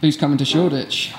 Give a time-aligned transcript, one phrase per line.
[0.00, 1.12] Who's coming to Shoreditch?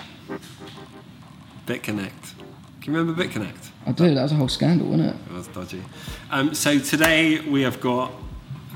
[1.66, 2.34] BitConnect.
[2.82, 3.70] Can you remember BitConnect?
[3.86, 4.14] I do.
[4.14, 5.16] That was a whole scandal, wasn't it?
[5.30, 5.84] It was dodgy.
[6.32, 8.12] Um, so today we have got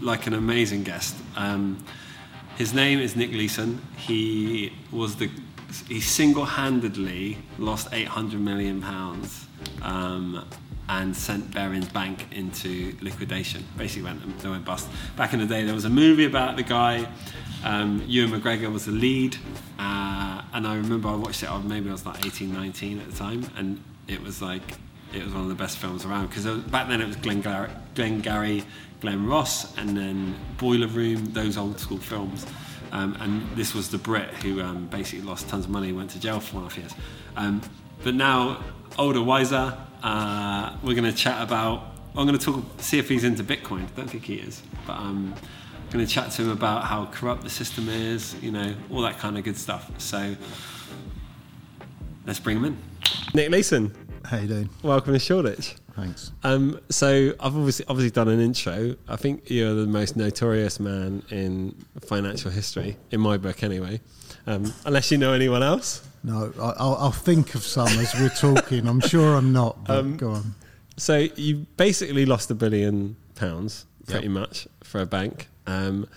[0.01, 1.15] like an amazing guest.
[1.35, 1.83] Um,
[2.57, 3.81] his name is Nick Leeson.
[3.97, 5.29] He was the
[5.87, 9.47] he single-handedly lost 800 million pounds
[9.81, 10.45] um,
[11.01, 13.65] and sent Barings Bank into liquidation.
[13.77, 14.87] Basically, went they went bust.
[15.15, 17.07] Back in the day, there was a movie about the guy.
[17.63, 19.37] Um, Ewan McGregor was the lead,
[19.79, 21.49] uh, and I remember I watched it.
[21.49, 24.61] uh, Maybe I was like 18, 19 at the time, and it was like
[25.13, 28.21] it was one of the best films around because back then it was Glengarry, Glenn
[28.21, 28.63] Gary,
[29.01, 32.45] Glen Ross, and then Boiler Room, those old school films.
[32.91, 36.19] Um, and this was the Brit who um, basically lost tons of money, went to
[36.19, 36.93] jail for one and a half years.
[37.35, 37.61] Um,
[38.03, 38.63] but now,
[38.99, 41.91] older, wiser, uh, we're going to chat about.
[42.15, 43.83] I'm going to talk, see if he's into Bitcoin.
[43.85, 45.33] I don't think he is, but I'm
[45.89, 49.17] going to chat to him about how corrupt the system is, you know, all that
[49.17, 49.89] kind of good stuff.
[49.99, 50.35] So
[52.27, 52.77] let's bring him in.
[53.33, 54.69] Nick Leeson, How you doing?
[54.83, 55.75] welcome to Shoreditch.
[55.95, 56.31] Thanks.
[56.43, 58.95] Um, so I've obviously obviously done an intro.
[59.07, 64.01] I think you're the most notorious man in financial history, in my book anyway.
[64.47, 66.07] Um, unless you know anyone else.
[66.23, 68.87] No, I, I'll, I'll think of some as we're talking.
[68.87, 70.55] I'm sure I'm not, but Um, go on.
[70.95, 74.31] So you basically lost a billion pounds, pretty Yep.
[74.31, 75.49] much, for a bank.
[75.67, 76.07] Um,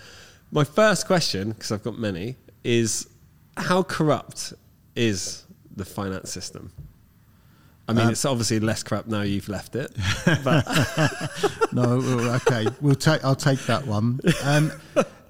[0.52, 3.08] my first question, because I've got many, is
[3.56, 4.52] how corrupt
[4.94, 6.72] is the finance system?
[7.88, 9.92] I mean, Um, it's obviously less corrupt now you've left it,
[10.44, 10.64] but
[11.72, 12.00] No,
[12.46, 13.24] okay, we'll take.
[13.24, 14.20] I'll take that one.
[14.42, 14.72] Um,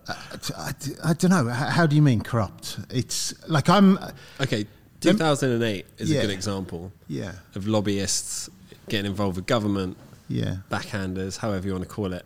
[0.09, 1.49] I, don't know.
[1.49, 2.79] How, how do you mean corrupt?
[2.91, 3.99] It's like I'm.
[4.41, 4.67] okay,
[5.01, 8.49] 2008 is a good example Yeah, of lobbyists
[8.89, 9.97] getting involved with government,
[10.29, 10.59] yeah.
[10.71, 12.25] backhanders, however you want to call it.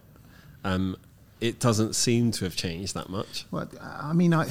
[0.63, 0.97] Um,
[1.41, 3.47] it doesn't seem to have changed that much.
[3.51, 4.51] Well, I mean, I,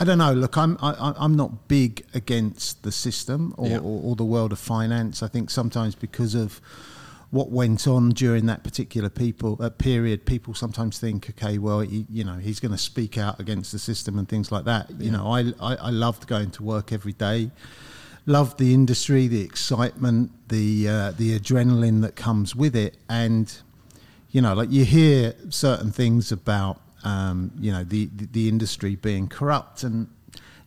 [0.00, 0.32] I don't know.
[0.32, 3.78] Look, I'm, I, I'm not big against the system or, Yeah.
[3.80, 5.22] or, or the world of finance.
[5.22, 6.58] I think sometimes because of
[7.32, 12.04] what went on during that particular people uh, period, people sometimes think, okay, well, he,
[12.10, 14.90] you know, he's going to speak out against the system and things like that.
[14.98, 17.50] You know, I, I, I loved going to work every day.
[18.26, 23.52] Loved the industry, the excitement, the uh, the adrenaline that comes with it, and
[24.30, 28.94] you know, like you hear certain things about, um, you know, the, the, the industry
[28.94, 30.08] being corrupt and,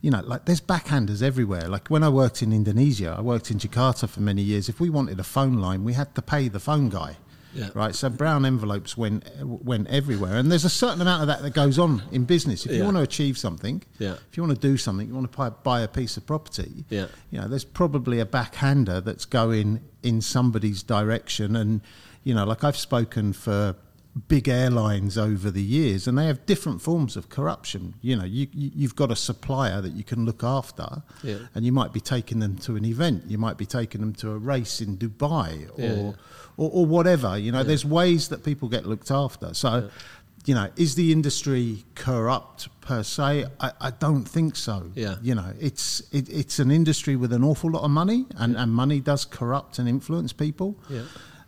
[0.05, 1.67] you know, like there's backhanders everywhere.
[1.67, 4.69] Like when I worked in Indonesia, I worked in Jakarta for many years.
[4.69, 7.17] If we wanted a phone line, we had to pay the phone guy.
[7.55, 7.69] Yeah.
[7.73, 7.95] Right.
[7.95, 10.35] So brown envelopes went, went everywhere.
[10.37, 12.67] And there's a certain amount of that that goes on in business.
[12.67, 12.83] If you Yeah.
[12.83, 14.17] want to achieve something, Yeah.
[14.29, 16.85] if you want to do something, you want to buy, buy a piece of property,
[16.91, 17.07] Yeah.
[17.31, 21.55] you know, there's probably a backhander that's going in somebody's direction.
[21.55, 21.81] And,
[22.23, 23.75] you know, like I've spoken for
[24.29, 27.95] big airlines over the years and they have different forms of corruption.
[28.01, 31.39] You know, you, you, you've got a supplier that you can look after Yeah.
[31.53, 33.25] and you might be taking them to an event.
[33.27, 36.11] You might be taking them to a race in Dubai or, Yeah, yeah.
[36.55, 37.37] or, or whatever.
[37.37, 39.53] You know, there's ways that people get looked after.
[39.53, 39.89] So,
[40.45, 43.45] you know, is the industry corrupt per se?
[43.59, 44.91] I, I don't think so.
[44.95, 45.15] Yeah.
[45.21, 48.71] You know, it's it, it's an industry with an awful lot of money, and, and
[48.71, 50.77] money does corrupt and influence people.
[50.89, 51.01] Yeah.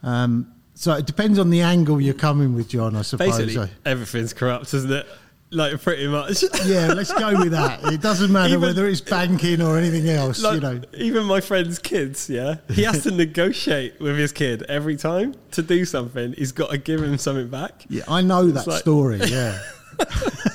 [0.03, 2.95] Um, so it depends on the angle you're coming with, Jon.
[2.95, 3.37] I suppose.
[3.37, 5.07] Basically, everything's corrupt, isn't it?
[5.49, 6.43] Like pretty much.
[6.65, 7.83] yeah, let's go with that.
[7.93, 10.43] It doesn't matter Even- whether it's banking or anything else.
[10.43, 10.81] Like, you know.
[10.93, 15.61] even my friend's kids, yeah, he has to negotiate with his kid every time to
[15.61, 16.33] do something.
[16.33, 17.85] He's got to give him something back.
[17.89, 19.19] Yeah, I know that like- story.
[19.25, 19.59] Yeah.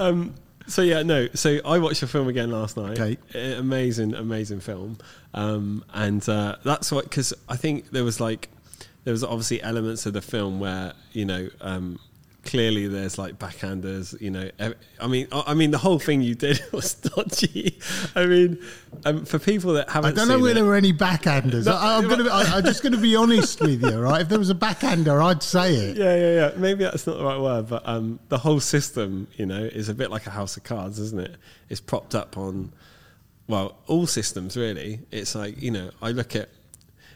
[0.00, 0.34] Um,
[0.66, 1.28] so yeah, no.
[1.34, 2.98] So I watched the film again last night.
[2.98, 3.56] Okay.
[3.56, 4.98] Amazing, amazing film.
[5.32, 8.48] Um, and uh, that's what because I think there was like
[9.04, 11.98] there was obviously elements of the film where you know um,
[12.44, 14.20] clearly there's like backhanders.
[14.20, 14.50] You know,
[15.00, 17.78] I mean, I mean the whole thing you did was dodgy.
[18.14, 18.58] I mean,
[19.04, 21.66] um, for people that haven't, i don't know whether it, there were any backhanders.
[21.66, 22.24] No, I, I'm gonna.
[22.24, 24.22] Be, I, I'm just going to be honest with you, right?
[24.22, 25.96] If there was a backhander, I'd say it.
[26.02, 26.50] Yeah, yeah, yeah.
[26.56, 29.94] Maybe that's not the right word, but um, the whole system, you know, is a
[29.94, 31.36] bit like a house of cards, isn't it?
[31.68, 32.72] It's propped up on,
[33.46, 35.00] well, all systems really.
[35.10, 36.48] It's like you know, I look at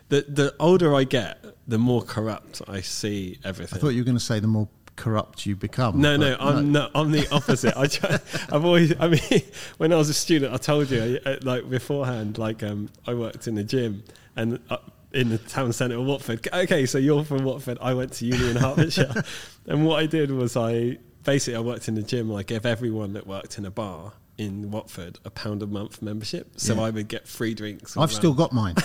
[0.08, 3.78] the the older I get, the more corrupt I see everything.
[3.78, 6.00] I thought you were going to say the more corrupt you become.
[6.00, 6.90] no, no, I'm not.
[6.94, 7.76] I'm the opposite.
[7.76, 8.18] I try,
[8.50, 8.94] I've always.
[8.98, 9.42] I mean,
[9.78, 13.46] when I was a student, I told you, uh, like beforehand, like um, I worked
[13.46, 14.04] in the gym
[14.36, 14.78] and uh,
[15.12, 16.46] in the town centre of Watford.
[16.52, 17.78] Okay, so you're from Watford.
[17.80, 19.22] I went to uni in Hertfordshire,
[19.66, 22.34] and what I did was I basically I worked in the gym.
[22.34, 26.52] I gave everyone that worked in a bar in Watford a pound a month membership,
[26.60, 26.82] so Yeah.
[26.82, 27.96] I would get free drinks.
[27.96, 28.76] I've still got mine.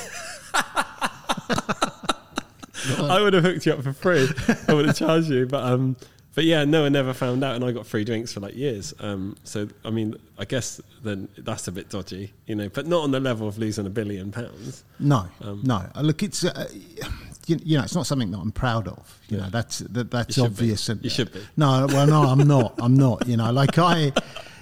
[3.00, 4.27] I would have hooked you up for free.
[4.68, 5.95] I would have charged you, but um,
[6.33, 8.94] but yeah, no one never found out, and I got free drinks for like years.
[9.00, 13.03] Um, so I mean, I guess then that's a bit dodgy, you know, but not
[13.03, 14.83] on the level of losing a billion pounds.
[15.00, 15.86] No, Um, no.
[16.01, 16.68] Look, it's uh,
[17.48, 19.19] you, you know, it's not something that I'm proud of.
[19.30, 19.44] You Yeah.
[19.44, 20.45] know, that's that, that's should be.
[20.48, 20.89] obvious.
[20.89, 21.42] And, You should be.
[21.57, 22.75] No, well, no, I'm not.
[22.80, 23.27] I'm not.
[23.27, 24.12] You know, like I,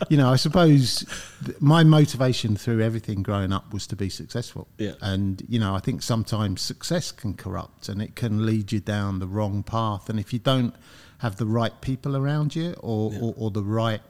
[0.09, 1.05] you know, I suppose
[1.45, 4.67] th- my motivation through everything growing up was to be successful.
[4.77, 4.93] Yeah.
[5.01, 9.19] And you know, I think sometimes success can corrupt and it can lead you down
[9.19, 10.09] the wrong path.
[10.09, 10.73] And if you don't
[11.19, 13.19] have the right people around you or Yeah.
[13.19, 14.01] or, or the right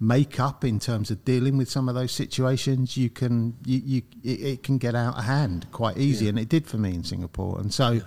[0.00, 4.40] makeup in terms of dealing with some of those situations, you can you, you it,
[4.40, 6.30] it can get out of hand quite easy, Yeah.
[6.30, 7.58] and it did for me in Singapore.
[7.60, 8.00] And so,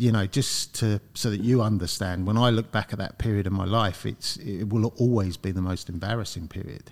[0.00, 3.46] you know, just to so that you understand, when I look back at that period
[3.46, 6.90] of my life, it's it will always be the most embarrassing period.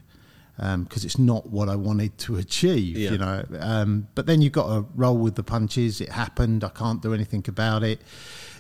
[0.59, 3.13] Because it's not what I wanted to achieve, Yeah.
[3.13, 3.45] you know.
[3.61, 6.01] Um, but then you've got to roll with the punches.
[6.01, 6.65] It happened.
[6.65, 8.01] I can't do anything about it.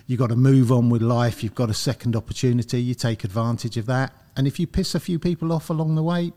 [0.06, 1.42] You've got to move on with life.
[1.42, 2.80] You've got a second opportunity.
[2.80, 4.12] You take advantage of that.
[4.36, 6.32] And if you piss a few people off along the way,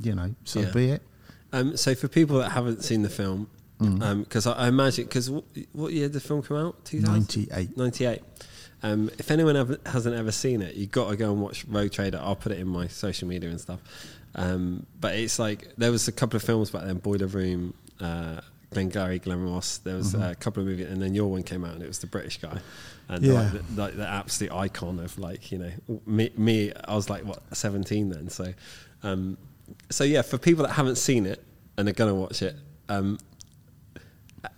[0.00, 0.72] you know, so Yeah.
[0.72, 1.02] be it.
[1.52, 3.46] Um, so for people that haven't seen the film,
[3.78, 6.84] because I, I imagine, because what, what year did the film come out?
[6.84, 7.46] 2000?
[7.48, 7.76] 98.
[7.76, 8.22] 98.
[8.82, 11.90] Um, if anyone ever, hasn't ever seen it, you've got to go and watch Rogue
[11.92, 12.18] Trader.
[12.22, 13.80] I'll put it in my social media and stuff.
[14.34, 18.40] Um, but it's like there was a couple of films back then, Boiler Room, uh,
[18.70, 19.78] Glengarry, Glen Ross.
[19.78, 22.00] There was a couple of movies, and then your one came out, and it was
[22.00, 22.58] the British guy,
[23.08, 23.32] and Yeah.
[23.32, 25.70] like, the, like the absolute icon of like you know
[26.04, 26.30] me.
[26.36, 28.52] Me, I was like what seventeen then, so
[29.02, 29.38] um,
[29.88, 30.20] so yeah.
[30.20, 31.42] For people that haven't seen it
[31.78, 32.56] and are gonna watch it,
[32.90, 33.18] um,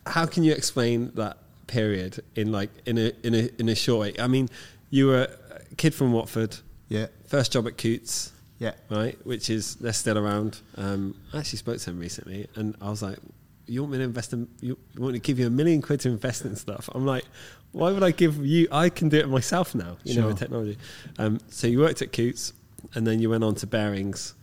[0.06, 4.00] how can you explain that period in like in a in a in a short
[4.00, 4.14] way?
[4.18, 4.48] I mean,
[4.90, 6.56] you were a kid from Watford,
[6.88, 7.06] Yeah.
[7.26, 8.72] first job at Coutts, Yeah.
[8.90, 9.18] right?
[9.26, 10.60] Which is they're still around.
[10.76, 13.18] Um, I actually spoke to him recently, and I was like,
[13.66, 14.48] "You want me to invest in?
[14.60, 17.24] You, want me to give you a million quid to invest in stuff?" I'm like,
[17.72, 18.66] "Why would I give you?
[18.72, 19.98] I can do it myself now.
[20.04, 20.78] You know, with technology."
[21.18, 22.52] Um, so you worked at Coutts,
[22.94, 24.34] and then you went on to Barings,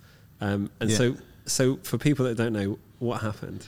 [0.41, 0.97] um, and Yeah.
[0.97, 3.65] so so for people that don't know, what happened?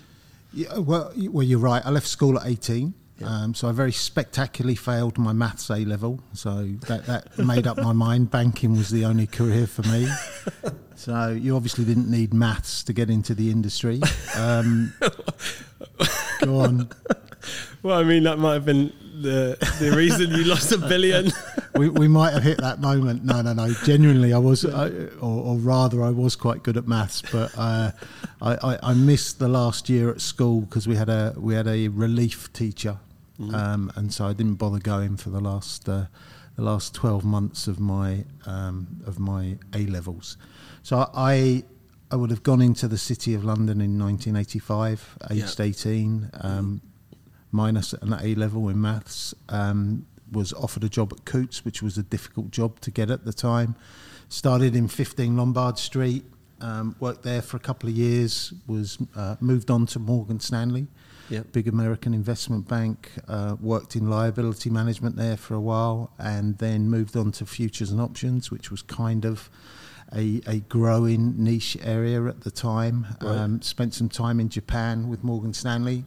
[0.53, 1.85] Yeah, well, well, you're right.
[1.85, 3.27] I left school at 18, Yeah.
[3.27, 6.21] um, so I very spectacularly failed my maths A level.
[6.33, 8.31] So that, that made up my mind.
[8.31, 10.07] Banking was the only career for me.
[10.99, 14.01] So you obviously didn't need maths to get into the industry.
[14.35, 14.95] Um,
[16.41, 16.89] go on.
[17.83, 18.91] Well, I mean, that might have been
[19.21, 21.31] the the reason you lost a billion.
[21.75, 23.23] We, we might have hit that moment.
[23.23, 23.71] No, no, no.
[23.85, 24.87] Genuinely, I was, I,
[25.21, 27.91] or, or rather, I was quite good at maths, but uh,
[28.41, 31.67] I, I, I missed the last year at school because we had a we had
[31.67, 32.97] a relief teacher,
[33.53, 36.05] um, and so I didn't bother going for the last uh,
[36.55, 40.35] the last twelve months of my um, of my A levels.
[40.81, 41.63] So I
[42.09, 45.65] I would have gone into the city of London in 1985, aged Yeah.
[45.65, 46.29] 18.
[46.41, 46.81] Um,
[47.51, 49.33] minus an A level in maths.
[49.49, 53.23] Um, was offered a job at Coutts, which was a difficult job to get at
[53.23, 53.75] the time.
[54.29, 56.25] Started in 15 Lombard Street.
[56.59, 58.53] Um, worked there for a couple of years.
[58.67, 60.87] Was uh, moved on to Morgan Stanley,
[61.29, 61.51] Yep.
[61.53, 63.11] big American investment bank.
[63.27, 67.91] Uh, worked in liability management there for a while, and then moved on to futures
[67.91, 69.49] and options, which was kind of
[70.13, 73.05] a, a growing niche area at the time.
[73.21, 73.37] Right.
[73.37, 76.03] Um, spent some time in Japan with Morgan Stanley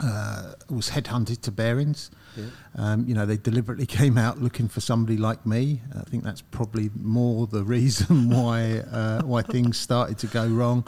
[0.00, 2.10] uh, was headhunted to Barings.
[2.36, 2.46] Yeah.
[2.76, 5.82] Um, you know, they deliberately came out looking for somebody like me.
[5.94, 10.86] I think that's probably more the reason why uh, why things started to go wrong.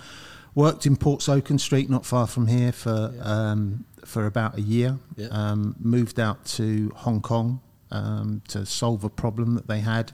[0.55, 4.99] Worked in Port Portsoken Street, not far from here, for um, for about a year.
[5.17, 5.29] Yeah.
[5.31, 10.12] Um, moved out to Hong Kong um, to solve a problem that they had.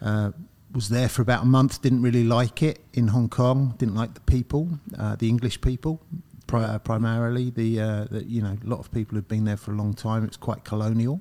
[0.00, 0.32] Uh,
[0.72, 1.82] was there for about a month.
[1.82, 3.74] Didn't really like it in Hong Kong.
[3.78, 6.00] Didn't like the people, uh, the English people,
[6.52, 7.50] pri- primarily.
[7.50, 9.94] The, uh, the you know a lot of people have been there for a long
[9.94, 10.22] time.
[10.24, 11.20] It's quite colonial.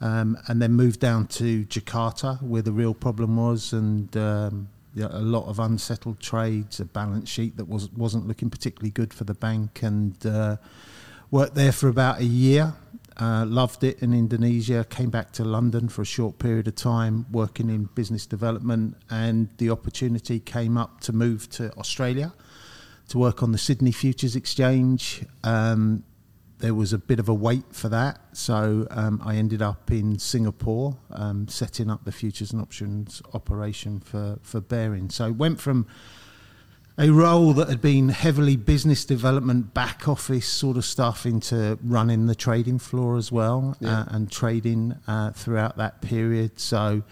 [0.00, 5.06] Um, and then moved down to Jakarta, where the real problem was, and um, yeah,
[5.10, 9.24] a lot of unsettled trades, a balance sheet that was wasn't looking particularly good for
[9.24, 10.56] the bank, and uh,
[11.30, 12.74] worked there for about a year.
[13.20, 14.84] Uh, loved it in Indonesia.
[14.88, 19.50] Came back to London for a short period of time, working in business development, and
[19.58, 22.32] the opportunity came up to move to Australia
[23.08, 25.24] to work on the Sydney Futures Exchange.
[25.44, 26.04] Um,
[26.58, 30.18] there was a bit of a wait for that, so um, I ended up in
[30.20, 35.10] Singapore um, setting up the futures and options operation for for Baring.
[35.10, 35.86] So went from
[36.98, 42.26] a role that had been heavily business development, back office sort of stuff, into running
[42.26, 44.00] the trading floor as well Yeah.
[44.02, 46.60] uh, and trading uh, throughout that period.
[46.60, 47.02] So,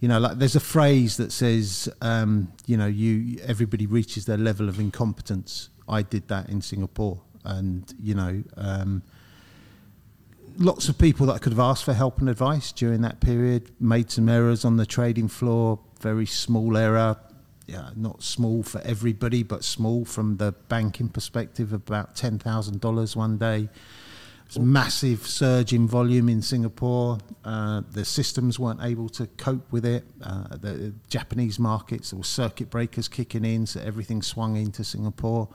[0.00, 4.36] you know, like there's a phrase that says, um, you know, you everybody reaches their
[4.36, 5.70] level of incompetence.
[5.88, 8.42] I did that in Singapore, and you know.
[8.56, 9.02] Um,
[10.58, 13.70] lots of people that I could have asked for help and advice during that period.
[13.80, 15.78] Made some errors on the trading floor.
[16.00, 17.16] Very small error.
[17.66, 21.72] Yeah, not small for everybody, but small from the banking perspective.
[21.72, 23.68] About ten thousand dollars one day.
[24.46, 27.18] It's massive surge in volume in Singapore.
[27.44, 30.04] Uh, the systems weren't able to cope with it.
[30.22, 35.48] Uh, the Japanese markets, there were circuit breakers kicking in, so everything swung into Singapore.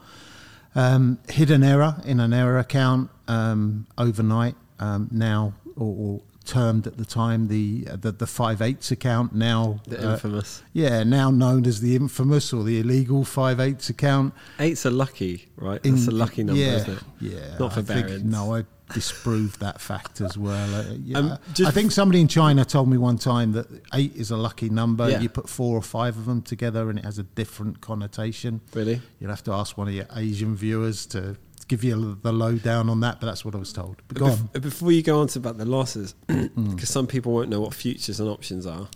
[0.74, 6.96] Um, hidden error in an error account um, overnight, um, now, or, or termed at
[6.98, 10.60] the time the uh, the, the five eighths account now The uh, infamous.
[10.72, 15.46] yeah now known as the infamous or the illegal five eighths account Eights are lucky,
[15.54, 15.80] right?
[15.80, 17.02] That's a lucky number, yeah, isn't it?
[17.20, 20.74] Yeah, Not for I think- No, I disproved that fact as well.
[20.74, 24.30] Uh, yeah, Um, I think somebody in China told me one time that eight is
[24.30, 25.08] a lucky number.
[25.10, 25.20] Yeah.
[25.20, 28.60] You put four or five of them together, and it has a different connotation.
[28.74, 29.00] Really?
[29.20, 31.36] You'll have to ask one of your Asian viewers to
[31.68, 34.02] give you the lowdown on that, but that's what I was told.
[34.08, 34.18] But.
[34.18, 36.74] Bef- Before you go on to about the losses, Mm.
[36.74, 38.88] because some people won't know what futures and options are.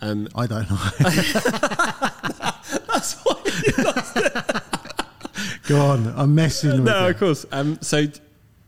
[0.00, 0.76] Um, I don't know.
[2.88, 4.60] that's why.
[5.68, 6.06] go on.
[6.16, 7.10] I'm messing with no, you.
[7.10, 7.46] of course.
[7.52, 8.06] Um, so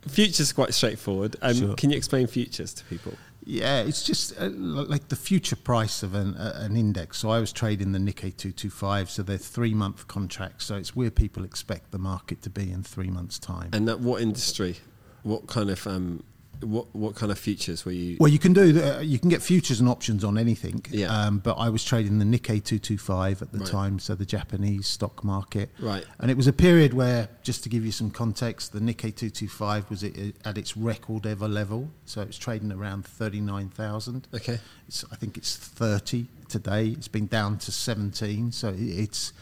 [0.09, 1.37] futures are quite straightforward.
[1.43, 1.75] Um, Sure.
[1.75, 3.15] Can you explain futures to people?
[3.47, 7.19] Yeah, it's just uh, like the future price of an, uh, an index.
[7.19, 10.65] So I was trading the Nikkei 225, so they're three month contracts.
[10.65, 13.71] So it's where people expect the market to be in three months' time.
[13.73, 14.77] And that, what industry?
[15.25, 16.25] What kind of um,
[16.63, 18.17] what what kind of futures were you?
[18.21, 20.85] Well, you can do the, you can get futures and options on anything.
[20.91, 21.07] Yeah.
[21.09, 23.69] Um, but I was trading the Nikkei 225 at the Right.
[23.69, 25.71] time, so the Japanese stock market.
[25.81, 26.05] Right.
[26.19, 29.91] And it was a period where, just to give you some context, the Nikkei 225
[29.91, 30.13] was at,
[30.45, 31.91] at its record ever level.
[32.07, 34.29] So it was trading around 39,000.
[34.35, 34.59] Okay.
[34.89, 36.89] It's, I think it's 30 today.
[36.89, 38.53] It's been down to 17.
[38.53, 39.33] So it's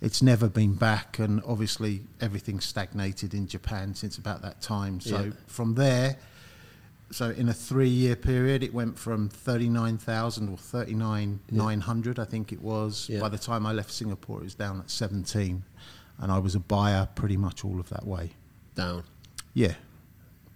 [0.00, 5.00] it's never been back, and obviously everything's stagnated in Japan since about that time.
[5.00, 5.30] So Yeah.
[5.46, 6.16] from there,
[7.12, 13.08] so in a three-year period, it went from 39,000 or 39,900, I think it was.
[13.08, 13.20] Yeah.
[13.20, 15.62] By the time I left Singapore, it was down at 17,
[16.18, 18.30] and I was a buyer pretty much all of that way.
[18.74, 19.04] Down.
[19.54, 19.74] Yeah.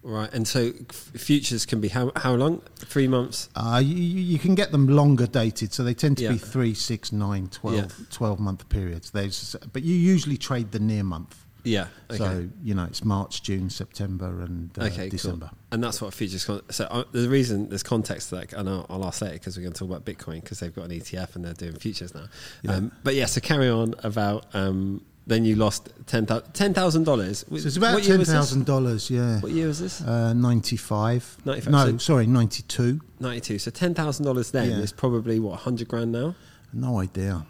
[0.02, 0.32] Right.
[0.32, 2.62] And so f- futures can be how how long?
[2.76, 3.48] Three months.
[3.56, 6.32] Uh, you, you can get them longer dated, so they tend to Yeah.
[6.32, 7.88] be three, six, nine, 12, Yeah.
[8.12, 9.10] 12 month periods.
[9.10, 11.44] There's, but you usually trade the near month.
[11.66, 11.88] Yeah.
[12.10, 12.18] Okay.
[12.18, 15.46] So, you know, it's March, June, September, and uh, okay, December.
[15.50, 15.58] cool.
[15.72, 16.44] And that's what futures.
[16.44, 19.56] Con- so uh, the reason there's context to that, and I'll, I'll ask later because
[19.56, 22.14] we're going to talk about Bitcoin because they've got an ETF and they're doing futures
[22.14, 22.26] now.
[22.62, 22.72] Yeah.
[22.76, 24.46] Um, but yeah, so carry on about.
[24.54, 27.44] Um, then you lost ten thousand dollars.
[27.48, 29.40] So it's about $10,000, yeah.
[29.40, 30.00] What year was this?
[30.00, 31.38] Uh, 95.
[31.44, 33.00] 95, No, so- sorry, 92.
[33.18, 33.58] Ninety-two.
[33.58, 34.76] So ten thousand dollars then Yeah.
[34.78, 36.36] is probably what hundred grand now.
[36.72, 37.44] No idea.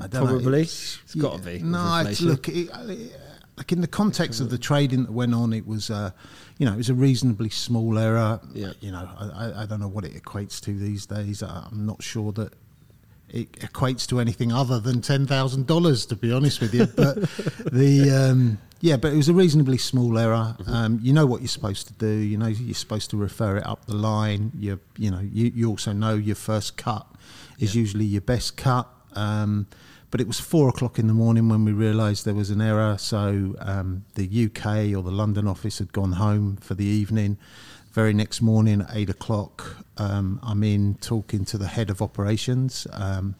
[0.00, 0.52] I don't Probably.
[0.52, 0.58] Know.
[0.58, 2.68] It's gotta be, No, look, it,
[3.56, 6.10] like in the context of the trading that went on, it was, uh,
[6.58, 8.40] you know, it was a reasonably small error.
[8.52, 8.72] Yeah.
[8.80, 11.42] You know, I, I- don't know what it equates to these days.
[11.42, 12.52] I'm not sure that
[13.28, 16.86] it equates to anything other than ten thousand dollars, to be honest with you.
[16.96, 17.16] But
[17.72, 20.56] the um, yeah, but it was a reasonably small error.
[20.60, 20.72] Mm-hmm.
[20.72, 22.08] Um, you know what you're supposed to do.
[22.08, 24.52] You know you're supposed to refer it up the line.
[24.56, 27.06] You you know you, you also know your first cut
[27.58, 28.88] is usually your best cut.
[29.14, 29.66] Um,
[30.10, 32.96] but it was four o'clock in the morning when we realised there was an error.
[32.98, 37.38] So um, the UK or the London office had gone home for the evening.
[37.92, 42.86] Very next morning at eight o'clock, um, I'm in talking to the head of operations
[42.92, 43.34] um,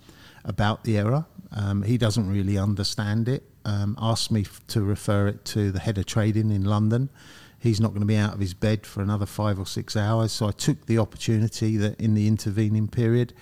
[0.45, 1.27] about the error.
[1.53, 3.45] Um, he doesn't really understand it.
[3.65, 7.11] Um, asked me f- to refer it to the head of trading in London.
[7.59, 10.31] He's not going to be out of his bed for another five or six hours.
[10.31, 13.33] So I took the opportunity that in the intervening period,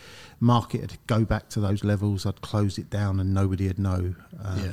[0.41, 2.25] market would go back to those levels.
[2.25, 4.73] I'd close it down and nobody would know um, Yeah.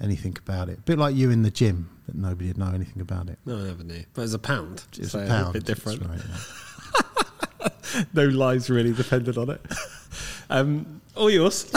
[0.00, 0.78] anything about it.
[0.78, 3.38] A bit like you in the gym, that nobody would know anything about it.
[3.44, 4.04] No, I never knew.
[4.14, 4.84] But it's a pound.
[4.98, 5.50] It's so a pound.
[5.50, 6.02] A bit different.
[6.06, 7.68] Right, yeah.
[8.14, 9.60] no lives really depended on it.
[10.50, 11.70] Um, all yours.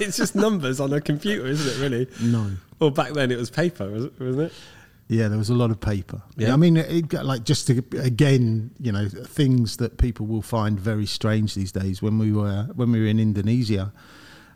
[0.00, 1.82] it's just numbers on a computer, isn't it?
[1.82, 2.08] Really?
[2.20, 2.50] No.
[2.78, 4.52] Well, back then it was paper, wasn't it?
[5.08, 6.22] Yeah, there was a lot of paper.
[6.36, 6.48] Yeah.
[6.48, 10.42] Yeah, I mean, it, got like just to again, you know, things that people will
[10.42, 12.02] find very strange these days.
[12.02, 13.92] When we were when we were in Indonesia,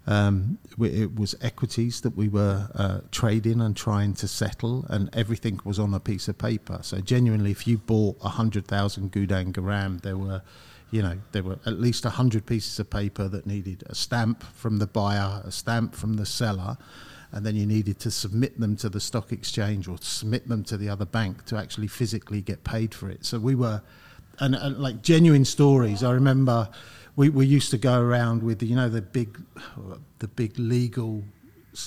[0.08, 5.60] um, it was equities that we were uh, trading and trying to settle, and everything
[5.64, 6.80] was on a piece of paper.
[6.82, 10.42] So genuinely, if you bought a hundred thousand gudang garam, there were,
[10.90, 14.42] you know, there were at least a hundred pieces of paper that needed a stamp
[14.42, 16.76] from the buyer, a stamp from the seller
[17.32, 20.76] and then you needed to submit them to the stock exchange or submit them to
[20.76, 23.24] the other bank to actually physically get paid for it.
[23.24, 23.82] So we were,
[24.40, 26.02] and, and like genuine stories.
[26.02, 26.68] I remember
[27.16, 29.38] we, we used to go around with you know the big,
[30.18, 31.22] the big legal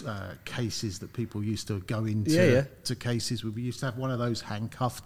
[0.05, 2.63] uh, cases that people used to go into Yeah, yeah.
[2.85, 3.43] to cases.
[3.43, 5.03] We used to have one of those handcuffed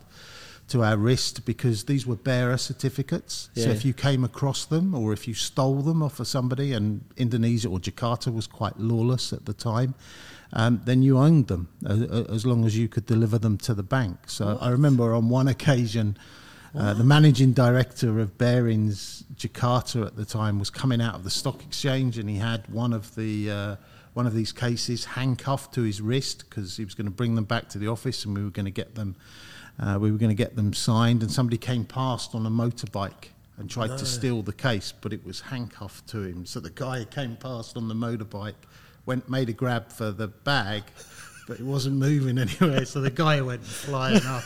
[0.69, 3.49] to our wrist because these were bearer certificates.
[3.55, 7.01] So if you came across them or if you stole them off of somebody, and
[7.15, 9.95] Indonesia or Jakarta was quite lawless at the time,
[10.53, 13.83] um, then you owned them as, as long as you could deliver them to the
[13.83, 14.17] bank.
[14.27, 16.17] So I remember on one occasion.
[16.77, 21.29] Uh, the managing director of Barings Jakarta at the time was coming out of the
[21.29, 23.75] stock exchange, and he had one of the uh,
[24.13, 27.45] one of these cases handcuffed to his wrist because he was going to bring them
[27.45, 29.15] back to the office, and we were going to get them
[29.79, 31.21] uh, we were going to get them signed.
[31.23, 35.25] And somebody came past on a motorbike and tried to steal the case, but it
[35.25, 36.45] was handcuffed to him.
[36.45, 38.53] So the guy came past on the motorbike,
[39.05, 40.83] went made a grab for the bag,
[41.47, 42.85] but it wasn't moving anywhere.
[42.85, 44.43] So the guy went flying up.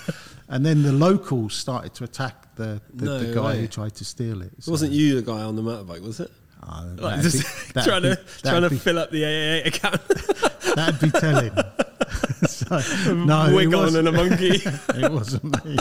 [0.48, 3.62] And then the locals started to attack the, the, the guy way.
[3.62, 4.52] who tried to steal it.
[4.58, 6.30] It wasn't you the guy on the motorbike, was it?
[6.62, 10.02] Uh, Like just be- trying to trying that'd to fill up the AA account.
[10.76, 11.52] That'd be telling.
[12.48, 14.62] So, no, it, wig on was, and a monkey.
[14.96, 15.78] it wasn't me.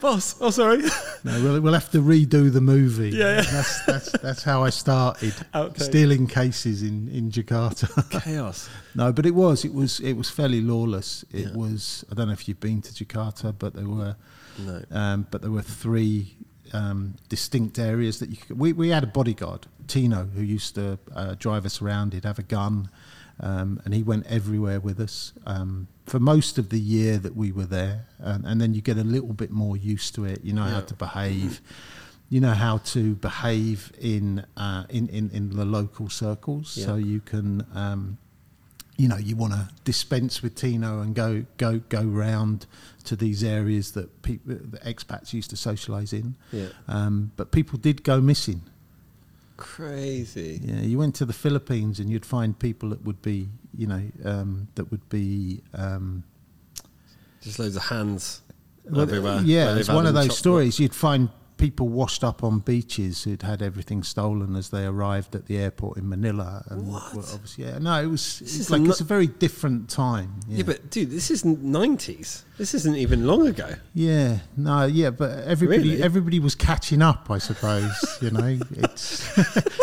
[0.00, 0.82] Boss, oh sorry.
[1.24, 3.08] No, we'll, we'll have to redo the movie.
[3.10, 3.42] Yeah, yeah.
[3.50, 5.80] That's, that's, that's how I started Outtake.
[5.80, 7.88] stealing cases in, in Jakarta.
[8.22, 8.68] Chaos.
[8.94, 11.24] no, but it was it was it was fairly lawless.
[11.32, 11.52] It Yeah.
[11.54, 14.16] was I don't know if you've been to Jakarta, but there were
[14.58, 14.82] No.
[14.90, 16.36] um, but there were three
[16.74, 18.58] um, distinct areas that you could.
[18.58, 22.12] We, we had a bodyguard, Tino, who used to uh, drive us around.
[22.12, 22.90] He'd have a gun,
[23.40, 27.52] um, and he went everywhere with us um, for most of the year that we
[27.52, 28.06] were there.
[28.18, 30.44] And, and then you get a little bit more used to it.
[30.44, 31.60] You know how to behave.
[32.30, 37.20] You know how to behave in uh, in, in in the local circles, so you
[37.20, 37.66] can.
[37.74, 38.18] Um,
[38.96, 42.66] you know you want to dispense with Tino and go go go round
[43.04, 46.36] to these areas that people the expats used to socialise in.
[46.52, 46.68] Yeah.
[46.86, 48.62] Um, but people did go missing.
[49.64, 50.60] Crazy.
[50.62, 54.02] Yeah, you went to the Philippines and you'd find people that would be you know
[54.24, 55.62] um, that would be.
[55.72, 56.22] Um,
[57.40, 58.42] Just loads of hands
[58.84, 59.40] well, everywhere.
[59.42, 60.78] yeah, it's one of those stories.
[60.78, 61.30] You'd find
[61.64, 65.96] people washed up on beaches who'd had everything stolen as they arrived at the airport
[65.96, 66.62] in Manila.
[66.68, 67.14] And What?
[67.14, 70.34] were obviously, yeah, no, it was it's like a it's a very different time.
[70.40, 70.44] up.
[70.48, 70.64] Yeah.
[70.64, 72.44] but dude, this isn't nineties.
[72.58, 73.70] This isn't even long ago.
[73.94, 76.02] Yeah, no, yeah, but everybody Really?
[76.02, 77.94] everybody was catching up, I suppose.
[78.20, 79.26] you know, it's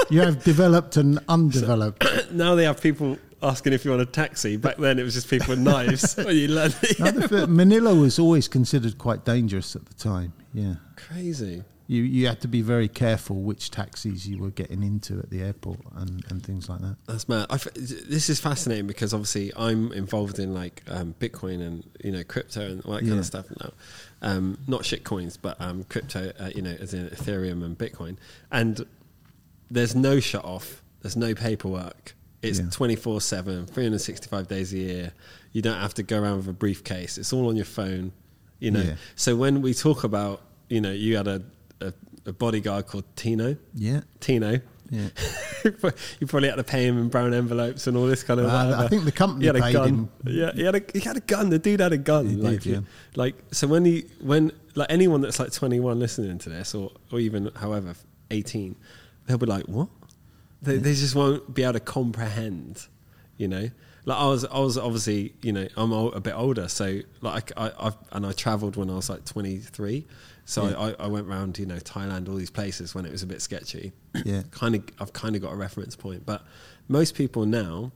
[0.12, 2.06] you have developed and undeveloped.
[2.32, 4.56] now they have people asking if you want a taxi.
[4.56, 6.15] Back then it was just people with knives.
[6.26, 10.34] when you learn No, the- Manila was always considered quite dangerous at the time.
[10.54, 11.64] Yeah, Crazy.
[11.88, 15.42] you you had to be very careful which taxis you were getting into at the
[15.42, 16.98] airport and, and things like that.
[17.08, 17.48] That's mad.
[17.50, 22.12] I f this is fascinating because obviously I'm involved in like um, Bitcoin and you
[22.12, 23.20] know crypto and all that kind Yeah.
[23.20, 23.72] of stuff now.
[24.22, 26.32] Um, not shit coins, but um, crypto.
[26.40, 28.18] Uh, you know, as in Ethereum and Bitcoin.
[28.52, 28.86] And
[29.70, 30.82] there's no shut off.
[31.02, 32.14] There's no paperwork.
[32.42, 32.66] It's Yeah.
[32.72, 35.12] 24 7, 365 days a year.
[35.54, 37.18] You don't have to go around with a briefcase.
[37.18, 38.12] It's all on your phone.
[38.62, 38.82] You know.
[38.82, 38.95] Yeah.
[39.15, 41.41] So when we talk about, you know, you had a,
[41.82, 41.93] a,
[42.28, 43.58] a bodyguard called Tino.
[43.74, 44.62] Yeah, Tino.
[44.91, 45.08] yeah.
[45.65, 48.45] you probably had to pay him in brown envelopes and all this kind of.
[48.45, 48.76] Uh.
[48.78, 49.89] I think the company he had a gun.
[49.89, 50.10] him.
[50.26, 51.50] Yeah, he had a he had a gun.
[51.50, 52.30] The dude had a gun.
[52.30, 52.80] He like, did, yeah.
[53.15, 56.91] like so when he when like anyone that's like twenty one listening to this or
[57.12, 57.95] or even however
[58.30, 58.76] eighteen,
[59.26, 59.89] they'll be like, what?
[60.62, 62.86] They they just won't be able to comprehend.
[63.38, 63.69] You know,
[64.06, 67.72] like I was I was obviously you know I'm a bit older, so like I
[67.80, 70.08] I and I travelled when I was like twenty three.
[70.46, 70.94] So Yeah.
[71.00, 73.42] I, I went round, you know, Thailand, all these places when it was a bit
[73.42, 73.94] sketchy
[74.26, 74.42] Yeah.
[74.52, 76.44] kind of I've kind of got a reference point, but
[76.88, 77.92] most people now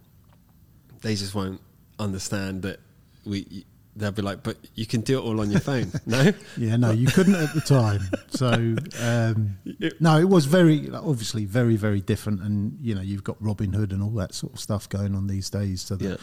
[1.01, 1.59] they just won't
[1.99, 2.79] understand that
[3.25, 6.31] we they'll be like, but you can do it all on your phone, no?
[6.57, 8.01] Yeah, no, you couldn't at the time.
[8.29, 8.49] So
[9.01, 9.57] um,
[9.99, 14.01] no, it was very obviously very very different, and you know you've got Robinhood and
[14.03, 15.81] all that sort of stuff going on these days.
[15.81, 16.15] So that Yeah.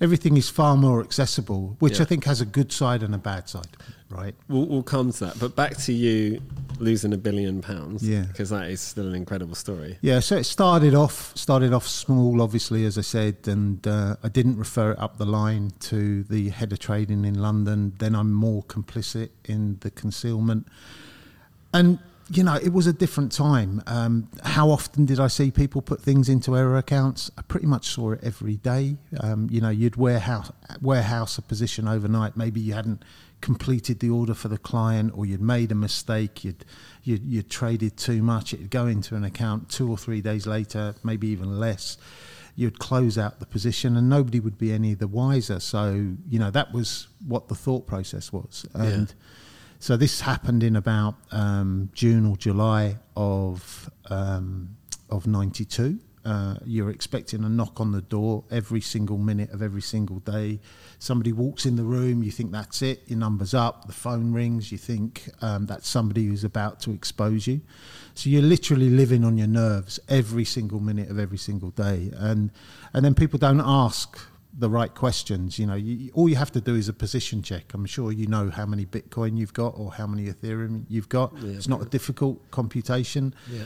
[0.00, 2.02] everything is far more accessible, which Yeah.
[2.02, 3.76] I think has a good side and a bad side,
[4.10, 4.34] right?
[4.48, 6.40] We'll, we'll come to that, but back to you
[6.78, 8.22] losing a billion pounds, Yeah.
[8.22, 9.98] because that is still an incredible story.
[10.00, 14.28] Yeah, so it started off started off small, obviously, as I said, and uh, I
[14.28, 17.94] didn't refer it up the line to the head of trading in London.
[17.98, 20.66] Then I'm more complicit in the concealment,
[21.72, 21.98] and
[22.30, 23.82] you know, it was a different time.
[23.86, 27.30] Um, how often did I see people put things into error accounts?
[27.38, 28.98] I pretty much saw it every day.
[29.20, 32.36] Um, you know, you'd warehouse warehouse a position overnight.
[32.36, 33.02] Maybe you hadn't
[33.40, 36.44] completed the order for the client, or you'd made a mistake.
[36.44, 36.64] You'd
[37.02, 38.52] you you traded too much.
[38.54, 41.98] It'd go into an account two or three days later, maybe even less.
[42.56, 45.60] You'd close out the position, and nobody would be any the wiser.
[45.60, 49.14] So you know that was what the thought process was, and.
[49.80, 54.76] So this happened in about um, June or July of um,
[55.08, 59.80] of '92, Uh, you're expecting a knock on the door every single minute of every
[59.80, 60.60] single day.
[60.98, 64.72] Somebody walks in the room, you think that's it, your number's up, the phone rings,
[64.72, 67.60] you think um, that's somebody who's about to expose you.
[68.14, 72.10] So you're literally living on your nerves every single minute of every single day.
[72.16, 72.50] And,
[72.92, 74.18] and then people don't ask
[74.58, 75.56] the right questions.
[75.58, 77.72] You know, you, all you have to do is a position check.
[77.74, 81.32] I'm sure you know how many Bitcoin you've got or how many Ethereum you've got.
[81.40, 81.52] Yeah.
[81.52, 83.34] It's not a difficult computation.
[83.48, 83.62] Yeah.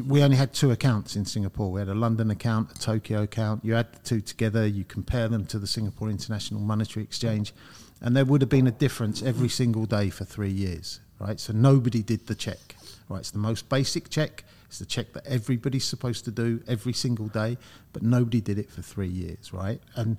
[0.00, 1.70] We only had two accounts in Singapore.
[1.70, 3.62] We had a London account, a Tokyo account.
[3.62, 7.52] You add the two together, you compare them to the Singapore International Monetary Exchange,
[8.00, 11.38] and there would have been a difference every single day for three years, right?
[11.38, 12.74] So nobody did the check,
[13.10, 13.20] right?
[13.20, 14.44] It's the most basic check.
[14.66, 17.58] It's the check that everybody's supposed to do every single day,
[17.92, 19.82] but nobody did it for three years, right?
[19.94, 20.16] And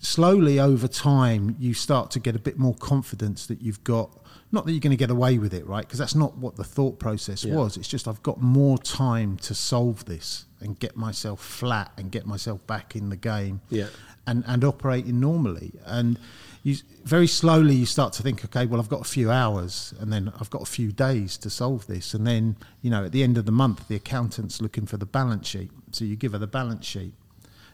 [0.00, 4.10] slowly over time, you start to get a bit more confidence that you've got.
[4.52, 5.84] Not that you're going to get away with it, right?
[5.84, 7.56] Because that's not what the thought process Yeah.
[7.56, 7.76] was.
[7.76, 12.26] It's just I've got more time to solve this and get myself flat and get
[12.26, 13.88] myself back in the game Yeah.
[14.26, 15.72] and, and operating normally.
[15.84, 16.18] And
[16.62, 20.12] you very slowly you start to think, okay, well I've got a few hours and
[20.12, 22.14] then I've got a few days to solve this.
[22.14, 25.06] And then, you know, at the end of the month the accountant's looking for the
[25.06, 25.70] balance sheet.
[25.92, 27.14] So you give her the balance sheet.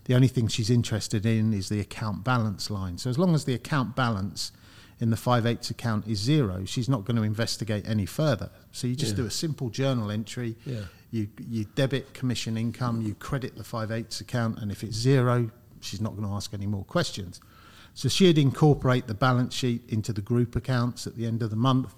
[0.05, 2.99] The only thing she's interested in is the account balance line.
[2.99, 4.53] So as long as the account balance
[5.03, 8.51] in the 5 eighths account is zero, she's not going to investigate any further.
[8.71, 9.23] So you just Yeah.
[9.23, 10.57] do a simple journal entry.
[10.65, 10.83] Yeah.
[11.11, 15.51] You, you debit commission income, you credit the 5 eighths account, and if it's zero,
[15.81, 17.41] she's not going to ask any more questions.
[17.95, 21.57] So she'd incorporate the balance sheet into the group accounts at the end of the
[21.57, 21.93] month.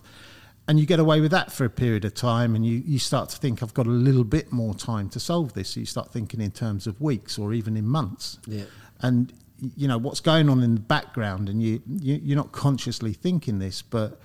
[0.66, 3.28] And you get away with that for a period of time, and you, you start
[3.28, 5.68] to think, I've got a little bit more time to solve this.
[5.74, 8.38] So you start thinking in terms of weeks or even in months.
[8.46, 8.64] Yeah.
[9.00, 9.30] And,
[9.76, 13.58] you know, what's going on in the background, and you, you, you're not consciously thinking
[13.58, 14.20] this, but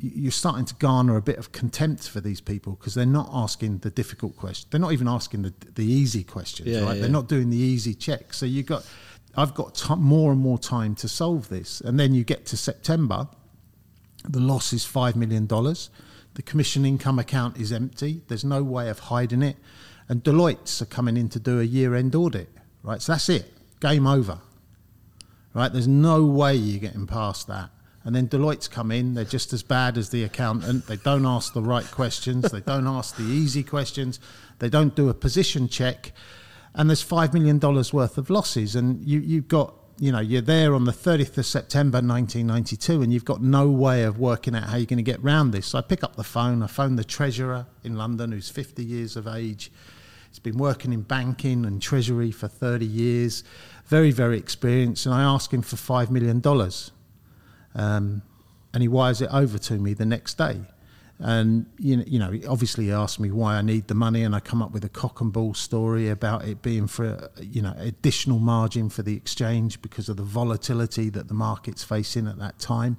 [0.00, 3.78] you're starting to garner a bit of contempt for these people because they're not asking
[3.78, 4.66] the difficult questions.
[4.70, 6.94] They're not even asking the, the easy questions, Yeah, right?
[6.96, 7.02] yeah.
[7.02, 8.38] They're not doing the easy checks.
[8.38, 8.84] So you got,
[9.36, 12.56] I've got ti more and more time to solve this, and then you get to
[12.56, 13.28] September,
[14.28, 15.90] the loss is five million dollars.
[16.34, 18.22] The commission income account is empty.
[18.26, 19.56] There's no way of hiding it,
[20.08, 22.48] and Deloitte's are coming in to do a year-end audit.
[22.82, 23.52] Right, so that's it.
[23.80, 24.40] Game over.
[25.54, 27.70] Right, there's no way you're getting past that.
[28.02, 29.14] And then Deloitte's come in.
[29.14, 30.86] They're just as bad as the accountant.
[30.86, 32.50] They don't ask the right questions.
[32.50, 34.20] They don't ask the easy questions.
[34.58, 36.12] They don't do a position check.
[36.74, 38.76] And there's five million dollars worth of losses.
[38.76, 43.12] And you you've got you know you're there on the 30th of September 1992, and
[43.12, 45.68] you've got no way of working out how you're going to get round this.
[45.68, 46.62] So I pick up the phone.
[46.62, 49.70] I phone the treasurer in London, who's 50 years of age.
[50.28, 53.44] He's been working in banking and treasury for 30 years,
[53.86, 55.06] very, very experienced.
[55.06, 56.42] And I ask him for $5 million.
[57.74, 58.22] Um,
[58.72, 60.60] and he wires it over to me the next day.
[61.20, 64.34] And, you know, you know, obviously he asked me why I need the money, and
[64.34, 67.74] I come up with a cock and bull story about it being for, you know,
[67.78, 72.58] additional margin for the exchange because of the volatility that the market's facing at that
[72.58, 72.96] time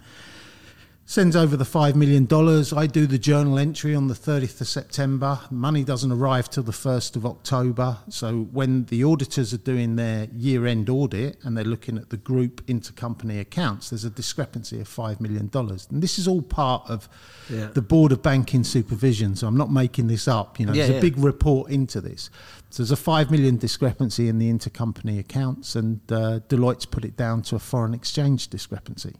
[1.07, 2.27] sends over the $5 million.
[2.75, 5.39] I do the journal entry on the 30th of September.
[5.51, 7.99] Money doesn't arrive till the 1st of October.
[8.09, 12.17] So when the auditors are doing their year end audit and they're looking at the
[12.17, 15.47] group intercompany accounts, there's a discrepancy of $5 million.
[15.53, 17.07] And this is all part of
[17.51, 17.67] Yeah.
[17.67, 19.35] the Board of Banking Supervision.
[19.35, 20.59] So I'm not making this up.
[20.59, 20.97] You know, Yeah, there's yeah.
[20.97, 22.31] a big report into this.
[22.71, 27.15] So there's a 5 million discrepancy in the intercompany accounts, and uh, Deloitte's put it
[27.15, 29.13] down to a foreign exchange discrepancy.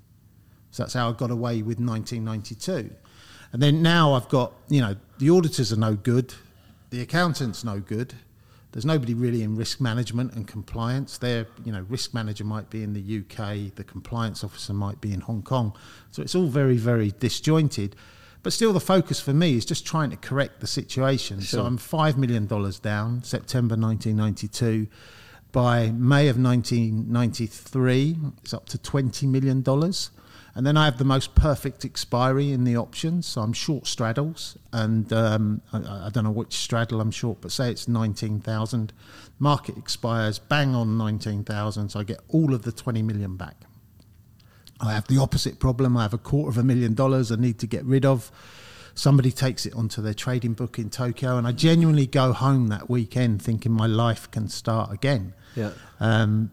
[0.76, 2.94] So that's how I got away with 1992.
[3.54, 6.34] And then now I've got, you know, the auditors are no good,
[6.90, 8.14] the accountant's no good.
[8.74, 11.18] There's nobody really in risk management and compliance.
[11.18, 15.14] There, you know, risk manager might be in the UK, the compliance officer might be
[15.14, 15.74] in Hong Kong.
[16.12, 17.96] So it's all very, very disjointed.
[18.44, 21.40] But still, the focus for me is just trying to correct the situation.
[21.40, 24.88] So I'm $5 million down, September 1992.
[25.54, 29.64] By May of 1993, it's up to $20 million.
[30.56, 33.26] And then I have the most perfect expiry in the options.
[33.26, 37.52] So I'm short straddles, and um, I, I don't know which straddle I'm short, but
[37.52, 38.94] say it's 19,000.
[39.38, 43.58] Market expires bang on 19,000, so I get all of the 20 million back.
[44.80, 45.98] I have the opposite problem.
[45.98, 48.32] I have a quarter of a million dollars I need to get rid of.
[48.94, 52.90] Somebody takes it onto their trading book in Tokyo, and I genuinely go home that
[52.90, 55.34] weekend thinking my life can start again.
[55.54, 55.72] Yeah.
[56.00, 56.52] Um,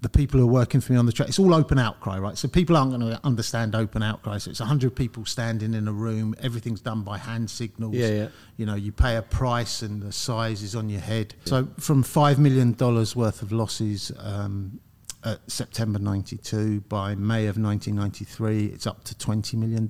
[0.00, 1.28] the people who are working for me on the track.
[1.28, 2.38] it's all open outcry, right?
[2.38, 4.38] So people aren't going to understand open outcry.
[4.38, 7.96] So it's 100 people standing in a room, everything's done by hand signals.
[7.96, 8.28] Yeah, yeah.
[8.56, 11.34] You know, you pay a price and the size is on your head.
[11.46, 14.78] So from $5 million worth of losses um,
[15.24, 19.88] at September 92, by May of 1993, it's up to $20 million.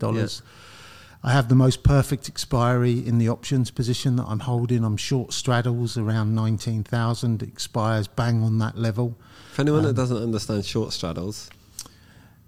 [1.22, 4.84] I have the most perfect expiry in the options position that I'm holding.
[4.84, 7.42] I'm short straddles around 19,000.
[7.42, 9.18] It expires bang on that level.
[9.58, 11.50] For anyone Um, that doesn't understand short straddles,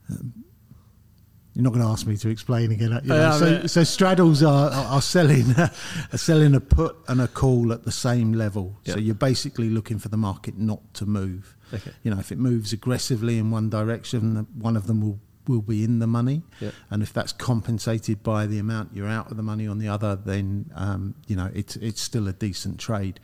[0.08, 2.92] You're not going to ask me to explain again.
[3.02, 3.16] You know?
[3.16, 5.50] Yeah, so, so straddles are, are are selling
[6.12, 8.78] are selling a put and a call at the same level.
[8.86, 11.56] So you're basically looking for the market not to move.
[11.74, 11.90] Okay.
[12.04, 15.18] You know, if it moves aggressively in one direction, one of them will
[15.50, 16.42] will be in the money.
[16.60, 16.70] Yeah.
[16.90, 20.16] And if that's compensated by the amount you're out of the money on the other,
[20.16, 23.20] then um, you know it's it's still a decent trade.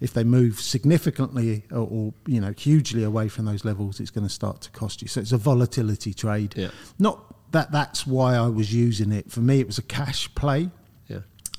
[0.00, 4.26] If they move significantly or, or you know hugely away from those levels, it's going
[4.26, 5.08] to start to cost you.
[5.08, 6.54] So it's a volatility trade.
[6.56, 6.70] Yeah.
[6.98, 9.30] Not that that's why I was using it.
[9.30, 10.70] For me, it was a cash play.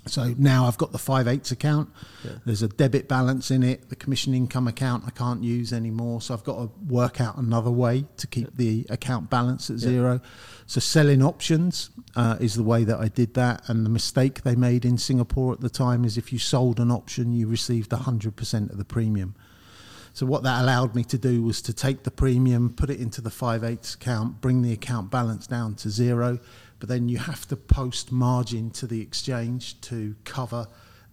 [0.06, 1.89] Yeah, So now I've got the five eighths account.
[2.24, 2.32] Yeah.
[2.46, 3.89] There's a debit balance in it.
[3.89, 6.22] The commission income account I can't use anymore.
[6.22, 9.89] So I've got to work out another way to keep the account balance at Yeah.
[9.89, 10.22] zero.
[10.66, 13.68] So selling options uh, is the way that I did that.
[13.68, 16.92] And the mistake they made in Singapore at the time is if you sold an
[16.92, 19.36] option, you received 100% of the premium.
[20.16, 23.20] So what that allowed me to do was to take the premium, put it into
[23.20, 26.38] the 5 eighths account, bring the account balance down to zero,
[26.84, 30.67] but then you have to post margin to the exchange to cover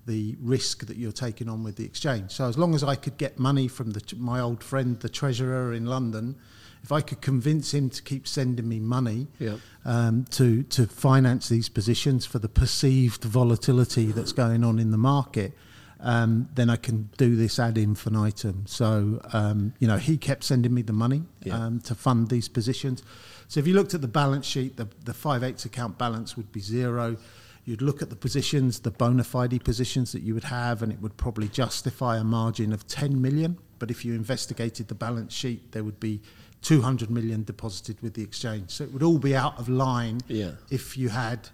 [0.04, 2.32] the risk that you're taking on with the exchange.
[2.32, 5.72] So as long as I could get money from the, my old friend, the treasurer
[5.72, 6.34] in London,
[6.82, 9.58] if I could convince him to keep sending me money Yeah.
[9.84, 14.98] um, to to finance these positions for the perceived volatility that's going on in the
[14.98, 15.52] market,
[16.00, 18.64] um, then I can do this ad infinitum.
[18.66, 21.54] So um, you know, he kept sending me the money Yeah.
[21.66, 23.04] um, to fund these positions.
[23.50, 26.52] So if you looked at the balance sheet, the the five eighths account balance would
[26.52, 27.16] be zero.
[27.64, 31.00] You'd look at the positions, the bona fide positions that you would have, and it
[31.02, 33.58] would probably justify a margin of 10 million.
[33.80, 36.20] But if you investigated the balance sheet, there would be
[36.62, 38.70] 200 million deposited with the exchange.
[38.70, 40.52] So it would all be out of line Yeah.
[40.70, 41.48] if you had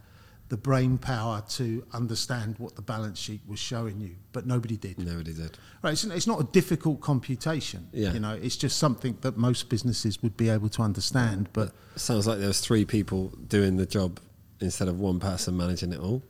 [0.48, 4.14] the brain power to understand what the balance sheet was showing you.
[4.32, 4.98] But nobody did.
[4.98, 5.58] nobody did.
[5.82, 7.88] Right, it's, it's not a difficult computation.
[7.92, 8.12] Yeah.
[8.12, 11.48] You know, it's just something that most businesses would be able to understand.
[11.52, 14.20] But Sounds like there was three people doing the job
[14.60, 16.22] instead of one person managing it all.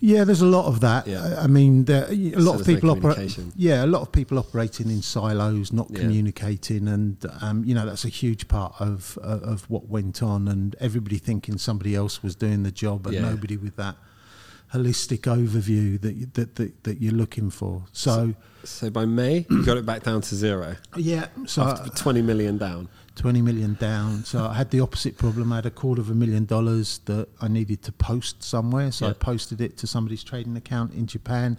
[0.00, 1.06] Yeah, there's a lot of that.
[1.06, 1.36] Yeah.
[1.38, 3.38] I mean, there, a lot So of there's no people operate.
[3.56, 6.00] Yeah, a lot of people operating in silos, not Yeah.
[6.00, 10.48] communicating, and um, you know that's a huge part of uh, of what went on,
[10.48, 13.28] and everybody thinking somebody else was doing the job, and Yeah.
[13.30, 13.96] nobody with that
[14.72, 17.84] holistic overview that, that that that you're looking for.
[17.92, 18.34] So,
[18.64, 22.58] So by May, you got it back down to zero yeah, so after 20 million
[22.58, 22.88] down.
[23.20, 24.24] 20 million down.
[24.24, 25.52] So I had the opposite problem.
[25.52, 28.90] I had a quarter of a million dollars that I needed to post somewhere.
[28.92, 31.58] So I posted it to somebody's trading account in Japan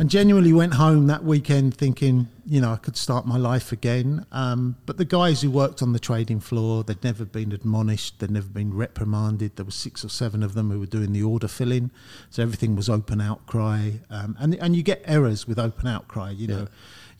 [0.00, 4.24] and genuinely went home that weekend thinking, you know, I could start my life again.
[4.32, 8.30] Um, but the guys who worked on the trading floor, they'd never been admonished, they'd
[8.30, 9.56] never been reprimanded.
[9.56, 11.90] There were six or seven of them who were doing the order filling.
[12.30, 13.90] So everything was open outcry.
[14.08, 16.60] Um, and, and you get errors with open outcry, you know.
[16.60, 16.66] Yeah.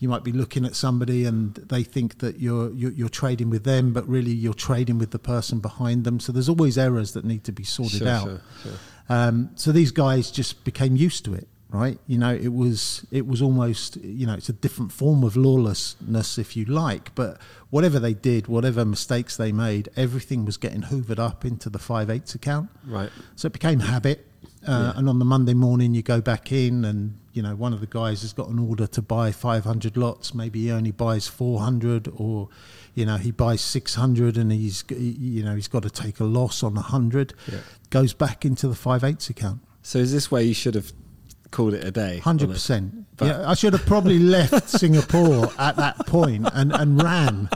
[0.01, 3.65] You might be looking at somebody and they think that you're, you're you're trading with
[3.65, 6.19] them, but really you're trading with the person behind them.
[6.21, 8.25] So there's always errors that need to be sorted Sure, out.
[8.29, 8.73] sure, sure.
[9.09, 11.99] Um, so these guys just became used to it, right?
[12.07, 16.39] You know, it was it was almost you know it's a different form of lawlessness,
[16.39, 17.15] if you like.
[17.15, 17.39] But
[17.71, 22.09] whatever they did, whatever mistakes they made, everything was getting hoovered up into the five
[22.09, 22.71] eighths account.
[22.87, 23.11] Right.
[23.37, 24.27] So it became habit.
[24.67, 24.99] Uh, Yeah.
[24.99, 27.87] And on the Monday morning, you go back in, and you know one of the
[27.87, 30.35] guys has got an order to buy 500 lots.
[30.35, 32.49] Maybe he only buys 400, or
[32.95, 36.63] you know he buys 600, and he's you know he's got to take a loss
[36.63, 37.35] on 100.
[37.51, 37.59] Yeah.
[37.91, 39.61] Goes back into the five eighths account.
[39.83, 40.93] So is this where you should have
[41.51, 42.19] called it a day?
[42.19, 43.07] Hundred percent.
[43.21, 47.51] Yeah, I should have probably left Singapore at that point and, and ran,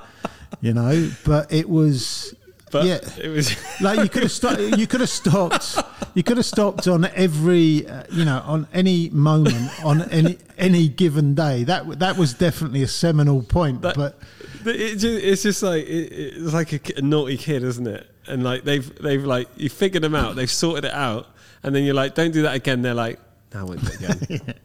[0.61, 1.11] you know.
[1.25, 2.35] But it was,
[2.75, 3.55] But yeah, it was.
[3.81, 4.61] like you could have stopped.
[4.61, 5.79] You could have stopped.
[6.15, 10.89] You could have stopped on every, uh, you know, on any moment on any any
[10.89, 11.63] given day.
[11.63, 13.83] That that was definitely a seminal point.
[13.83, 14.19] That- but
[14.67, 18.11] It ju- it's just like it, it's like a, a naughty kid, isn't it?
[18.27, 21.29] And like they've they've like you figured them out, they've sorted it out,
[21.63, 22.83] and then you're like, don't do that again.
[22.83, 23.21] They're like,
[23.55, 24.55] no, I won't do it again.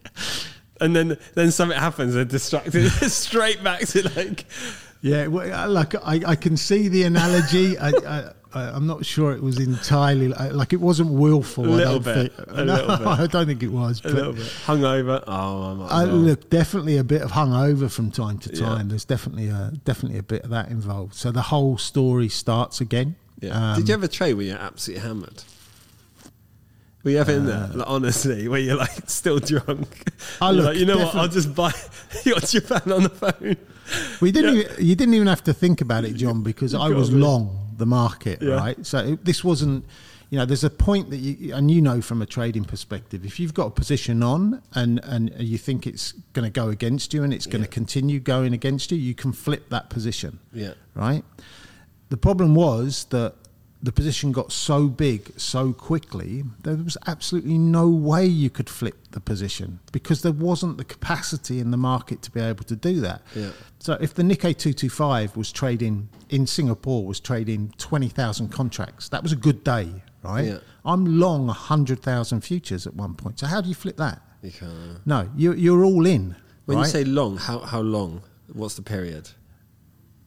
[0.81, 4.45] And then then something happens, they're distracted, straight back to like,
[5.01, 7.77] yeah, well, like I, I can see the analogy.
[7.77, 8.19] I, I,
[8.53, 11.65] I- I'm not sure it was entirely like it wasn't willful.
[11.65, 12.47] A I little don't bit, think.
[12.49, 13.07] a No, little bit.
[13.19, 13.99] I don't think it was.
[13.99, 15.23] a but- little bit hungover.
[15.27, 18.65] Oh, I'm I, look, definitely a bit of hungover from time to Yeah.
[18.65, 18.89] time.
[18.89, 21.13] There's definitely a definitely a bit of that involved.
[21.13, 23.15] So the whole story starts again.
[23.39, 23.51] Yeah.
[23.73, 25.43] Um, Did you ever trade where you're absolutely hammered?
[27.03, 30.03] You ever in there, uh, like, honestly, where you're like still drunk?
[30.41, 31.15] I look, like, you know what?
[31.15, 31.71] I'll just buy.
[32.25, 33.55] you got Japan on the phone.
[34.19, 34.55] We didn't.
[34.55, 34.61] Yeah.
[34.63, 37.85] Even, you didn't even have to think about it, Jon, because I was long the
[37.85, 38.55] market, Yeah.
[38.55, 38.85] right?
[38.85, 39.85] So it, this wasn't.
[40.29, 43.39] you know, there's a point that you, and you know from a trading perspective, if
[43.39, 47.23] you've got a position on and, and you think it's going to go against you
[47.23, 47.73] and it's going to Yeah.
[47.73, 50.39] continue going against you, you can flip that position.
[50.53, 50.73] Yeah.
[50.93, 51.23] Right?
[52.09, 53.33] The problem was that
[53.81, 58.97] the position got so big so quickly, there was absolutely no way you could flip
[59.11, 62.99] the position because there wasn't the capacity in the market to be able to do
[62.99, 63.21] that.
[63.33, 63.51] Yeah.
[63.79, 69.31] So if the Nikkei 225 was trading in Singapore was trading 20,000 contracts, that was
[69.31, 69.89] a good day,
[70.23, 70.45] right?
[70.45, 70.57] Yeah.
[70.83, 73.39] I'm long 100,000 futures at one point.
[73.39, 74.21] So how do you flip that?
[74.41, 75.05] You can't.
[75.05, 76.35] No, you, you're all in.
[76.65, 76.83] When right?
[76.83, 78.21] you say long, how how long?
[78.53, 79.29] What's the period?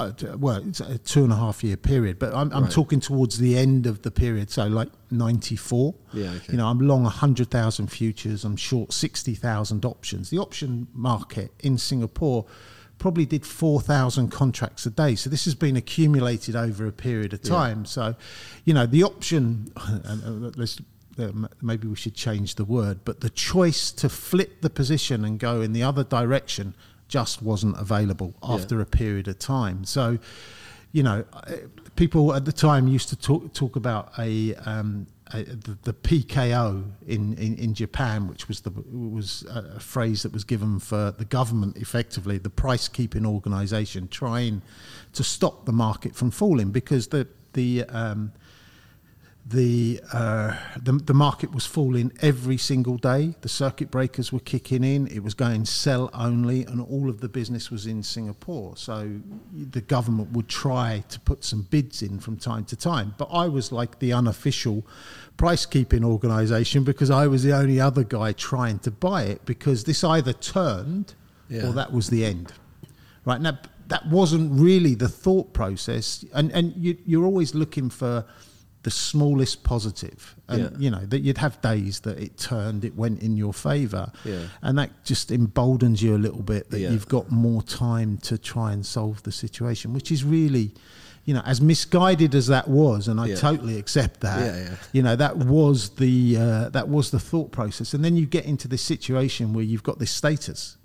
[0.03, 2.73] Uh, well, it's a two and a half year period, but I'm, I'm Right.
[2.73, 5.95] talking towards the end of the period, so like 94.
[6.13, 6.53] Yeah, okay.
[6.53, 10.31] You know, I'm long 100,000 futures, I'm short 60,000 options.
[10.31, 12.47] The option market in Singapore
[12.99, 15.15] probably did 4,000 contracts a day.
[15.17, 17.85] So this has been accumulated over a period of time.
[17.85, 18.15] So,
[18.65, 20.17] you know, the option, uh,
[20.57, 20.81] let's,
[21.19, 25.39] uh, maybe we should change the word, but the choice to flip the position and
[25.41, 26.75] go in the other direction
[27.13, 29.85] just wasn't available after a period of time.
[29.85, 30.19] So,
[30.93, 31.53] you know, uh,
[31.95, 36.91] people at the time used to talk talk about a, um, a the, the PKO
[37.07, 41.11] in, in, in Japan, which was the was a, a phrase that was given for
[41.11, 44.63] the government, effectively the price keeping organisation, trying
[45.13, 48.33] to stop the market from falling because the the um,
[49.45, 53.35] the, uh, the the market was falling every single day.
[53.41, 55.09] The circuit breakers were kicking in.
[55.09, 58.77] It was going sell only, and all of the business was in Singapore.
[58.77, 59.11] So
[59.53, 63.15] the government would try to put some bids in from time to time.
[63.19, 64.87] But I was like the unofficial
[65.37, 69.85] price keeping organisation because I was the only other guy trying to buy it because
[69.85, 71.15] this either turned
[71.49, 71.67] Yeah.
[71.67, 72.53] or that was the end.
[73.25, 78.25] Right now, that wasn't really the thought process, and and you, you're always looking for
[78.83, 80.69] the smallest positive, and Yeah.
[80.79, 84.47] you know that you'd have days that it turned, it went in your favour, Yeah.
[84.61, 86.91] and that just emboldens you a little bit that Yeah.
[86.91, 90.75] you've got more time to try and solve the situation, which is really.
[91.25, 94.77] You know, as misguided as that was, and I totally accept that.
[94.93, 98.45] You know, that was the uh, that was the thought process, and then you get
[98.45, 100.79] into this situation where you've got this status,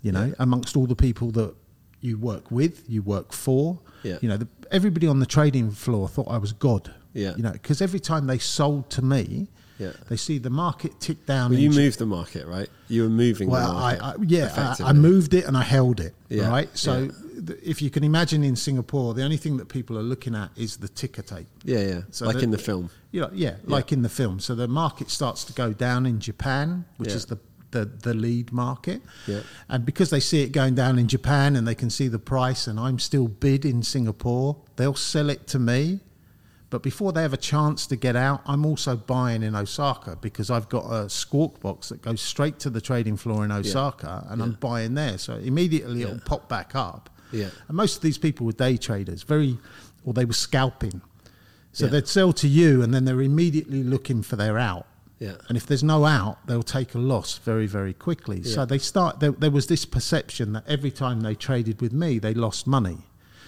[0.00, 1.56] you know, amongst all the people that
[2.00, 3.80] you work with, you work for.
[4.04, 4.18] Yeah.
[4.22, 6.94] You know, the, everybody on the trading floor thought I was God.
[7.18, 7.34] Yeah.
[7.36, 9.92] You know, because every time they sold to me, Yeah.
[10.08, 11.50] they see the market tick down.
[11.50, 12.68] Well, you moved the market, right?
[12.88, 14.20] You were moving Well, the I, market.
[14.20, 16.14] I yeah, I, I moved it and I held it.
[16.28, 16.68] Yeah, Right.
[16.76, 17.10] So yeah.
[17.46, 20.50] th- if you can imagine in Singapore, the only thing that people are looking at
[20.56, 21.46] is the ticker tape.
[21.64, 22.00] Yeah, yeah.
[22.10, 22.90] So like the- in the film.
[23.12, 24.38] You know, yeah, like in the film.
[24.40, 27.16] So the market starts to go down in Japan, which Yeah.
[27.16, 27.38] is the,
[27.70, 29.00] the the lead market.
[29.26, 29.40] Yeah.
[29.68, 32.66] And because they see it going down in Japan and they can see the price,
[32.70, 36.00] and I'm still bid in Singapore, they'll sell it to me.
[36.70, 40.50] But before they have a chance to get out, I'm also buying in Osaka because
[40.50, 44.42] I've got a squawk box that goes straight to the trading floor in Osaka, and
[44.42, 45.16] I'm buying there.
[45.16, 47.08] So immediately it'll pop back up.
[47.32, 47.48] Yeah.
[47.68, 49.58] And most of these people were day traders, very,
[50.04, 51.00] or they were scalping.
[51.72, 51.92] So Yeah.
[51.92, 54.86] they'd sell to you, and then they're immediately looking for their out.
[55.18, 55.34] Yeah.
[55.48, 58.40] And if there's no out, they'll take a loss very, very quickly.
[58.44, 58.54] Yeah.
[58.54, 59.20] So they start.
[59.20, 62.98] There, there was this perception that every time they traded with me, they lost money.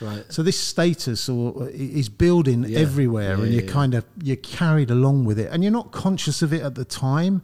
[0.00, 0.24] Right.
[0.32, 2.78] So this status or is building Yeah.
[2.80, 6.42] everywhere, Yeah, and you're kind of you're carried along with it, and you're not conscious
[6.42, 7.42] of it at the time,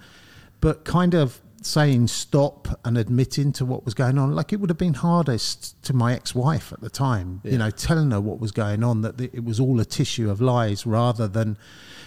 [0.60, 4.32] but kind of saying stop and admitting to what was going on.
[4.34, 7.52] Like it would have been hardest to my ex-wife at the time, Yeah.
[7.52, 10.40] you know, telling her what was going on, that it was all a tissue of
[10.40, 11.58] lies, rather than,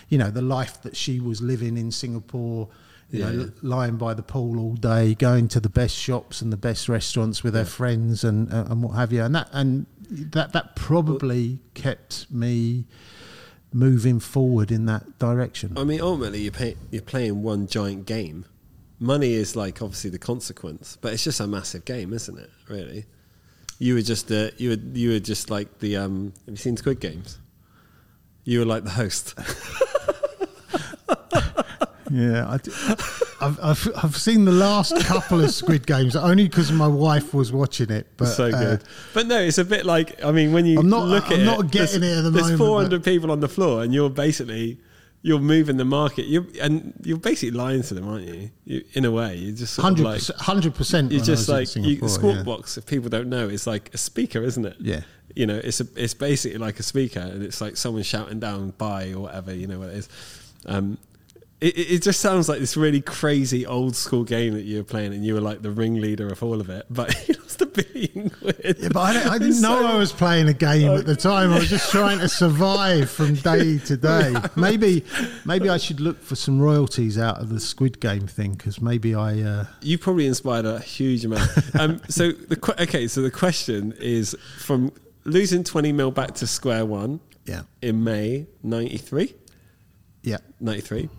[0.07, 2.69] you know, the life that she was living in Singapore.
[3.11, 3.47] You Yeah, know, yeah.
[3.63, 7.43] lying by the pool all day, going to the best shops and the best restaurants
[7.43, 11.59] with her friends and uh, and what have you, and that and that that probably
[11.73, 12.85] kept me
[13.71, 15.77] moving forward in that direction.
[15.77, 18.45] I mean, ultimately, you're, pay, you're playing one giant game.
[18.99, 22.49] Money is like obviously the consequence, but it's just a massive game, isn't it?
[22.67, 23.05] Really,
[23.77, 26.33] you were just uh, you were you were just like the um.
[26.45, 27.39] Have you seen Squid Games?
[28.43, 29.35] You were like the host.
[32.09, 32.71] Yeah, I d-
[33.41, 37.89] I've, I've seen the last couple of Squid Games only because my wife was watching
[37.91, 38.07] it.
[38.17, 38.83] But so uh, good.
[39.13, 41.45] but no, it's a bit like I mean, when you I'm not- look I'm it,
[41.45, 44.09] not getting there's, it at the there's moment, 400 people on the floor, and you're
[44.09, 44.79] basically
[45.21, 46.25] you're moving the market.
[46.25, 48.51] You and you're basically lying to them, aren't you?
[48.65, 51.11] you in a way, you're just hundred like percent, hundred percent.
[51.11, 52.43] you're just like you, Squawk yeah.
[52.43, 52.77] Box.
[52.77, 54.77] If people don't know, it's like a speaker, isn't it?
[54.79, 55.01] Yeah.
[55.35, 58.71] You know, it's a it's basically like a speaker, and it's like someone shouting down
[58.77, 59.53] "buy" or whatever.
[59.53, 60.09] You know what it is.
[60.65, 60.97] Um,
[61.61, 65.13] it, it just sounds like this really crazy old school game that you were playing,
[65.13, 66.85] and you were like the ringleader of all of it.
[66.89, 68.77] But you lost a billion quid.
[68.79, 71.51] Yeah, but I, I didn't know I was playing a game at the time.
[71.51, 74.35] I was just trying to survive from day to day.
[74.55, 75.03] Maybe,
[75.45, 79.13] maybe I should look for some royalties out of the Squid Game thing because maybe
[79.13, 79.41] I.
[79.41, 81.49] Uh, You probably inspired a huge amount.
[81.77, 84.93] Um, so the okay, so the question is from
[85.25, 89.33] losing twenty mil back to square one yeah, in May '93.
[90.23, 90.37] yeah.
[90.61, 91.09] 93.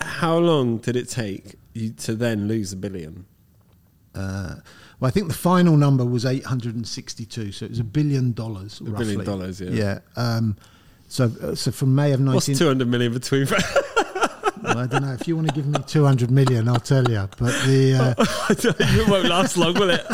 [0.00, 3.26] How long did it take you to then lose a billion?
[4.14, 4.56] Uh,
[4.98, 8.80] well, I think the final number was 862, so it was a billion dollars.
[8.80, 9.06] A roughly.
[9.16, 9.70] billion dollars, yeah.
[9.70, 9.98] Yeah.
[10.16, 10.56] Um,
[11.08, 12.56] so, uh, so from May of What's 19.
[12.58, 13.46] 200 million between?
[14.62, 17.28] Well, I don't know if you want to give me 200 million, I'll tell you.
[17.38, 18.14] But the uh,
[18.50, 20.04] it won't last long, will it?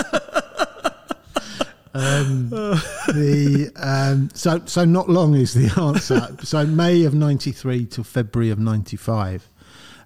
[1.95, 6.29] um, the um, so so not long is the answer.
[6.45, 9.56] so May of '93 to February of '95, and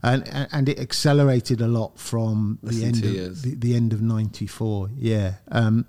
[0.03, 4.01] and and it accelerated a lot from Less the end of the, the end of
[4.03, 4.91] '94.
[4.97, 5.35] Yeah.
[5.51, 5.85] Um,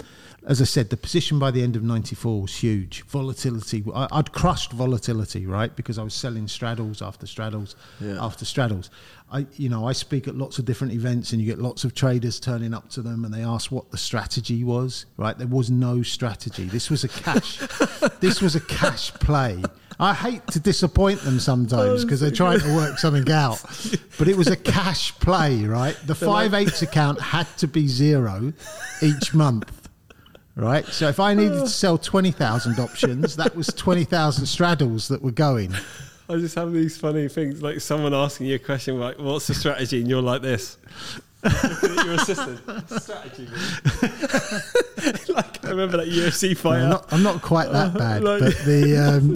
[0.47, 3.03] as I said, the position by the end of '94 was huge.
[3.03, 3.83] Volatility.
[3.93, 5.73] I, I'd crushed volatility, right?
[5.75, 8.17] Because I was selling straddles after straddles Yeah.
[8.23, 8.89] after straddles.
[9.31, 11.93] I, you know, I speak at lots of different events, and you get lots of
[11.95, 15.05] traders turning up to them, and they ask what the strategy was.
[15.15, 15.37] Right?
[15.37, 16.65] There was no strategy.
[16.65, 17.57] This was a cash.
[18.19, 19.61] this was a cash play.
[20.01, 23.61] I hate to disappoint them sometimes oh, because they're trying to work something out,
[24.17, 25.63] but it was a cash play.
[25.63, 25.95] Right?
[26.07, 28.51] The five eights account had to be zero
[29.01, 29.77] each month.
[30.53, 31.65] Right, so if I needed to oh.
[31.65, 35.73] sell twenty thousand options, that was twenty thousand straddles that were going.
[36.27, 39.53] I just have these funny things, like someone asking you a question, like, "What's the
[39.53, 40.77] strategy?" and you're like this.
[41.43, 42.59] Looking at your assistant.
[43.01, 43.47] Strategy.
[45.33, 46.81] like I remember that UFC fight.
[46.81, 49.35] I'm not, I'm not quite that bad, Like- but the um,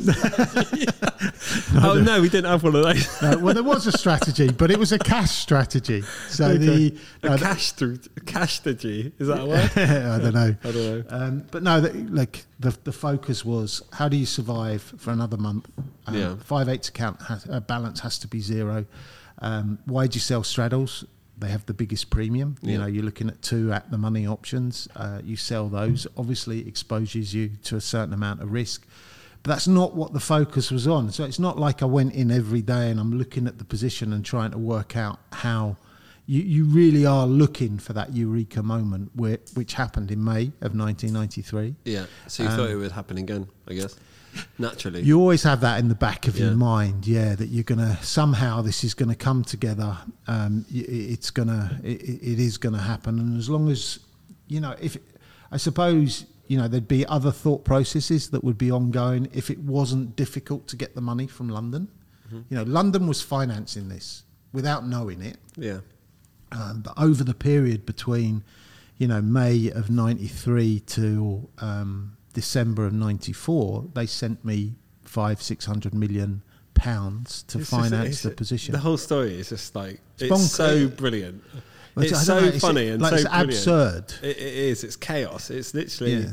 [1.83, 3.21] oh no, we didn't have one of those.
[3.21, 6.01] no, well, there was a strategy, but it was a cash strategy.
[6.29, 6.57] So Okay.
[6.57, 9.71] the a no, cash through cash strategy is that a word?
[9.75, 10.55] I don't know.
[10.63, 11.03] I don't know.
[11.09, 15.37] Um, but no, the, like the the focus was how do you survive for another
[15.37, 15.69] month?
[16.07, 16.35] Um, Yeah.
[16.35, 18.85] Five eighths account has, uh, balance has to be zero.
[19.39, 21.03] Um, why do you sell straddles?
[21.37, 22.55] They have the biggest premium.
[22.61, 24.87] You know, you're looking at two at the money options.
[24.95, 26.07] Uh, you sell those.
[26.17, 28.85] Obviously, it exposes you to a certain amount of risk.
[29.43, 31.11] But that's not what the focus was on.
[31.11, 34.13] So it's not like I went in every day and I'm looking at the position
[34.13, 35.77] and trying to work out how
[36.25, 40.75] you, you really are looking for that eureka moment where, which happened in May of
[40.75, 41.75] 1993.
[41.85, 42.05] Yeah.
[42.27, 43.95] So you Um, thought it would happen again, I guess.
[44.59, 45.01] Naturally.
[45.01, 46.47] You always have that in the back of Yeah.
[46.47, 49.97] your mind, yeah, that you're gonna somehow this is gonna come together.
[50.27, 53.99] Um, it's gonna, it, it is gonna happen, and as long as
[54.47, 54.97] you know, if
[55.51, 59.59] I suppose you know there'd be other thought processes that would be ongoing if it
[59.59, 61.87] wasn't difficult to get the money from London.
[62.49, 65.37] You know, London was financing this without knowing it.
[65.55, 65.79] yeah.
[66.51, 68.43] Um, but over the period between,
[68.97, 75.65] you know, May of '93 to um, December of '94, they sent me five, six
[75.65, 76.43] hundred million
[76.75, 78.73] pounds to It's finance it's- the position.
[78.73, 80.49] The whole story is just like it's, bonkers.
[80.49, 81.41] so brilliant.
[81.95, 83.49] Well, It's so know, it's- funny and like, so it's brilliant.
[83.51, 84.13] absurd.
[84.21, 84.83] It, it is.
[84.83, 85.49] It's chaos.
[85.49, 86.31] It's literally Yeah.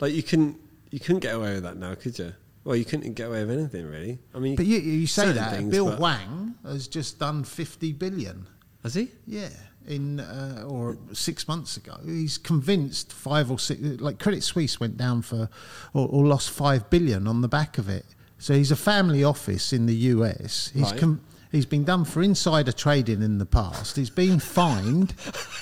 [0.00, 0.58] like you couldn't
[0.90, 2.32] you couldn't get away with that now, could you?
[2.64, 4.18] Well, you couldn't get away with anything really.
[4.34, 8.46] I mean, But you, you say that things, Bill Hwang has just done 50 billion.
[8.82, 9.10] has he?
[9.26, 9.50] Yeah,
[9.86, 13.80] in uh, or six months ago, he's convinced five or six.
[14.00, 15.48] Like Credit Suisse went down for
[15.92, 18.04] or, or lost five billion on the back of it.
[18.38, 20.70] So he's a family office in the US.
[20.74, 21.00] He's Right.
[21.00, 21.20] com-
[21.52, 23.96] he's been done for insider trading in the past.
[23.96, 25.14] He's been fined,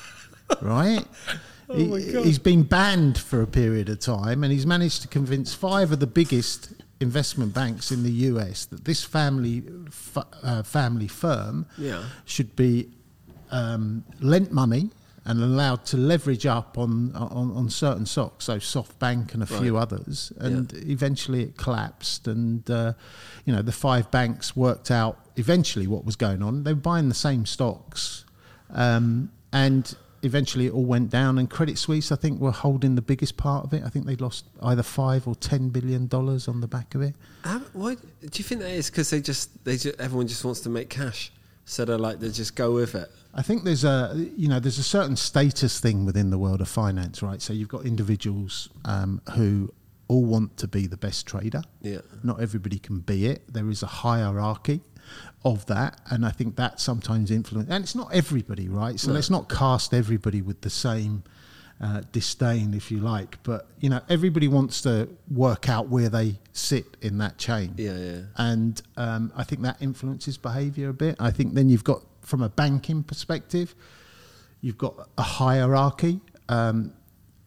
[0.61, 1.05] right?
[1.69, 2.23] Oh He-.
[2.23, 6.01] He's been banned for a period of time, and he's managed to convince five of
[6.01, 12.05] the biggest investment banks in the US that this family f- uh, family firm Yeah.
[12.25, 12.91] should be
[13.53, 14.91] um, lent money
[15.25, 19.77] and allowed to leverage up on, on, on certain stocks, so SoftBank and a few
[19.77, 22.27] others, and eventually it collapsed.
[22.27, 22.95] And uh,
[23.45, 26.65] you know, the five banks worked out eventually what was going on.
[26.65, 28.25] They were buying the same stocks,
[28.71, 31.39] um, and eventually it all went down.
[31.39, 33.85] And Credit Suisse, I think, were holding the biggest part of it.
[33.85, 37.15] I think they lost either five or ten billion dollars on the back of it.
[37.45, 38.91] How, why do you think that is?
[38.91, 41.31] Because they just they just, everyone just wants to make cash,
[41.65, 43.09] so they're like they just go with it.
[43.35, 46.69] I think there's a you know there's a certain status thing within the world of
[46.69, 47.41] finance, right?
[47.41, 49.73] So you've got individuals um, who
[50.09, 51.63] all want to be the best trader.
[51.81, 52.01] Yeah.
[52.23, 53.43] Not everybody can be it.
[53.53, 54.83] There is a hierarchy
[55.45, 57.73] of that, and I think that sometimes influences.
[57.75, 59.01] And it's not everybody, right?
[59.01, 59.15] So No.
[59.15, 61.23] let's not cast everybody with the same.
[61.81, 66.39] Uh, disdain, if you like, but you know everybody wants to work out where they
[66.53, 68.21] sit in that chain Yeah, yeah.
[68.37, 71.17] and um, I think that influences behaviour a bit.
[71.19, 73.75] I think then you've got, from a banking perspective,
[74.61, 76.21] you've got a hierarchy.
[76.49, 76.93] Um,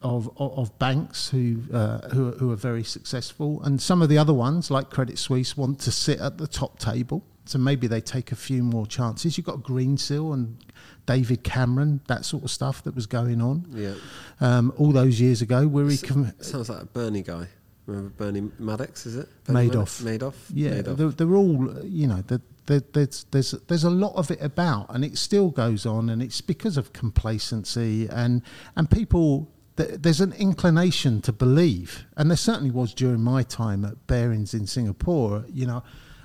[0.02, 3.60] of, of, of banks who, uh, who, are- who are very successful.
[3.64, 6.78] And some of the other ones, like Credit Suisse, want to sit at the top
[6.78, 7.24] table.
[7.46, 9.36] So maybe they take a few more chances.
[9.36, 10.58] You've got Greensill and
[11.06, 13.94] David Cameron, that sort of stuff that was going on Yeah.
[14.40, 15.66] um, all those years ago.
[15.66, 17.48] Where he com- Sounds like a Bernie guy.
[17.86, 19.28] Remember Bernie Maddox, is it?
[19.44, 20.02] Bernie Madoff.
[20.02, 20.34] Madoff.
[20.52, 20.96] Yeah, Madoff.
[20.98, 22.22] they're, they're all you know.
[22.26, 26.10] The, the, there's there's there's a lot of it about, and it still goes on,
[26.10, 28.42] and it's because of complacency and
[28.76, 29.52] and people.
[29.76, 34.66] There's an inclination to believe, and there certainly was during my time at Barings in
[34.66, 35.44] Singapore.
[35.52, 35.82] You know,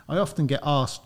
[0.07, 1.01] I often get asked,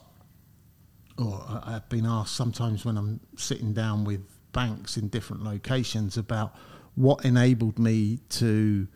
[1.17, 4.21] or I've been asked sometimes when I'm sitting down with
[4.51, 6.55] banks in different locations about
[6.93, 8.87] what enabled me to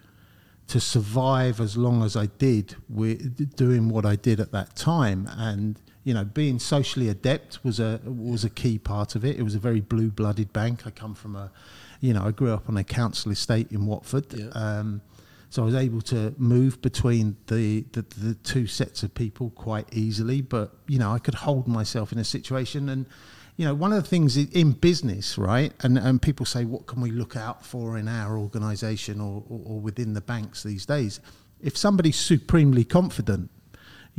[0.68, 5.28] to survive as long as I did with doing what I did at that time
[5.36, 9.44] and you know being socially adept was a was a key part of it it
[9.50, 11.52] was a very blue-blooded bank I come from a
[12.06, 14.48] you know I grew up on a council estate in Watford Yeah.
[14.64, 15.02] um,
[15.52, 19.88] so I was able to move between the, the the two sets of people quite
[20.04, 23.06] easily but you know I could hold myself in a situation and
[23.60, 25.74] you know, one of the things in business, right?
[25.84, 29.60] And and people say, what can we look out for in our organisation or, or,
[29.66, 31.20] or within the banks these days?
[31.70, 33.50] If somebody's supremely confident,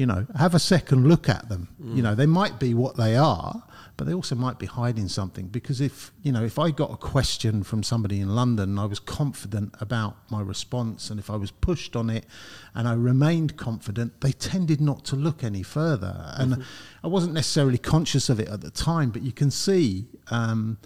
[0.01, 1.68] you know, have a second look at them.
[1.96, 3.62] You know, they might be what they are,
[3.98, 5.48] but they also might be hiding something.
[5.48, 8.86] Because if you know, if I got a question from somebody in London, and I
[8.86, 12.24] was confident about my response, and if I was pushed on it,
[12.74, 16.32] and I remained confident, they tended not to look any further.
[16.38, 16.64] And
[17.05, 20.07] I wasn't necessarily conscious of it at the time, but you can see.
[20.30, 20.78] Um,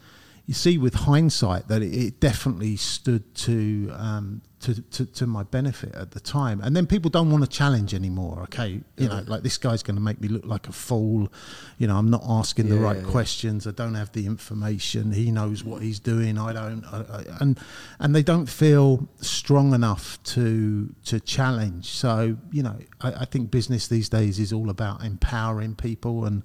[0.47, 5.43] you see with hindsight that it, it definitely stood to, um, to, to to my
[5.43, 6.61] benefit at the time.
[6.63, 8.41] And then people don't want to challenge anymore.
[8.45, 11.31] Okay, you know, like this guy's going to make me look like a fool.
[11.77, 13.11] You know, I'm not asking the right yeah.
[13.11, 13.67] questions.
[13.67, 15.13] I don't have the information.
[15.13, 16.39] He knows what he's doing.
[16.39, 16.83] I don't.
[16.87, 17.61] I, I, and
[17.99, 21.91] and they don't feel strong enough to to challenge.
[21.91, 26.43] So you know, I, I think business these days is all about empowering people and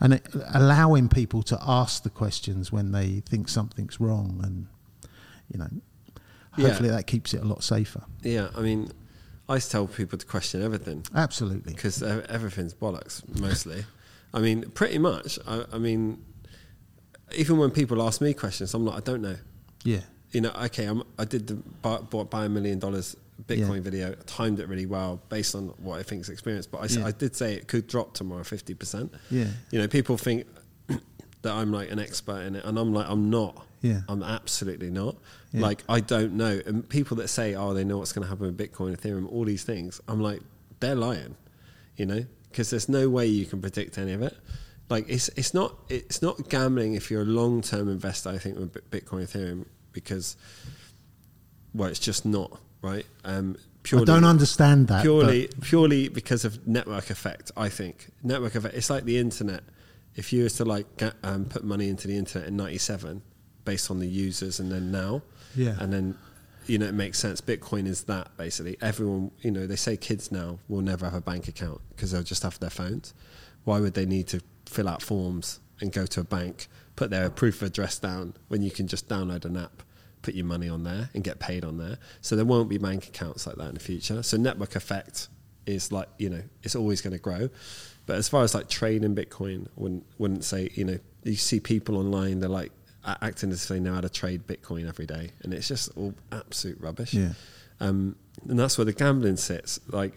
[0.00, 4.40] and it, allowing people to ask the questions when they think something's wrong.
[4.42, 4.68] And
[5.52, 5.68] you know,
[6.58, 6.68] Yeah.
[6.68, 8.02] hopefully that keeps it a lot safer.
[8.22, 8.90] yeah, I mean,
[9.48, 11.72] I tell people to question everything Absolutely.
[11.72, 13.84] because everything's bollocks mostly.
[14.34, 15.38] I mean, pretty much.
[15.46, 16.22] I, I mean,
[17.34, 19.36] even when people ask me questions, I'm like, I don't know.
[19.84, 20.00] Yeah.
[20.32, 23.80] You know, okay, I'm, I did the buy, bought buy a million dollars Bitcoin Yeah.
[23.80, 26.66] video, timed it really well based on what I think is experience.
[26.66, 27.06] But I, Yeah.
[27.06, 29.14] I did say it could drop tomorrow fifty percent.
[29.30, 29.46] Yeah.
[29.70, 30.46] You know, people think
[30.88, 33.64] that I'm like an expert in it, and I'm like, I'm not.
[33.80, 34.00] Yeah.
[34.08, 35.16] I'm absolutely not.
[35.52, 35.62] Yeah.
[35.62, 36.60] Like, I don't know.
[36.66, 39.44] And people that say, oh, they know what's going to happen with Bitcoin, Ethereum, all
[39.44, 40.40] these things, I'm like,
[40.80, 41.36] they're lying.
[41.96, 44.36] You know, because there's no way you can predict any of it.
[44.88, 48.30] Like, it's it's not it's not gambling if you're a long term investor.
[48.30, 50.36] I think with Bi- Bitcoin, Ethereum, because
[51.74, 53.06] well, it's just not right.
[53.24, 53.56] Um,
[53.92, 55.02] I don't understand that.
[55.02, 57.50] purely purely because of network effect.
[57.56, 58.74] I think network effect.
[58.74, 59.62] It's like the internet.
[60.14, 63.22] If you was to like ga- um, put money into the internet in '97,
[63.70, 65.22] based on the users, and then now,
[65.64, 65.76] Yeah.
[65.80, 66.06] and then
[66.66, 67.40] you know it makes sense.
[67.40, 68.76] Bitcoin is that basically.
[68.80, 72.30] Everyone, you know, they say kids now will never have a bank account because they'll
[72.34, 73.14] just have their phones.
[73.64, 77.28] Why would they need to fill out forms and go to a bank, put their
[77.30, 79.82] proof of address down when you can just download an app?
[80.20, 81.96] put your money on there and get paid on there.
[82.22, 84.20] So there won't be bank accounts like that in the future.
[84.24, 85.28] So network effect
[85.64, 87.48] is like you know it's always going to grow.
[88.04, 91.96] But as far as like trading Bitcoin, wouldn't wouldn't say you know you see people
[91.96, 92.72] online they're like
[93.20, 96.14] acting as if they know how to trade Bitcoin every day, and it's just all
[96.32, 97.14] absolute rubbish.
[97.14, 97.32] Yeah.
[97.80, 98.16] Um,
[98.48, 99.80] and that's where the gambling sits.
[99.88, 100.14] Like,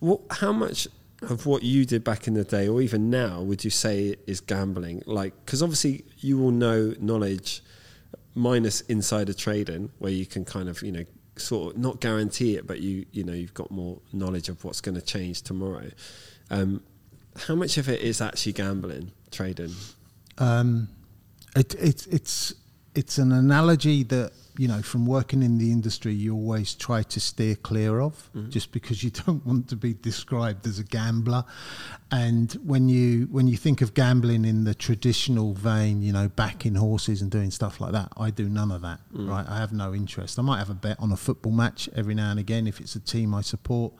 [0.00, 0.20] what?
[0.30, 0.88] How much
[1.22, 4.40] of what you did back in the day, or even now, would you say is
[4.40, 5.02] gambling?
[5.06, 7.62] Like, because obviously you will know knowledge
[8.34, 11.04] minus insider trading, where you can kind of you know
[11.36, 14.80] sort of not guarantee it, but you you know you've got more knowledge of what's
[14.80, 15.90] going to change tomorrow.
[16.50, 16.82] Um,
[17.46, 19.74] how much of it is actually gambling trading?
[20.38, 20.88] Um,
[21.56, 22.54] it, it, it's
[22.94, 27.20] it's an analogy that you know from working in the industry you always try to
[27.20, 28.50] steer clear of, mm-hmm.
[28.50, 31.44] just because you don't want to be described as a gambler.
[32.10, 36.74] And when you when you think of gambling in the traditional vein, you know, backing
[36.74, 39.00] horses and doing stuff like that, I do none of that.
[39.14, 39.28] Mm.
[39.28, 40.38] Right, I have no interest.
[40.38, 42.96] I might have a bet on a football match every now and again if it's
[42.96, 43.92] a team I support.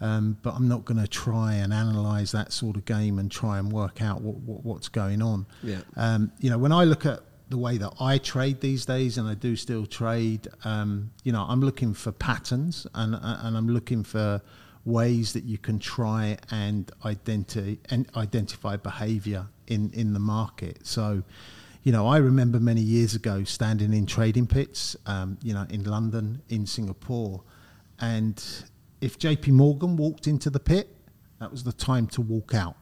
[0.00, 3.58] Um, but I'm not going to try and analyse that sort of game and try
[3.58, 5.46] and work out what, what, what's going on.
[5.62, 5.80] Yeah.
[5.96, 9.28] Um, you know, when I look at the way that I trade these days, and
[9.28, 14.02] I do still trade, um, you know, I'm looking for patterns and and I'm looking
[14.04, 14.42] for
[14.84, 20.86] ways that you can try and identify and identify behaviour in in the market.
[20.86, 21.22] So,
[21.82, 25.84] you know, I remember many years ago standing in trading pits, um, you know, in
[25.84, 27.42] London, in Singapore,
[28.00, 28.42] and
[29.00, 30.88] if JP Morgan walked into the pit,
[31.40, 32.76] that was the time to walk out,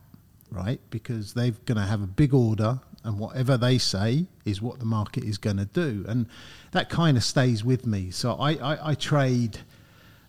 [0.51, 0.81] right?
[0.91, 4.85] Because they're going to have a big order, and whatever they say is what the
[4.85, 6.27] market is going to do, and
[6.73, 8.11] that kind of stays with me.
[8.11, 9.59] So I, I, I trade,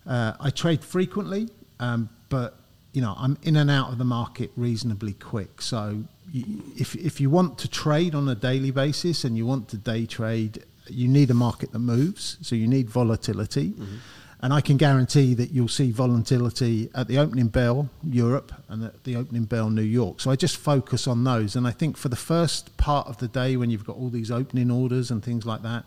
[0.05, 2.59] uh, I trade frequently, um, but
[2.93, 5.61] you know, I'm in and out of the market reasonably quick.
[5.61, 9.77] So if if you want to trade on a daily basis and you want to
[9.77, 12.38] day trade, you need a market that moves.
[12.41, 13.71] So you need volatility.
[13.71, 13.95] Mm-hmm.
[14.41, 19.03] And I can guarantee that you'll see volatility at the opening bell, Europe, and at
[19.03, 20.19] the opening bell, New York.
[20.19, 21.55] So I just focus on those.
[21.55, 24.31] And I think for the first part of the day, when you've got all these
[24.31, 25.86] opening orders and things like that,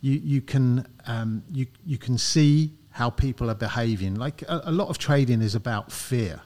[0.00, 4.14] you, you can um, you you can see how people are behaving.
[4.14, 6.40] Like a, a lot of trading is about fear.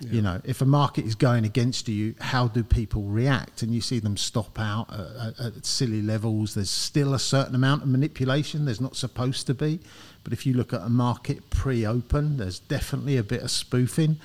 [0.00, 0.12] Yeah.
[0.12, 3.62] You know, if a market is going against you, how do people react?
[3.62, 6.54] And you see them stop out at, at, at, silly levels.
[6.54, 8.64] There's still a certain amount of manipulation.
[8.64, 9.80] There's not supposed to be.
[10.24, 14.16] But if you look at a market pre open, there's definitely a bit of spoofing.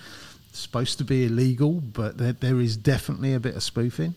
[0.50, 4.16] It's supposed to be illegal, but there, there is definitely a bit of spoofing.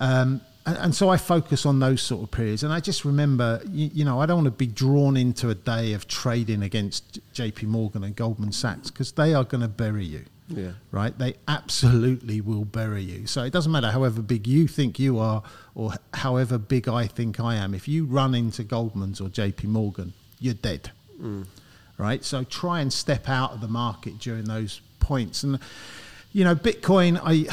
[0.00, 2.62] Um, and, and, so I focus on those sort of periods.
[2.62, 5.54] And I just remember, you, you know, I don't want to be drawn into a
[5.54, 10.04] day of trading against JP Morgan and Goldman Sachs because they are going to bury
[10.04, 10.24] you.
[10.48, 10.72] Yeah.
[10.90, 11.16] Right?
[11.16, 13.26] They absolutely will bury you.
[13.26, 15.42] So it doesn't matter however big you think you are
[15.74, 17.74] or however big I think I am.
[17.74, 20.90] If you run into Goldman's or JP Morgan, you're dead.
[21.20, 21.46] Mm.
[21.96, 22.24] Right?
[22.24, 25.42] So try and step out of the market during those points.
[25.42, 25.58] And
[26.32, 27.18] you know, Bitcoin.
[27.22, 27.46] I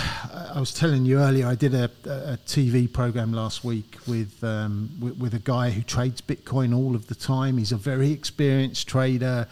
[0.55, 1.47] I was telling you earlier.
[1.47, 5.81] I did a, a TV program last week with, um, with, with a guy who
[5.81, 7.57] trades Bitcoin all of the time.
[7.57, 9.47] He's a very experienced trader.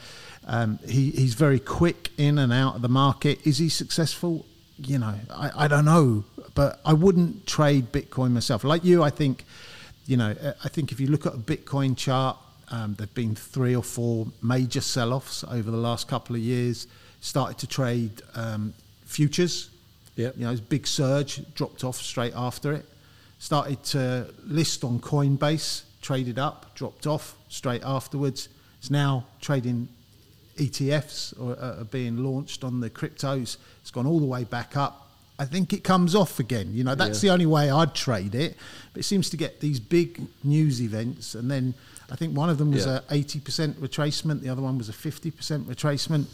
[0.45, 3.45] Um, he, he's very quick in and out of the market.
[3.45, 4.45] Is he successful?
[4.77, 6.25] You know, I, I don't know,
[6.55, 8.63] but I wouldn't trade Bitcoin myself.
[8.63, 9.45] Like you, I think,
[10.05, 12.37] you know, I think if you look at a Bitcoin chart,
[12.71, 16.87] um, there've been three or four major sell-offs over the last couple of years.
[17.21, 18.73] Started to trade um,
[19.05, 19.69] futures.
[20.15, 22.85] Yeah, you know, big surge, dropped off straight after it.
[23.39, 28.49] Started to list on Coinbase, traded up, dropped off straight afterwards.
[28.79, 29.87] It's now trading
[30.58, 33.58] ETFs uh, are being launched on the cryptos.
[33.82, 35.10] It's gone all the way back up.
[35.39, 36.74] I think it comes off again.
[36.74, 37.30] You know, that's yeah.
[37.30, 38.56] the only way I'd trade it.
[38.93, 41.74] But it seems to get these big news events, and then
[42.12, 42.99] I think one of them was yeah.
[43.10, 46.26] a eighty percent retracement, the other one was a fifty percent retracement.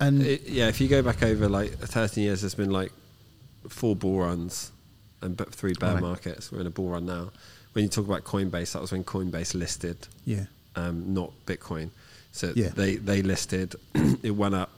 [0.00, 2.92] And it, yeah, if you go back over like thirteen years, there's been like
[3.68, 4.72] four bull runs
[5.22, 6.02] and three bear right.
[6.02, 6.50] markets.
[6.50, 7.30] We're in a bull run now.
[7.72, 10.08] When you talk about Coinbase, that was when Coinbase listed.
[10.24, 10.46] Yeah.
[10.74, 11.90] Um, not Bitcoin.
[12.36, 12.68] So yeah.
[12.68, 13.74] they they listed,
[14.22, 14.70] it went up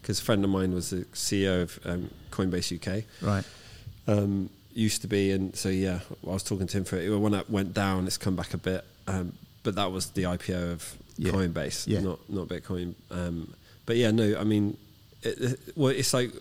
[0.00, 3.04] because a friend of mine was the CEO of um, Coinbase UK.
[3.22, 3.44] Right.
[4.06, 7.04] Um, used to be, and so yeah, I was talking to him for it.
[7.04, 8.06] It went up, went down.
[8.06, 9.32] It's come back a bit, um,
[9.62, 11.32] but that was the IPO of yeah.
[11.32, 12.00] Coinbase, yeah.
[12.00, 12.94] not not Bitcoin.
[13.10, 13.54] Um,
[13.86, 14.76] but yeah, no, I mean,
[15.22, 16.32] it, it, well, it's like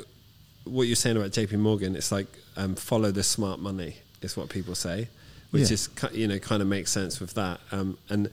[0.63, 1.95] what you're saying about JP Morgan.
[1.95, 2.27] It's like
[2.57, 5.07] um, follow the smart money is what people say,
[5.51, 5.73] which yeah.
[5.73, 7.59] is you know kind of makes sense with that.
[7.71, 8.29] Um, and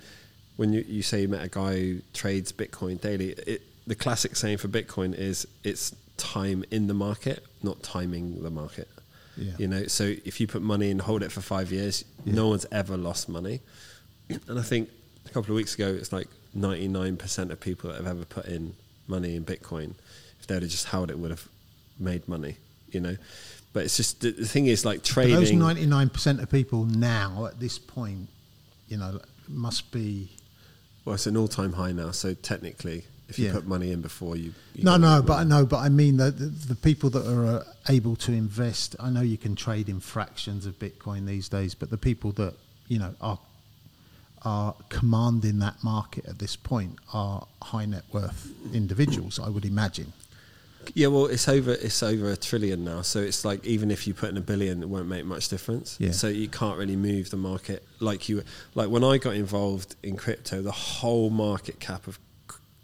[0.59, 4.35] when you, you say you met a guy who trades Bitcoin daily, it, the classic
[4.35, 8.89] saying for Bitcoin is it's time in the market, not timing the market.
[9.37, 9.53] Yeah.
[9.57, 12.35] You know, so if you put money in, hold it for five years, yeah.
[12.35, 13.61] no one's ever lost money.
[14.49, 14.91] And I think
[15.27, 18.75] a couple of weeks ago, it's like 99% of people that have ever put in
[19.07, 19.95] money in Bitcoin,
[20.41, 21.47] if they'd have just held it, would have
[22.01, 22.57] made money,
[22.91, 23.17] you know.
[23.73, 25.37] But it's just the, the thing is like trading.
[25.37, 28.29] But those 99% of people now at this point,
[28.89, 30.31] you know, must be
[31.09, 32.11] well, it's an all-time high now.
[32.11, 33.53] So technically, if you yeah.
[33.53, 36.31] put money in before you, you no, no, but I know, but I mean the,
[36.31, 38.95] the, the people that are uh, able to invest.
[39.01, 42.55] I know you can trade in fractions of Bitcoin these days, but the people that
[42.89, 43.39] you know are
[44.43, 49.39] are commanding that market at this point are high net worth individuals.
[49.39, 50.13] I would imagine.
[50.95, 51.73] Yeah, well, it's over.
[51.73, 53.03] It's over a trillion now.
[53.03, 55.97] So it's like even if you put in a billion, it won't make much difference.
[55.99, 56.13] Yeah.
[56.13, 58.43] So you can't really move the market like you.
[58.75, 62.19] Like when I got involved in crypto, the whole market cap of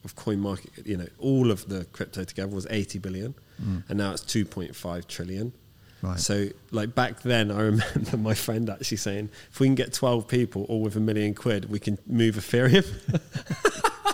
[0.05, 3.83] of coin market, you know, all of the crypto together was 80 billion, mm.
[3.89, 5.53] and now it's 2.5 trillion.
[6.03, 6.21] Right.
[6.21, 10.29] So, like back then, I remember my friend actually saying, if we can get 12
[10.29, 12.85] people all with a million quid, we can move Ethereum.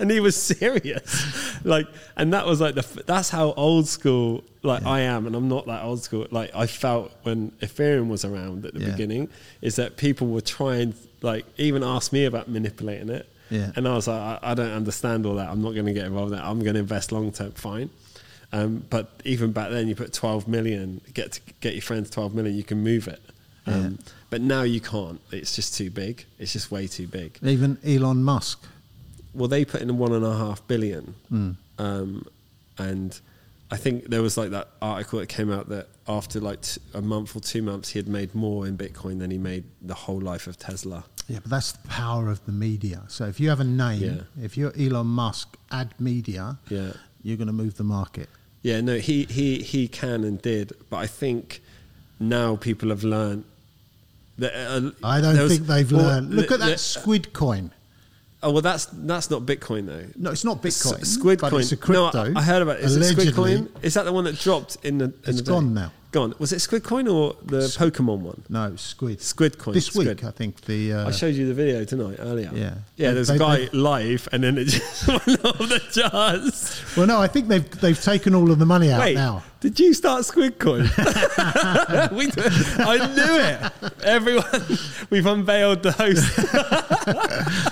[0.02, 1.64] and he was serious.
[1.64, 1.86] Like,
[2.16, 4.88] and that was like the that's how old school like yeah.
[4.88, 6.26] I am, and I'm not that old school.
[6.30, 8.90] Like I felt when Ethereum was around at the yeah.
[8.90, 9.28] beginning,
[9.60, 13.28] is that people were trying like even ask me about manipulating it.
[13.50, 13.72] Yeah.
[13.74, 15.48] And I was like, I, I don't understand all that.
[15.48, 16.44] I'm not going to get involved in that.
[16.44, 17.52] I'm going to invest long term.
[17.52, 17.90] Fine.
[18.52, 22.34] Um, but even back then, you put 12 million, get to, get your friends 12
[22.34, 23.20] million, you can move it.
[23.66, 23.98] Um,
[24.30, 25.20] But now you can't.
[25.30, 26.24] It's just too big.
[26.38, 27.38] It's just way too big.
[27.42, 28.64] Even Elon Musk.
[29.34, 31.50] Well, they put in one and a half billion, Hmm.
[31.78, 32.26] um,
[32.78, 33.18] and
[33.70, 37.00] I think there was like that article that came out that after like t- a
[37.00, 40.20] month or two months, he had made more in Bitcoin than he made the whole
[40.20, 41.04] life of Tesla.
[41.28, 43.02] Yeah, but that's the power of the media.
[43.06, 44.44] So if you have a name, Yeah.
[44.44, 46.94] if you're Elon Musk, add media, Yeah.
[47.22, 48.28] you're going to move the market.
[48.62, 51.62] Yeah, no, he, he, he can and did, but I think
[52.18, 53.44] now people have learned
[54.38, 54.52] that.
[54.54, 56.34] Uh, I don't there was- think they've well, learned.
[56.34, 57.70] Look the- at that the- squid coin.
[58.42, 60.06] Oh well, that's that's not Bitcoin though.
[60.16, 61.00] No, it's not Bitcoin.
[61.02, 61.60] S- Squid but coin.
[61.60, 62.24] It's a crypto.
[62.30, 62.84] No, I heard about it.
[62.84, 63.68] Is it Squid coin?
[63.82, 65.04] Is that the one that dropped in the?
[65.06, 65.92] In It's the gone now.
[66.12, 66.34] Gone.
[66.40, 68.42] Was it Squid coin or the Pokemon one?
[68.48, 69.20] No, squid.
[69.20, 69.74] Squid coin.
[69.74, 70.24] This week, Squid.
[70.24, 70.92] I think the.
[70.94, 72.50] Uh, I showed you the video tonight earlier.
[72.52, 72.74] Yeah.
[72.96, 73.12] Yeah.
[73.12, 76.96] There's they- a guy they- live, and then it just went off the charts.
[76.96, 79.42] well, no, I think they've they've taken all of the money out Wait, now.
[79.60, 80.80] did you start Squid Coin?
[82.12, 82.30] we,
[82.78, 83.92] I knew it.
[84.02, 84.78] Everyone,
[85.10, 87.66] we've unveiled the host.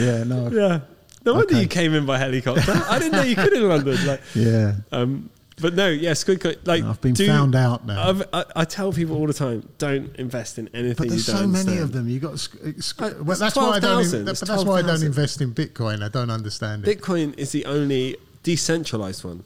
[0.00, 0.48] Yeah, no.
[0.50, 0.80] yeah.
[1.24, 1.62] No wonder Okay.
[1.62, 2.72] you came in by helicopter.
[2.88, 4.06] I didn't know you could in London.
[4.06, 4.74] Like, Yeah.
[4.92, 5.30] um,
[5.60, 6.56] but no, yeah, Squid Coin.
[6.64, 8.20] Like, I've been do- found out now.
[8.32, 10.96] I, I tell people all the time, don't invest in anything.
[10.96, 11.46] But there's so many
[11.78, 11.80] understand.
[11.80, 12.08] of them.
[12.08, 12.38] You got.
[12.40, 14.04] sc- sc- Uh, well, that's why I don't.
[14.04, 14.18] 12,000.
[14.20, 16.02] in- that's why I don't invest in Bitcoin.
[16.02, 17.00] I don't understand it.
[17.00, 19.44] Bitcoin is the only decentralized one.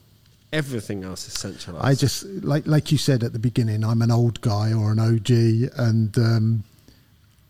[0.53, 1.85] Everything else is centralized.
[1.85, 3.85] I just like like you said at the beginning.
[3.85, 5.31] I'm an old guy or an OG,
[5.79, 6.65] and um,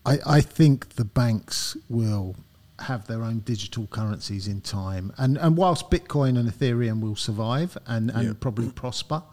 [0.05, 2.35] I, I think the banks will
[2.81, 5.11] have their own digital currencies in time.
[5.17, 8.33] And and whilst Bitcoin and Ethereum will survive and and Yeah.
[8.39, 9.23] probably prosper,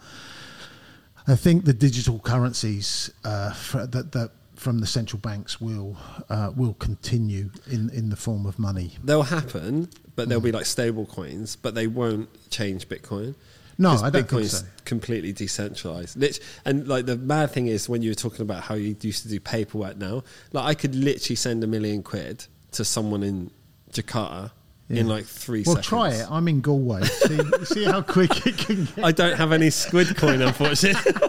[1.27, 5.97] I think the digital currencies uh, that that from the central banks will
[6.31, 8.93] uh, will continue in in the form of money.
[9.05, 13.35] they'll happen, but they'll be like stable coins, but they won't change Bitcoin.
[13.79, 14.67] No, I don't think Bitcoin's so.
[14.87, 16.17] completely decentralized.
[16.65, 19.29] And like the bad thing is when you were talking about how you used to
[19.29, 20.23] do paperwork now,
[20.53, 23.51] like I could literally send a million quid to someone in
[23.93, 24.51] Jakarta
[24.89, 25.87] in like three Well, seconds.
[25.89, 26.31] try it.
[26.31, 27.03] I'm in Galway.
[27.03, 29.05] see, see how quick it can get.
[29.05, 31.13] I don't have any squid coin, unfortunately.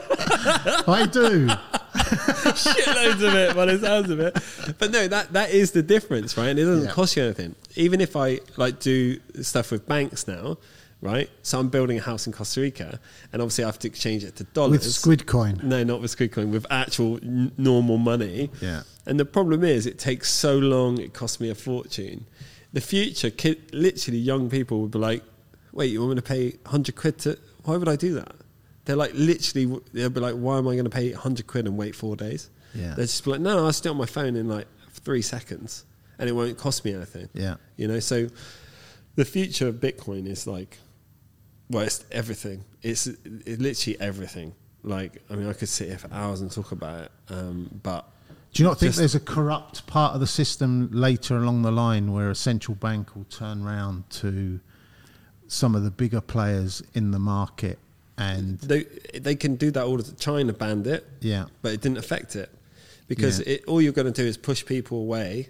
[0.87, 1.47] I do.
[1.47, 4.37] shitloads of it by the sounds of it.
[4.77, 6.49] But no, that that is the difference, right?
[6.49, 6.91] And it doesn't Yeah.
[6.91, 7.55] cost you anything.
[7.75, 10.57] Even if I like do stuff with banks now,
[11.01, 11.29] right?
[11.43, 12.99] So I'm building a house in Costa Rica,
[13.31, 15.59] and obviously I have to exchange it to dollars With squid coin.
[15.63, 18.49] No, not with squid coin, with actual n- normal money.
[18.61, 18.83] Yeah.
[19.05, 20.99] And the problem is, it takes so long.
[20.99, 22.25] It costs me a fortune.
[22.73, 25.23] The future, kid, literally, young people would be like,
[25.71, 27.37] "Wait, you want me to pay hundred quid to?
[27.63, 28.35] Why would I do that?"
[28.85, 31.77] They're like, literally, they'll be like, "Why am I going to pay hundred quid and
[31.77, 32.95] wait four days?" Yeah.
[32.95, 35.85] They're just be like, "No, I'll stay on my phone in like three seconds,
[36.19, 37.55] and it won't cost me anything." Yeah.
[37.77, 38.27] You know, so
[39.15, 40.77] the future of Bitcoin is like,
[41.69, 42.63] well, it's everything.
[42.81, 44.53] It's, it's literally everything.
[44.83, 48.05] Like, I mean, I could sit here for hours and talk about it, um, but
[48.53, 51.71] Do you not think Just- there's a corrupt part of the system later along the
[51.71, 54.59] line where a central bank will turn round to
[55.47, 57.79] some of the bigger players in the market
[58.17, 58.83] and they
[59.19, 60.11] they can do that all the.
[60.13, 62.49] China banned it, yeah, but it didn't affect it
[63.07, 63.49] because Yeah.
[63.53, 65.49] it, all you're going to do is push people away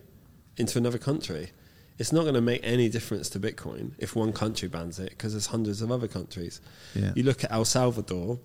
[0.58, 1.52] into another country.
[2.00, 5.34] It's not going to make any difference to Bitcoin if one country bans it because
[5.34, 6.62] there's hundreds of other countries.
[6.94, 7.12] Yeah.
[7.16, 8.40] You look at El Salvador,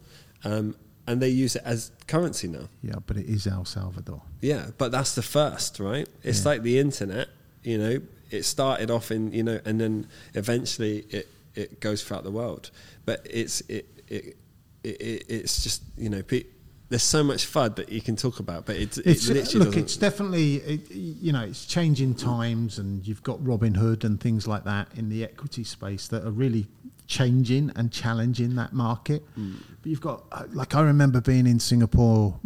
[0.44, 0.74] um,
[1.06, 2.68] and they use it as currency now.
[2.82, 4.22] yeah, but it is El Salvador.
[4.40, 6.08] Yeah, but that's the first, right?
[6.22, 6.48] It's Yeah.
[6.50, 7.28] like the internet,
[7.62, 8.00] you know.
[8.30, 12.70] It started off in, you know, and then eventually it, it goes throughout the world.
[13.04, 14.36] But it's it it,
[14.82, 16.44] it, it it's just you know, pe-
[16.92, 19.66] there's so much FUD that you can talk about, but it, it It's uh, literally
[19.66, 24.46] look, it's definitely it, you know it's changing times, and you've got Robinhood and things
[24.46, 26.66] like that in the equity space that are really
[27.06, 29.22] changing and challenging that market.
[29.34, 32.38] But you've got uh, like I remember being in Singapore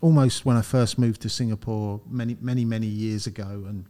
[0.00, 3.84] almost when I first moved to Singapore many many many years ago, and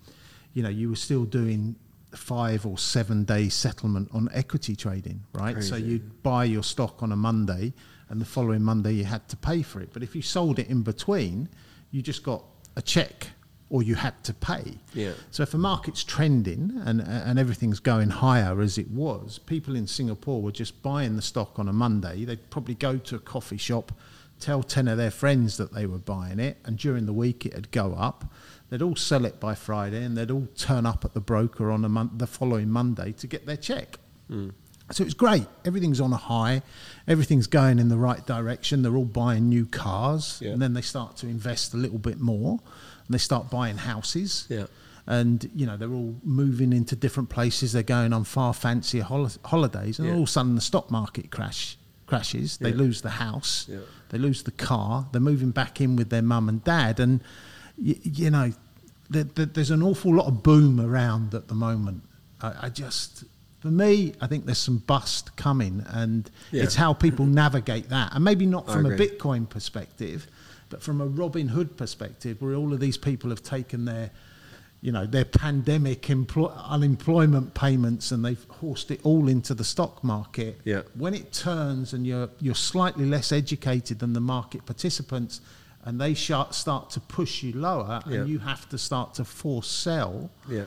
[0.54, 1.76] you know you were still doing
[2.16, 5.62] five or seven day settlement on equity trading, right?
[5.62, 7.72] So you'd buy your stock on a Monday,
[8.11, 9.90] and the following Monday you had to pay for it.
[9.92, 11.48] But if you sold it in between,
[11.90, 12.44] you just got
[12.76, 13.28] a check
[13.70, 14.78] or you had to pay.
[14.94, 15.12] Yeah.
[15.30, 19.86] So if a market's trending and and everything's going higher as it was, people in
[19.86, 22.24] Singapore were just buying the stock on a Monday.
[22.24, 23.92] They'd probably go to a coffee shop,
[24.40, 27.70] tell ten of their friends that they were buying it, and during the week it'd
[27.70, 28.24] go up.
[28.70, 31.82] They'd all sell it by Friday, and they'd all turn up at the broker on
[31.82, 33.98] the, mon- the following Monday to get their check.
[34.28, 34.50] Hmm.
[34.93, 35.47] So it's great.
[35.64, 36.62] Everything's on a high.
[37.07, 38.82] Everything's going in the right direction.
[38.82, 40.51] They're all buying new cars, Yeah.
[40.51, 42.59] and then they start to invest a little bit more,
[43.07, 44.47] and they start buying houses.
[44.49, 44.66] Yeah.
[45.07, 47.72] And you know they're all moving into different places.
[47.72, 50.14] They're going on far fancier hol- holidays, and Yeah.
[50.14, 51.76] all of a sudden the stock market crash
[52.07, 52.57] crashes.
[52.57, 53.66] They lose the house.
[53.68, 53.78] Yeah.
[54.09, 55.07] They lose the car.
[55.12, 57.20] They're moving back in with their mum and dad, and
[57.78, 58.53] you, you know,
[59.09, 62.03] there, there, there's an awful lot of boom around at the moment.
[62.43, 63.24] I, I just,
[63.61, 66.62] for me, I think there's some bust coming, and Yeah.
[66.64, 68.90] it's how people navigate that, and maybe not from a.
[68.90, 70.26] Bitcoin perspective,
[70.70, 74.11] but from a Robinhood perspective, where all of these people have taken their
[74.82, 80.02] you know their pandemic employ- unemployment payments and they've horsed it all into the stock
[80.02, 80.82] market Yeah.
[80.94, 85.42] when it turns and you're you're slightly less educated than the market participants
[85.84, 88.20] and they sh- start to push you lower Yeah.
[88.20, 90.64] and you have to start to force sell Yeah.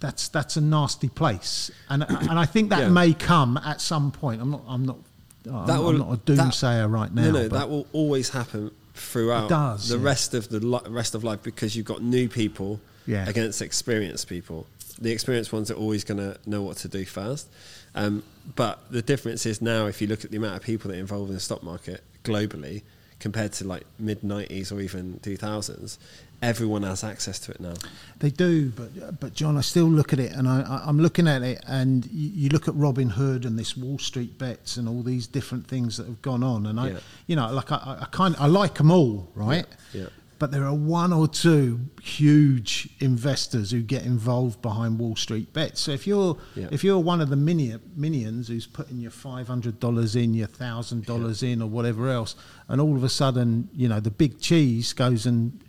[0.00, 2.88] That's that's a nasty place and and I think that Yeah.
[2.90, 4.98] may come at some point I'm not I'm not
[5.46, 8.28] I'm, That I'm not a that- doomsayer right now No, no, but that will always
[8.28, 10.04] happen throughout does, the yeah.
[10.04, 13.26] rest of the li- rest of life because you've got new people Yeah.
[13.28, 14.66] against experienced people.
[15.00, 17.48] The experienced ones are always going to know what to do first.
[17.94, 18.22] Um,
[18.54, 21.00] but the difference is now, if you look at the amount of people that are
[21.00, 22.82] involved in the stock market globally
[23.22, 25.96] compared to like mid 90s or even 2000s,
[26.42, 27.74] everyone has access to it now.
[28.18, 31.42] They do, but but Jon, I still look at it, and I, I'm looking at
[31.42, 35.26] it, and you, you look at Robinhood and this Wall Street bets and all these
[35.28, 36.98] different things that have gone on, and I, Yeah.
[37.28, 39.66] you know, like I, I- I kind I like them all, right?
[39.94, 40.06] Yeah.
[40.42, 45.80] But there are one or two huge investors who get involved behind Wall Street bets.
[45.82, 46.66] So if you're Yeah.
[46.72, 50.48] if you're one of the mini, minions who's putting your five hundred dollars in, your
[50.48, 52.34] thousand dollars in, or whatever else,
[52.66, 55.60] and all of a sudden, you know, the big cheese goes and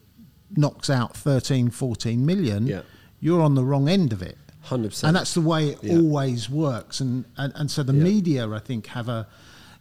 [0.57, 2.81] knocks out 13, 14 million, Yeah.
[3.19, 4.39] you're on the wrong end of it.
[4.63, 5.03] 100%.
[5.07, 5.97] And that's the way it Yeah.
[5.97, 6.99] always works.
[6.99, 8.03] And, and, and so the Yeah.
[8.03, 9.27] media, I think, have a,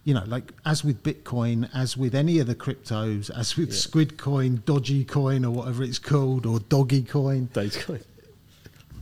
[0.03, 3.75] you know, like as with Bitcoin, as with any of the cryptos, as with Yeah.
[3.75, 7.49] Squid Coin, Dodgy Coin, or whatever it's called, or Doggy Coin.
[7.53, 8.03] Dogecoin.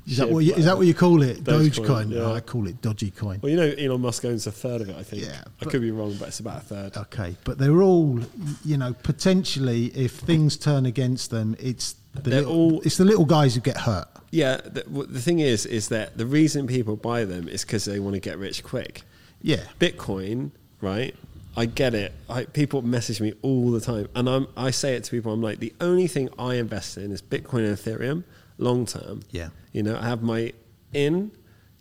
[0.08, 1.44] Is that what you, is that what you call it?
[1.44, 2.12] Dogecoin, Dogecoin.
[2.12, 2.20] yeah.
[2.22, 3.40] Oh, I call it Dodgy Coin.
[3.42, 5.24] Well, you know, Elon Musk owns a third of it, I think.
[5.24, 6.98] Yeah, I could be wrong, but it's about a third.
[6.98, 8.20] Okay, but they're all,
[8.66, 13.06] you know, potentially, if things turn against them, it's the They're little, all- it's the
[13.06, 14.08] little guys who get hurt.
[14.32, 18.00] Yeah, the, the thing is, is that the reason people buy them is because they
[18.00, 19.04] want to get rich quick.
[19.42, 20.52] Yeah, Bitcoin,
[20.82, 21.16] right?
[21.56, 22.14] I get it.
[22.30, 25.34] I, people message me all the time, and I'm, I say it to people.
[25.34, 28.24] I'm like, the only thing I invest in is Bitcoin and Ethereum,
[28.58, 29.22] long term.
[29.32, 29.50] Yeah.
[29.74, 30.54] You know, I have my
[30.94, 31.32] in,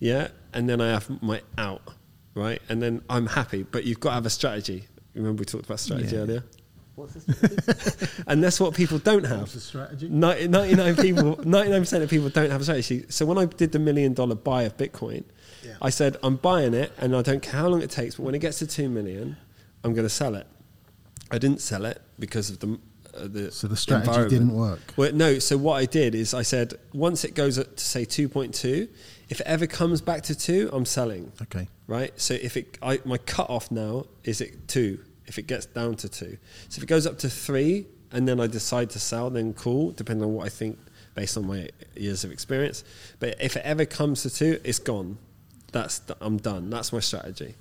[0.01, 1.83] yeah, and then I have my out,
[2.35, 2.61] right?
[2.69, 3.63] And then I'm happy.
[3.63, 4.85] But you've got to have a strategy.
[5.15, 6.23] Remember we talked about strategy Yeah.
[6.23, 6.45] earlier.
[6.97, 8.23] What's the strategy?
[8.27, 9.41] and that's what people don't have.
[9.41, 10.09] What's the strategy?
[10.09, 13.07] 99 people, 99% of people don't have a strategy.
[13.09, 15.25] So when I did the million dollar buy of Bitcoin,
[15.65, 15.75] Yeah.
[15.83, 18.17] I said I'm buying it, and I don't care how long it takes.
[18.17, 19.37] But when it gets to two million,
[19.85, 20.47] I'm going to sell it.
[21.31, 22.79] I didn't sell it because of the
[23.15, 24.81] uh, the So the strategy didn't work.
[24.97, 25.39] Well, no.
[25.39, 28.89] So what I did is I said once it goes up to say 2.2,
[29.29, 31.33] if it ever comes back to two, I'm selling.
[31.43, 31.69] Okay.
[31.87, 32.19] Right.
[32.21, 35.01] So if it, I, my cut off now is at two.
[35.27, 36.39] If it gets down to two,
[36.69, 39.93] so if it goes up to three, and then I decide to sell, then cool,
[39.93, 40.77] depending on what I think
[41.15, 42.83] based on my years of experience.
[43.21, 45.19] But if it ever comes to two, it's gone.
[45.73, 46.71] That's I'm done.
[46.71, 47.55] That's my strategy.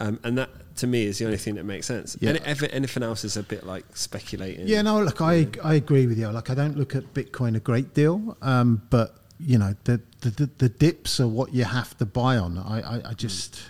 [0.00, 2.16] Um, and that to me is the only thing that makes sense.
[2.20, 2.30] Yeah.
[2.30, 4.66] Any, ever- anything else is a bit like speculating.
[4.66, 6.28] Yeah, no, look, I I agree with you.
[6.28, 10.30] Like, I don't look at Bitcoin a great deal, um, but you know, the, the
[10.30, 12.58] the the dips are what you have to buy on.
[12.58, 13.60] I I, I just,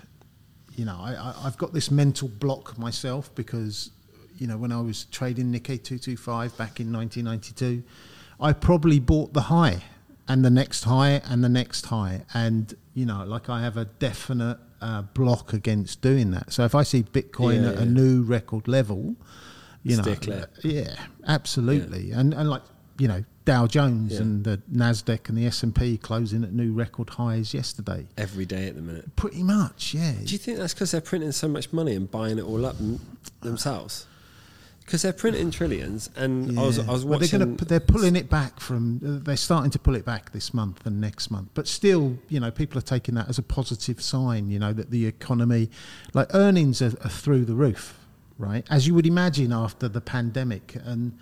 [0.74, 3.90] you know, I, I I've got this mental block myself because,
[4.38, 7.82] you know, when I was trading Nikkei two two five back in nineteen ninety two,
[8.40, 9.82] I probably bought the high
[10.28, 13.84] and the next high and the next high, and you know, like I have a
[13.86, 16.52] definite uh, block against doing that.
[16.52, 17.82] So if I see Bitcoin Yeah, at yeah.
[17.82, 19.16] a new record level,
[19.82, 20.94] you know, Steer yeah,
[21.26, 22.62] absolutely, and and like
[22.98, 24.20] you know Dow Jones Yeah.
[24.20, 28.06] and the Nasdaq and the S and P closing at new record highs yesterday.
[28.16, 29.16] every day at the minute.
[29.16, 30.12] Pretty much, yeah.
[30.24, 32.76] Do you think that's because they're printing so much money and buying it all up
[33.40, 34.06] themselves?
[34.92, 37.38] Because they're printing trillions, and I was I was Well, watching.
[37.38, 38.98] they're, gonna, they're pulling it back from.
[39.00, 42.50] They're starting to pull it back this month and next month, but still, you know,
[42.50, 44.50] people are taking that as a positive sign.
[44.50, 45.70] You know that the economy,
[46.12, 47.98] like earnings, are, are through the roof,
[48.36, 48.66] right?
[48.68, 51.16] As you would imagine after the pandemic, and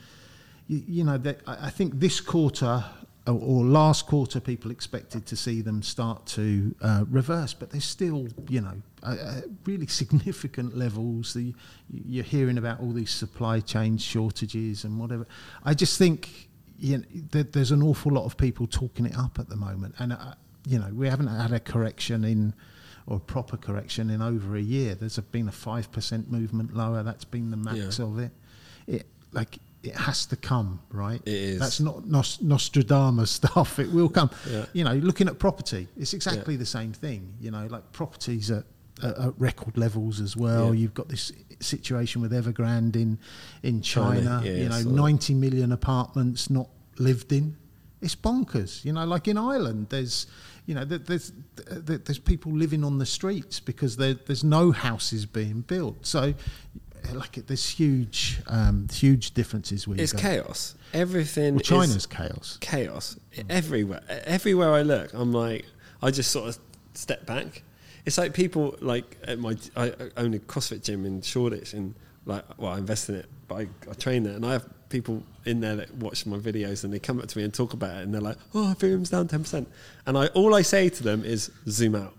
[0.66, 2.84] you, you know, that I I think this quarter
[3.26, 8.28] or, last quarter, people expected to see them start to uh, reverse, but there's still,
[8.48, 11.34] you know, uh, really significant levels.
[11.34, 11.54] The,
[11.90, 15.26] you're hearing about all these supply chain shortages and whatever.
[15.64, 16.48] I just think
[16.78, 19.94] you know, that there's an awful lot of people talking it up at the moment,
[19.98, 20.34] and uh,
[20.66, 22.54] you know, we haven't had a correction in.
[23.06, 24.94] Or a proper correction in over a year.
[24.94, 27.02] There's been a five percent movement lower.
[27.02, 28.04] That's been the max Yeah.
[28.04, 28.30] of it.
[28.86, 31.20] It like it has to come, right?
[31.24, 31.58] It is.
[31.58, 33.78] That's not Nos- Nostradamus stuff.
[33.78, 34.30] It will come.
[34.50, 34.66] Yeah.
[34.72, 37.34] You know, looking at property, it's exactly the same thing.
[37.40, 38.64] You know, like properties at
[39.02, 40.74] at, at record levels as well.
[40.74, 40.80] Yeah.
[40.82, 43.18] You've got this situation with Evergrande in
[43.62, 44.42] in China, China.
[44.44, 46.68] yeah, you know, 90 million apartments not
[46.98, 47.56] lived in.
[48.02, 48.84] It's bonkers.
[48.84, 50.26] You know, like in Ireland, there's
[50.66, 51.32] you know there's
[51.66, 56.06] there's people living on the streets because there, there's no houses being built.
[56.06, 56.34] So.
[57.12, 59.86] Like there's huge, um, huge differences.
[59.86, 60.74] Where It's chaos.
[60.92, 61.54] Everything.
[61.54, 62.58] Well, China's chaos.
[62.60, 64.02] chaos everywhere.
[64.24, 65.66] Everywhere I look, I'm like,
[66.02, 66.58] I just sort of
[66.94, 67.62] step back.
[68.06, 71.94] It's like people like at my I own a CrossFit gym in Shoreditch, and
[72.24, 75.22] like, well, I invest in it, but I, I train there, and I have people
[75.44, 77.96] in there that watch my videos, and they come up to me and talk about
[77.98, 79.68] it, and they're like, "Oh, Ethereum's down ten percent,"
[80.06, 82.14] and I all I say to them is, "Zoom out."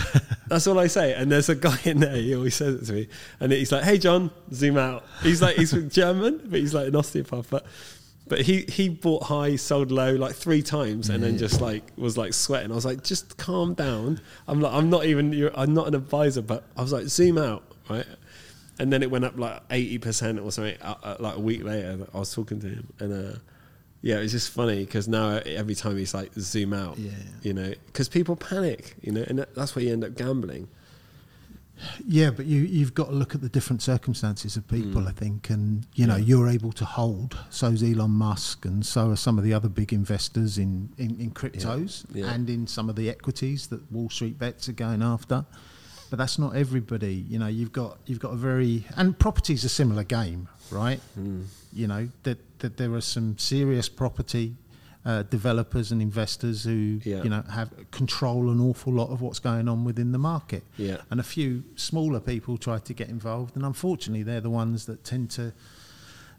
[0.48, 1.14] That's all I say.
[1.14, 3.08] And there's a guy in there, he always says it to me.
[3.40, 5.04] And he's like, hey, Jon, zoom out.
[5.22, 7.48] He's like, he's German, but he's like an osteopath.
[7.50, 7.66] But,
[8.28, 12.16] but he, he bought high, sold low like three times and then just like was
[12.16, 12.70] like sweating.
[12.70, 14.20] I was like, just calm down.
[14.46, 17.38] I'm like, I'm not even, you're, I'm not an advisor, but I was like, zoom
[17.38, 18.06] out, right?
[18.78, 22.06] And then it went up like 80% or something, uh, uh, like a week later.
[22.14, 22.92] I was talking to him.
[22.98, 23.38] And uh,
[24.02, 27.10] yeah, it's just funny because now every time he's like, zoom out, Yeah.
[27.42, 30.68] you know, because people panic, you know, and that's where you end up gambling.
[32.06, 35.50] Yeah, but you you've got to look at the different circumstances of people, I think,
[35.50, 37.36] and you know you're able to hold.
[37.50, 41.30] So's Elon Musk, and so are some of the other big investors in in, in
[41.32, 42.30] cryptos Yeah.
[42.32, 45.44] and in some of the equities that Wall Street bets are going after.
[46.08, 47.14] But that's not everybody.
[47.28, 51.00] You know, you've got you've got a very and property's a similar game, right?
[51.14, 51.42] Hmm.
[51.72, 54.56] You know that that there are some serious property.
[55.04, 57.24] Uh, developers and investors who Yeah.
[57.24, 60.98] you know have control an awful lot of what's going on within the market Yeah.
[61.10, 65.02] and a few smaller people try to get involved, and unfortunately, they're the ones that
[65.02, 65.54] tend to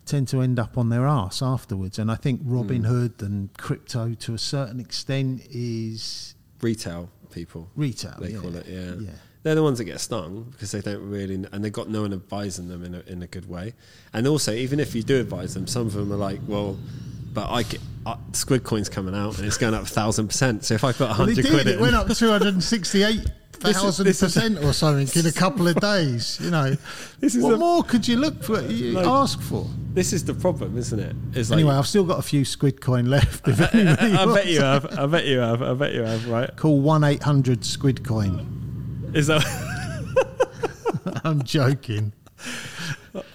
[0.05, 1.99] tend to end up on their arse afterwards.
[1.99, 2.53] And I think Hmm.
[2.53, 8.15] Robinhood and crypto, to a certain extent, is Retail people, retail.
[8.21, 8.39] they yeah.
[8.39, 8.93] call it, yeah.
[8.95, 9.09] yeah.
[9.43, 12.13] They're the ones that get stung because they don't really, and they've got no one
[12.13, 13.73] advising them in a, in a good way.
[14.13, 16.77] And also, even if you do advise them, some of them are like, well,
[17.33, 20.63] but I get, uh, Squid Coin's coming out and it's going up a thousand percent.
[20.63, 21.45] So if I put a Well, it hundred did.
[21.47, 25.31] quid It in, went up two hundred and sixty-eight thousand percent or something in a
[25.43, 26.37] couple of days.
[26.41, 26.75] You know,
[27.19, 28.61] This is what more could you look for?
[28.61, 29.65] You Like- ask for.
[29.93, 31.15] this is the problem, isn't it?
[31.33, 33.47] It's like, Anyway, I've still got a few squid coin left.
[33.47, 34.85] If anybody I bet you have.
[34.99, 35.61] I bet you have.
[35.61, 36.27] I bet you have.
[36.29, 36.55] Right?
[36.55, 38.52] Call one eight hundred squid coin.
[39.13, 39.43] Is that?
[41.23, 42.13] I'm joking.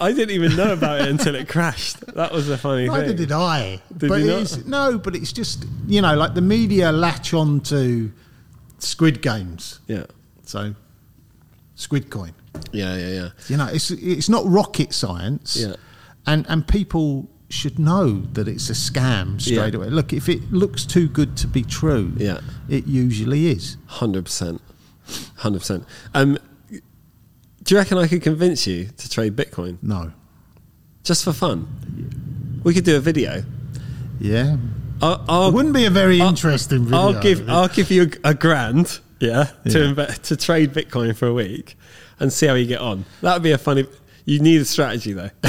[0.01, 2.01] I didn't even know about it until it crashed.
[2.15, 2.93] That was the funny thing.
[2.93, 3.17] Neither thing.
[3.17, 3.81] did I.
[3.97, 8.11] Did but it's, no, but it's just you know, like the media latch on to
[8.79, 9.81] Squid Games.
[9.87, 10.07] Yeah.
[10.45, 10.75] So,
[11.77, 12.35] Squid Coin.
[12.73, 12.97] Yeah.
[12.97, 13.09] Yeah.
[13.09, 13.29] Yeah.
[13.49, 15.57] You know, it's it's not rocket science.
[15.57, 15.75] Yeah.
[16.27, 19.79] And and people should know that it's a scam straight Yeah.
[19.81, 19.91] away.
[19.91, 22.41] Look, if it looks too good to be true, Yeah.
[22.69, 23.77] it usually is.
[23.87, 24.61] Hundred percent,
[25.39, 25.85] hundred percent.
[26.15, 26.39] Um,
[26.71, 30.13] do you reckon I could convince you to trade Bitcoin No.
[31.05, 32.61] just for fun?
[32.65, 33.45] We could do a video.
[34.21, 34.57] Yeah.
[35.03, 36.99] I'll, It I'll, wouldn't be a very I'll- interesting video.
[36.99, 39.93] I'll give I'll give you a, a grand, yeah, to Yeah.
[39.95, 41.77] inve- to trade Bitcoin for a week
[42.19, 43.05] and see how you get on.
[43.23, 43.87] That would be a funny.
[44.29, 45.31] You need a strategy though.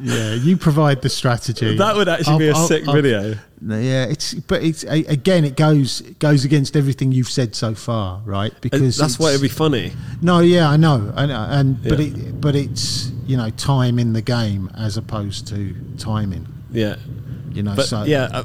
[0.00, 1.74] yeah, you provide the strategy.
[1.76, 3.34] That would actually be a sick video.
[3.62, 7.74] No, Yeah, it's but it's again it goes it goes against everything you've said so
[7.74, 8.52] far, right?
[8.60, 9.92] Because That's why it'd be funny.
[10.20, 14.22] No, yeah, I know, and and but it but it's you know time in the
[14.22, 16.46] game as opposed to timing.
[16.70, 16.96] Yeah.
[17.52, 18.42] You know, But so yeah, uh,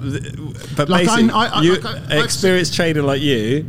[0.78, 3.66] but Like, basically, I- I- you, I- an experienced trader like you,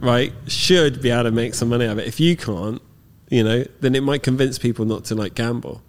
[0.00, 2.06] right, should be able to make some money out of it.
[2.08, 2.80] If you can't,
[3.28, 5.82] you know, then it might convince people not to like gamble.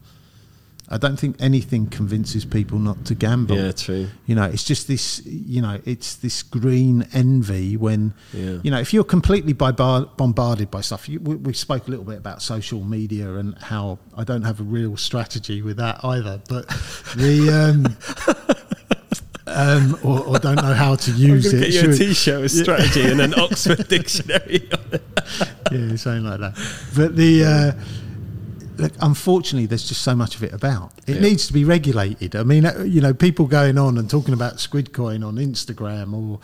[0.89, 3.57] I don't think anything convinces people not to gamble.
[3.57, 4.07] Yeah, true.
[4.25, 5.21] You know, it's just this.
[5.25, 8.59] You know, it's this green envy when Yeah.
[8.63, 11.09] you know if you're completely by bar, bombarded by stuff.
[11.09, 14.61] You, we, we spoke a little bit about social media and how I don't have
[14.61, 16.41] a real strategy with that either.
[16.47, 16.67] But
[17.17, 18.66] the um,
[19.48, 21.60] um, or, or don't know how to use it.
[21.60, 25.04] get you a Should- T-shirt with strategy and an Oxford dictionary on it.
[25.72, 26.56] yeah, something like that.
[26.95, 27.72] But the uh,
[28.78, 30.91] look, unfortunately, there's just so much of it about.
[31.08, 31.22] It Yeah.
[31.22, 32.36] needs to be regulated.
[32.36, 36.14] I mean, uh, you know, people going on and talking about squid coin on Instagram
[36.14, 36.39] or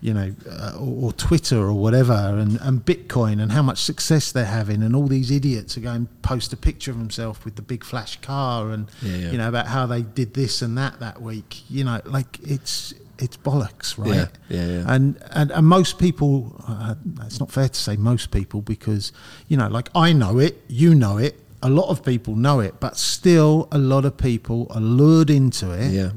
[0.00, 4.32] you know, uh, or, or Twitter or whatever, and, and Bitcoin and how much success
[4.32, 7.56] they're having, and all these idiots are going to post a picture of themselves with
[7.56, 9.30] the big flash car, and Yeah, yeah.
[9.32, 11.62] you know about how they did this and that that week.
[11.70, 14.14] You know, like it's it's bollocks, right?
[14.14, 14.84] Yeah, yeah, yeah.
[14.86, 16.94] And, and and most people, uh,
[17.24, 19.12] it's not fair to say most people because
[19.48, 22.78] you know, like I know it, you know it, a lot of people know it,
[22.78, 25.90] but still, a lot of people are lured into it.
[25.92, 26.10] Yeah.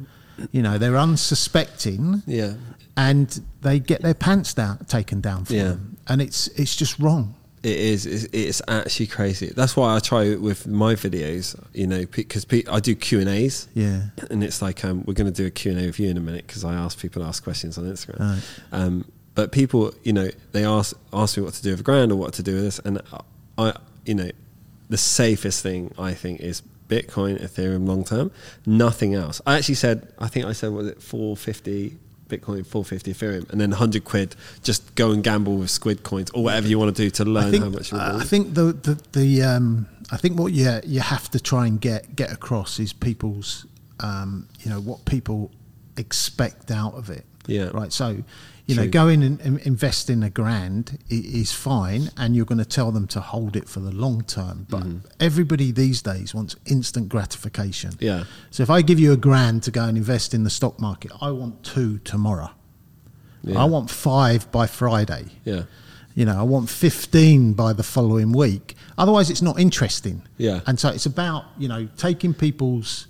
[0.52, 2.54] You know, they're unsuspecting, Yeah.
[3.08, 5.70] And they get their pants down taken down for Yeah.
[5.70, 7.36] them, and it's it's just wrong.
[7.62, 8.06] It is.
[8.06, 9.48] It's, it's actually crazy.
[9.60, 11.56] That's why I try with my videos.
[11.74, 13.68] You know, because I do Q and A's.
[13.74, 14.02] Yeah.
[14.32, 16.18] And it's like um, we're going to do a Q and A with you in
[16.18, 18.20] a minute because I ask people to ask questions on Instagram.
[18.20, 18.42] Right.
[18.72, 22.12] Um, but people, you know, they ask ask me what to do with a grand
[22.14, 23.02] or what to do with this, and
[23.58, 23.74] I,
[24.06, 24.32] you know,
[24.90, 28.32] the safest thing I think is Bitcoin, Ethereum long term.
[28.66, 29.42] Nothing else.
[29.46, 31.98] I actually said, I think I said, was it 450
[32.30, 36.44] Bitcoin, 450 Ethereum, and then 100 quid, just go and gamble with squid coins or
[36.44, 38.18] whatever you want to do to learn think, how much you uh.
[38.22, 41.80] I think the, the, the um, I think what you, you have to try and
[41.80, 43.66] get, get across is people's,
[44.00, 45.52] um, you know, what people
[45.98, 47.26] expect out of it.
[47.46, 47.70] Yeah.
[47.74, 47.92] Right.
[47.92, 48.24] So,
[48.70, 48.84] you True.
[48.86, 52.72] know, go in and and invest in a grand is fine, and you're going to
[52.80, 54.68] tell them to hold it for the long term.
[54.70, 55.08] But Mm-hmm.
[55.20, 57.92] everybody these days wants instant gratification.
[58.00, 58.24] Yeah.
[58.52, 61.12] So if I give you a grand to go and invest in the stock market,
[61.22, 62.52] I want two tomorrow.
[63.44, 63.60] Yeah.
[63.64, 65.26] I want five by Friday.
[65.46, 65.64] Yeah.
[66.16, 68.76] You know, I want 15 by the following week.
[68.98, 70.22] Otherwise, it's not interesting.
[70.38, 70.60] Yeah.
[70.68, 73.08] And so it's about, you know, taking people's.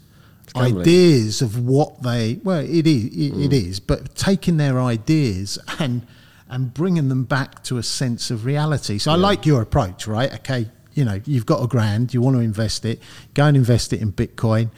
[0.55, 3.45] Ideas of what they, well, it is, it, Mm.
[3.45, 6.05] it is, but taking their ideas and,
[6.49, 8.97] and bringing them back to a sense of reality.
[8.97, 10.33] So I like your approach, right?
[10.35, 10.69] Okay.
[10.95, 12.99] You know, you've got a grand, you want to invest it,
[13.33, 14.69] go and invest it in Bitcoin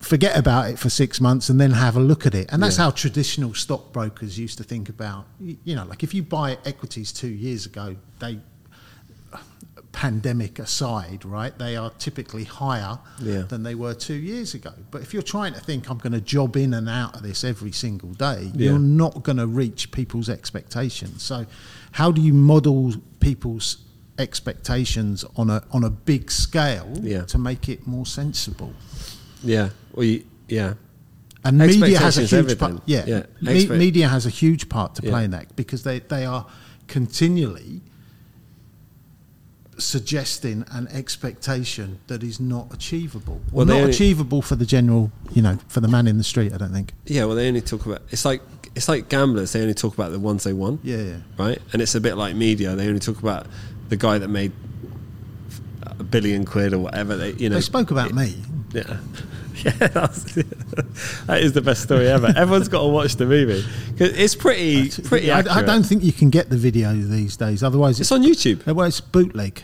[0.00, 2.48] forget about it for six months and then have a look at it.
[2.52, 2.84] And that's Yeah.
[2.84, 7.26] how traditional stockbrokers used to think about, you know, like if you buy equities two
[7.26, 8.38] years ago, they,
[9.92, 13.42] pandemic aside, right, they are typically higher Yeah.
[13.42, 14.72] than they were two years ago.
[14.90, 17.42] But if you're trying to think, I'm going to job in and out of this
[17.42, 18.70] every single day, Yeah.
[18.70, 21.22] you're not going to reach people's expectations.
[21.22, 21.46] So,
[21.92, 23.78] how do you model people's
[24.18, 27.22] expectations on a on a big scale Yeah.
[27.26, 28.72] to make it more sensible?
[29.42, 29.70] Yeah.
[29.94, 30.74] Well, you, yeah.
[31.44, 32.72] And media has a huge part.
[32.72, 32.82] everything.
[32.86, 36.24] Yeah, Yeah, Me- media has a huge part to play in that because they, they
[36.26, 36.46] are
[36.88, 37.80] continually
[39.78, 43.40] suggesting an expectation that is not achievable.
[43.52, 46.52] Well, not only- achievable for the general, you know, for the man in the street.
[46.52, 46.92] I don't think.
[47.06, 47.24] Yeah.
[47.24, 48.02] Well, they only talk about.
[48.10, 48.42] It's like
[48.74, 49.52] it's like gamblers.
[49.52, 50.78] They only talk about the ones they won.
[50.82, 51.16] Yeah, yeah.
[51.38, 51.58] right?
[51.72, 52.74] And it's a bit like media.
[52.76, 53.46] They only talk about
[53.88, 54.52] the guy that made
[55.82, 57.16] a billion quid or whatever.
[57.16, 58.36] They, you know, They spoke about me.
[58.72, 58.98] Yeah,
[59.64, 60.22] yeah, that's,
[61.26, 62.32] that is the best story ever.
[62.36, 65.30] Everyone's got to watch the movie because it's pretty, pretty.
[65.30, 65.38] I.
[65.40, 67.62] I don't think you can get the video these days.
[67.62, 68.64] Otherwise, It's on YouTube.
[68.66, 69.62] Well, it's bootleg.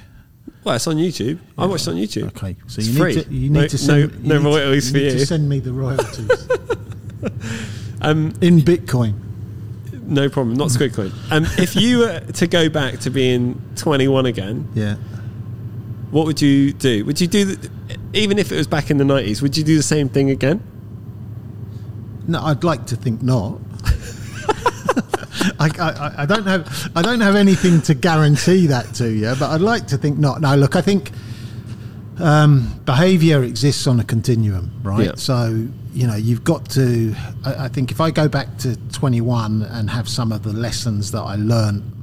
[0.64, 1.38] Well, it's on YouTube.
[1.58, 2.28] I watched it on YouTube.
[2.28, 3.14] Okay, so It's you free.
[3.16, 5.10] need to you no, to send no, no need to- royalties for need you.
[5.18, 6.48] to send me the royalties
[8.00, 9.14] Um, in Bitcoin.
[10.06, 10.56] no problem.
[10.56, 11.12] Not Squid Coin.
[11.30, 14.96] Um, if you were to go back to being 21 again, Yeah.
[16.10, 17.04] what would you do?
[17.06, 17.70] Would you do, the,
[18.14, 20.62] even if it was back in the 90s, would you do the same thing again?
[22.26, 23.60] No, I'd like to think not.
[25.58, 29.50] I, I, I don't have I don't have anything to guarantee that to you, but
[29.50, 30.40] I'd like to think not.
[30.40, 31.10] No, look, I think
[32.18, 35.06] um, behaviour exists on a continuum, right?
[35.06, 35.14] Yeah.
[35.16, 37.14] So you know, you've got to.
[37.44, 41.10] I, I think if I go back to 21 and have some of the lessons
[41.12, 41.93] that I learned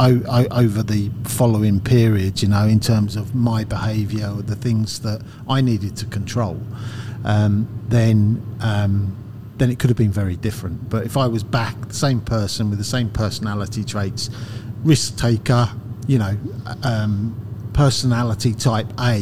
[0.00, 5.00] o- o- over the following period, you know, in terms of my behaviour, the things
[5.00, 6.58] that I needed to control,
[7.24, 9.16] um, then um,
[9.58, 10.88] then it could have been very different.
[10.88, 14.30] But if I was back, the same person with the same personality traits,
[14.82, 15.68] risk taker,
[16.06, 16.34] you know,
[16.82, 17.36] um,
[17.74, 19.18] personality type A,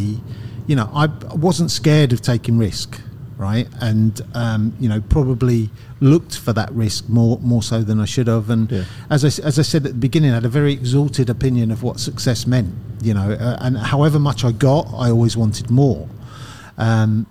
[0.69, 3.01] you know, I wasn't scared of taking risk,
[3.39, 3.69] right?
[3.81, 5.71] And um, you know, probably
[6.01, 8.51] looked for that risk more more so than I should have.
[8.51, 8.85] And Yeah.
[9.09, 11.83] as I, as I said at the beginning, I had a very exalted opinion of
[11.83, 12.75] what success meant.
[13.01, 16.09] You know, uh, and however much I got, I always wanted more.
[16.77, 17.27] Um,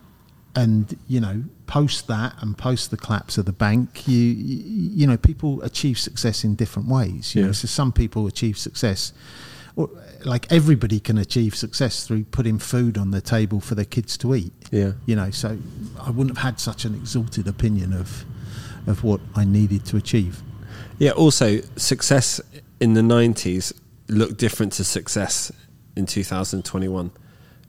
[0.55, 5.17] and you know, post that and post the collapse of the bank, you you, know,
[5.17, 7.35] people achieve success in different ways.
[7.35, 7.53] You know, Yeah.
[7.53, 9.13] so some people achieve success.
[9.75, 9.89] Or,
[10.25, 14.33] like everybody can achieve success through putting food on the table for their kids to
[14.35, 14.93] eat Yeah.
[15.05, 15.57] you know so
[16.01, 18.25] i wouldn't have had such an exalted opinion of
[18.87, 20.41] of what i needed to achieve
[20.99, 21.11] Yeah.
[21.11, 22.41] Also, success
[22.79, 23.71] in the '90s
[24.07, 25.51] looked different to success
[25.95, 27.11] in 2021.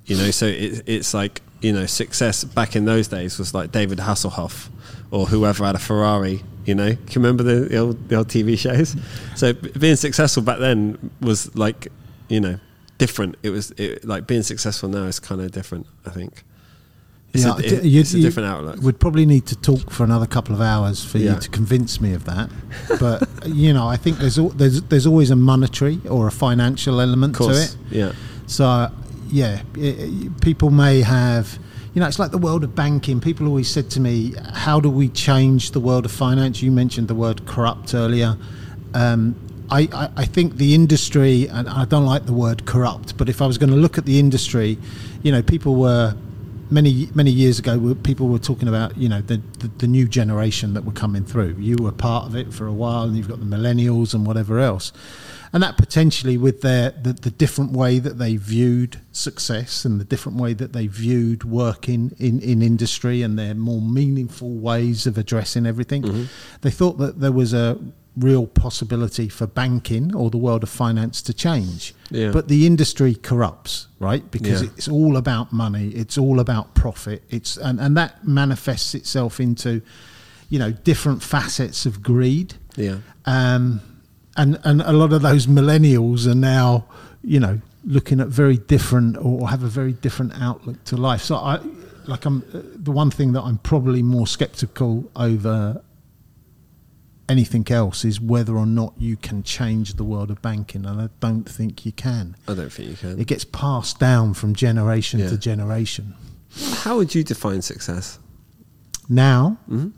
[0.07, 3.71] You know, so it, it's like you know, success back in those days was like
[3.73, 4.69] David Hasselhoff
[5.11, 6.43] or whoever had a Ferrari.
[6.65, 8.97] You know, can you remember the, the old the old TV shows?
[9.37, 11.89] So being successful back then was like
[12.29, 12.59] you know
[12.99, 13.37] different.
[13.43, 15.87] It was it, like being successful now is kind of different.
[16.07, 16.45] I think.
[17.35, 18.81] It's, Yeah, a, it- you- it's a different outlook.
[18.81, 21.35] We'd probably need to talk for another couple of hours for Yeah.
[21.35, 22.49] you to convince me of that.
[23.01, 27.01] But you know, I think there's al- there's there's always a monetary or a financial
[27.01, 27.77] element to it.
[27.91, 28.13] yeah,
[28.47, 28.91] So
[29.31, 31.59] yeah, i i people may have.
[31.95, 33.21] You know, it's like the world of banking.
[33.21, 34.35] People always said to me,
[34.67, 38.37] "How do we change the world of finance?" You mentioned the word corrupt earlier.
[38.95, 39.35] Um,
[39.71, 43.43] I, I, I think the industry, and I don't like the word corrupt, but if
[43.43, 44.79] I was going to look at the industry,
[45.23, 46.15] you know, people were
[46.71, 47.95] many many years ago.
[47.95, 51.57] People were talking about you know the, the the new generation that were coming through.
[51.59, 54.59] You were part of it for a while, and you've got the millennials and whatever
[54.59, 54.93] else,
[55.53, 60.05] and that potentially with their the, the different way that they viewed success and the
[60.05, 65.19] different way that they viewed working in in industry and their more meaningful ways of
[65.19, 66.25] addressing everything, mm-hmm.
[66.63, 67.79] they thought that there was a
[68.19, 71.95] real possibility for banking or the world of finance to change.
[72.11, 72.31] Yeah.
[72.33, 74.29] But the industry corrupts, right?
[74.31, 74.69] Because Yeah.
[74.77, 77.23] it's all about money, it's all about profit.
[77.31, 79.83] It's and, and that manifests itself into,
[80.51, 82.55] you know, different facets of greed.
[82.77, 82.99] Yeah.
[83.27, 83.81] Um,
[84.37, 86.85] and and a lot of those millennials are now,
[87.23, 91.23] you know, looking at very different or have a very different outlook to life.
[91.23, 91.61] So I
[92.07, 95.83] like I'm uh, the one thing that I'm probably more skeptical over
[97.29, 101.09] anything else is whether or not you can change the world of banking and I
[101.21, 102.37] don't think you can.
[102.47, 103.21] I don't think you can.
[103.21, 105.29] It gets passed down from generation Yeah.
[105.31, 106.15] to generation.
[106.85, 108.19] How would you define success?
[109.09, 109.93] Now, Mhm.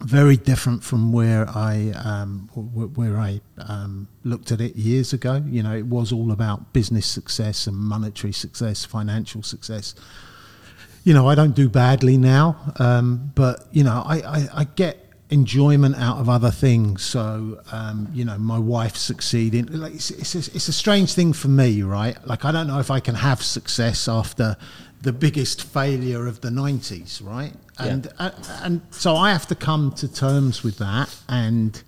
[0.00, 2.48] very different from where I um,
[2.94, 5.42] where I um, looked at it years ago.
[5.48, 9.94] You know, it was all about business success and monetary success, financial success.
[11.04, 15.07] You know, I don't do badly now, um, but you know, I, I, I get
[15.30, 17.02] enjoyment out of other things.
[17.04, 19.66] So, um, you know, my wife succeeding.
[19.66, 22.16] Like, it's, it's, a, it's a strange thing for me, right?
[22.26, 24.56] Like, I don't know if I can have success after
[25.02, 27.52] the biggest failure of the 90s, right?
[27.78, 31.82] And, and, and so I have to come to terms with that and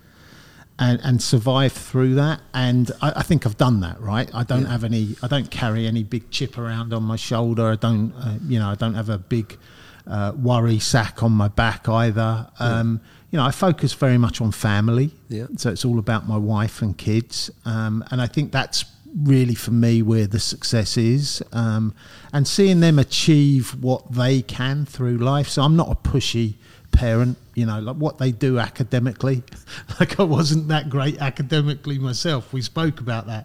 [0.83, 2.41] and, and survive through that.
[2.55, 4.31] And I, I think I've done that, right?
[4.35, 4.69] I don't Yeah.
[4.69, 7.69] have any, I don't carry any big chip around on my shoulder.
[7.71, 9.59] I don't, uh, you know, I don't have a big
[10.07, 12.49] uh, worry sack on my back either.
[12.59, 15.13] Um, You know, I focus very much on family.
[15.29, 15.47] Yeah.
[15.57, 17.51] So it's all about my wife and kids.
[17.65, 18.85] Um, and I think that's
[19.17, 21.43] really for me where the success is.
[21.53, 21.95] Um,
[22.33, 25.49] and seeing them achieve what they can through life.
[25.49, 26.55] So I'm not a pushy
[26.93, 29.43] parent, you know, like what they do academically.
[30.01, 32.53] like I wasn't that great academically myself.
[32.55, 33.43] We spoke about that,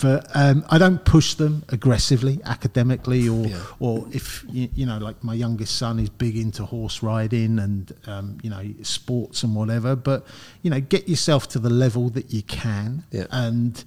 [0.00, 3.62] but um, I don't push them aggressively academically, or Yeah.
[3.78, 7.92] or if you, you know, like my youngest son is big into horse riding and
[8.06, 9.94] um, you know sports and whatever.
[9.96, 10.24] But
[10.62, 13.26] you know, get yourself to the level that you can, Yeah.
[13.30, 13.84] and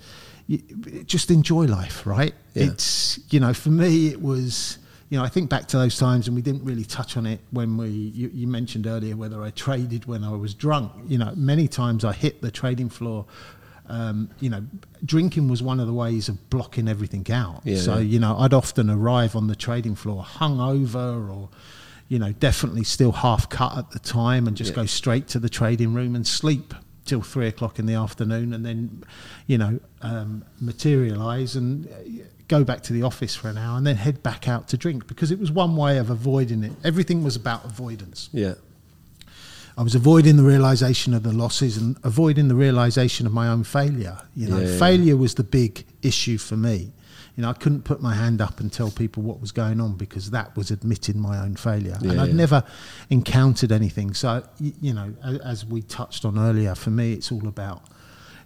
[0.48, 0.60] you,
[1.06, 2.06] just enjoy life.
[2.06, 2.36] Right?
[2.54, 2.66] Yeah.
[2.66, 4.78] It's you know, for me, it was
[5.12, 7.42] you know, I think back to those times, and we didn't really touch on it
[7.52, 7.90] when we.
[7.90, 10.94] You, you mentioned earlier whether I traded when I was drunk.
[11.06, 13.26] You know, many times I hit the trading floor.
[13.88, 14.64] Um, you know,
[15.04, 17.60] drinking was one of the ways of blocking everything out.
[17.66, 18.00] Yeah, so yeah.
[18.00, 21.50] you know, I'd often arrive on the trading floor hungover, or
[22.08, 24.78] you know, definitely still half cut at the time, and just Yeah.
[24.78, 26.74] go straight to the trading room and sleep
[27.04, 29.04] till three o'clock in the afternoon, and then,
[29.46, 31.90] you know, um, materialize and
[32.58, 35.08] go back to the office for an hour, and then head back out to drink
[35.08, 36.74] because it was one way of avoiding it.
[36.84, 38.30] Everything was about avoidance.
[38.34, 38.56] Yeah.
[39.78, 43.64] I was avoiding the realization of the losses and avoiding the realization of my own
[43.64, 44.18] failure.
[44.36, 44.80] You know, Yeah, yeah, yeah.
[44.80, 46.92] failure was the big issue for me.
[47.38, 49.96] You know, I couldn't put my hand up and tell people what was going on
[49.96, 51.98] because that was admitting my own failure.
[52.02, 52.36] and I'd yeah.
[52.46, 52.64] never
[53.10, 54.14] encountered anything.
[54.14, 55.14] So, you know,
[55.54, 57.84] as we touched on earlier, for me, it's all about,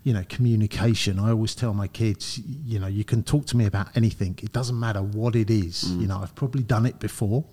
[0.05, 1.19] you know, communication.
[1.19, 4.37] I always tell my kids, you know, you can talk to me about anything.
[4.43, 5.83] It doesn't matter what it is.
[5.83, 6.01] Mm.
[6.01, 7.43] You know, I've probably done it before,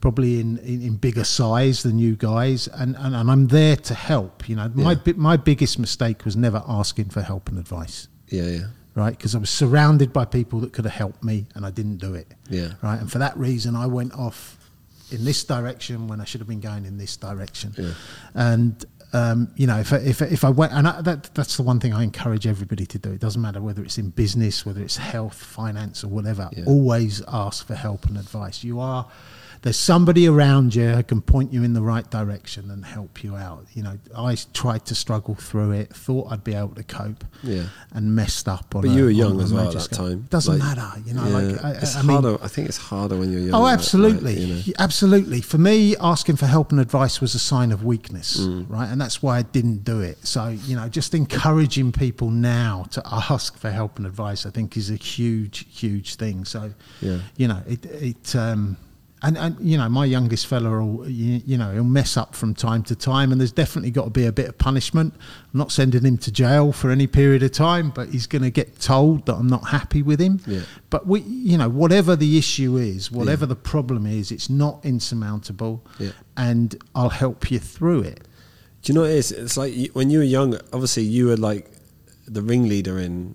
[0.00, 3.94] probably in, in, in bigger size than you guys, and, and, and I'm there to
[3.94, 4.48] help.
[4.48, 5.14] You know, my, Yeah.
[5.16, 8.44] my biggest mistake was never asking for help and advice Yeah.
[8.46, 8.66] Yeah.
[8.94, 9.16] right?
[9.18, 12.14] Because I was surrounded by people that could have helped me, and I didn't do
[12.14, 12.28] it.
[12.48, 12.74] Yeah.
[12.80, 14.54] Right, and for that reason, I went off
[15.10, 17.74] in this direction when I should have been going in this direction.
[17.76, 17.92] Yeah.
[18.34, 21.62] And um, you know, if I, if if I went, and I, that that's the
[21.62, 23.12] one thing I encourage everybody to do.
[23.12, 26.50] It doesn't matter whether it's in business, whether it's health, finance, or whatever.
[26.54, 26.64] Yeah.
[26.66, 28.62] Always ask for help and advice.
[28.62, 29.08] You are.
[29.62, 33.34] There's somebody around you who can point you in the right direction and help you
[33.36, 33.66] out.
[33.74, 37.64] You know, I tried to struggle through it, thought I'd be able to cope, Yeah.
[37.92, 38.82] and messed up on.
[38.82, 40.26] But a- you were young as well at that time.
[40.30, 41.26] Doesn't Like, matter, you know.
[41.26, 42.38] yeah, Like I, it's I mean, harder.
[42.42, 43.54] I think it's harder when you're young.
[43.54, 44.72] Oh, absolutely, you know.
[44.78, 45.40] absolutely.
[45.40, 48.66] For me, asking for help and advice was a sign of weakness, Mm.
[48.70, 48.88] right?
[48.88, 50.26] And that's why I didn't do it.
[50.26, 54.76] So, you know, just encouraging people now to ask for help and advice, I think,
[54.76, 56.44] is a huge, huge thing.
[56.44, 57.18] So, Yeah.
[57.36, 58.76] you know, it, it, um,
[59.22, 62.54] and, and you know, my youngest fella, will, you, you know, he'll mess up from
[62.54, 65.14] time to time, and there's definitely got to be a bit of punishment.
[65.52, 68.50] I'm not sending him to jail for any period of time, but he's going to
[68.50, 70.40] get told that I'm not happy with him.
[70.46, 70.60] Yeah.
[70.90, 75.84] But we, you know, whatever the issue is, whatever the problem is, it's not insurmountable,
[75.98, 76.10] Yeah.
[76.36, 78.20] and I'll help you through it.
[78.82, 79.32] Do you know what it is?
[79.32, 80.54] It's like when you were young.
[80.72, 81.68] Obviously, you were like
[82.26, 83.34] the ringleader in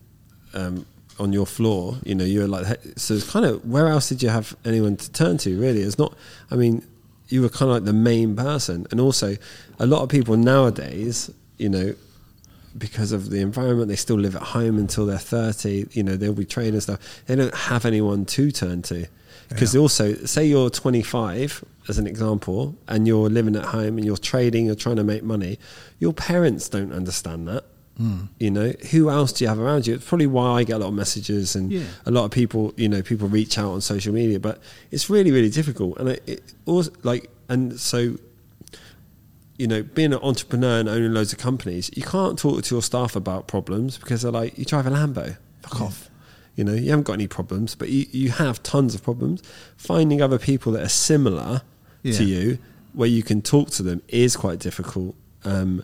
[0.53, 0.85] um,
[1.23, 1.97] on your floor.
[2.03, 2.65] You know, you're like
[2.97, 3.15] so.
[3.15, 5.59] It's kind of where else did you have anyone to turn to?
[5.59, 6.13] Really, it's not.
[6.51, 6.85] I mean,
[7.29, 9.35] you were kind of like the main person, and also
[9.79, 11.95] a lot of people nowadays, you know.
[12.75, 15.85] Because of the environment, they still live at home until they're thirty.
[15.91, 16.99] You know, they'll be trained and stuff.
[17.27, 19.05] They don't have anyone to turn to
[19.49, 19.81] because Yeah.
[19.81, 24.65] also say you're 25 as an example and you're living at home and you're trading
[24.67, 25.59] you're trying to make money
[25.99, 27.65] your parents don't understand that
[27.97, 28.21] Hmm.
[28.39, 30.79] you know who else do you have around you it's probably why i get a
[30.79, 31.83] lot of messages and Yeah.
[32.07, 34.59] a lot of people you know people reach out on social media but
[34.89, 38.15] it's really really difficult and it, it also like and so
[39.57, 42.81] you know, being an entrepreneur and owning loads of companies, you can't talk to your
[42.81, 46.09] staff about problems because they're like, you drive a Lambo, fuck off.
[46.55, 49.43] You know, you haven't got any problems, but you, you have tons of problems.
[49.77, 51.61] Finding other people that are similar
[52.01, 52.13] Yeah.
[52.17, 52.57] to you,
[52.93, 55.15] where you can talk to them, is quite difficult.
[55.45, 55.83] Um,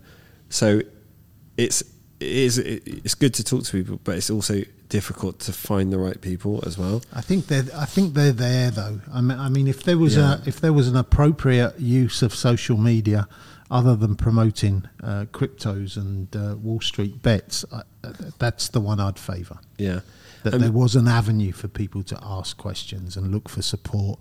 [0.50, 0.82] so
[1.58, 1.84] it's
[2.20, 5.98] it is it's good to talk to people, but it's also difficult to find the
[6.00, 7.02] right people as well.
[7.14, 7.66] I think they're.
[7.76, 9.02] I think they're there though.
[9.14, 10.38] I mean, I mean, if there was Yeah.
[10.44, 13.28] a if there was an appropriate use of social media,
[13.72, 17.84] other than promoting uh, cryptos and uh, Wall Street bets, I,
[18.40, 19.60] that's the one I'd favour.
[19.78, 20.02] Yeah.
[20.44, 24.20] That Um, there was an avenue for people to ask questions and look for support.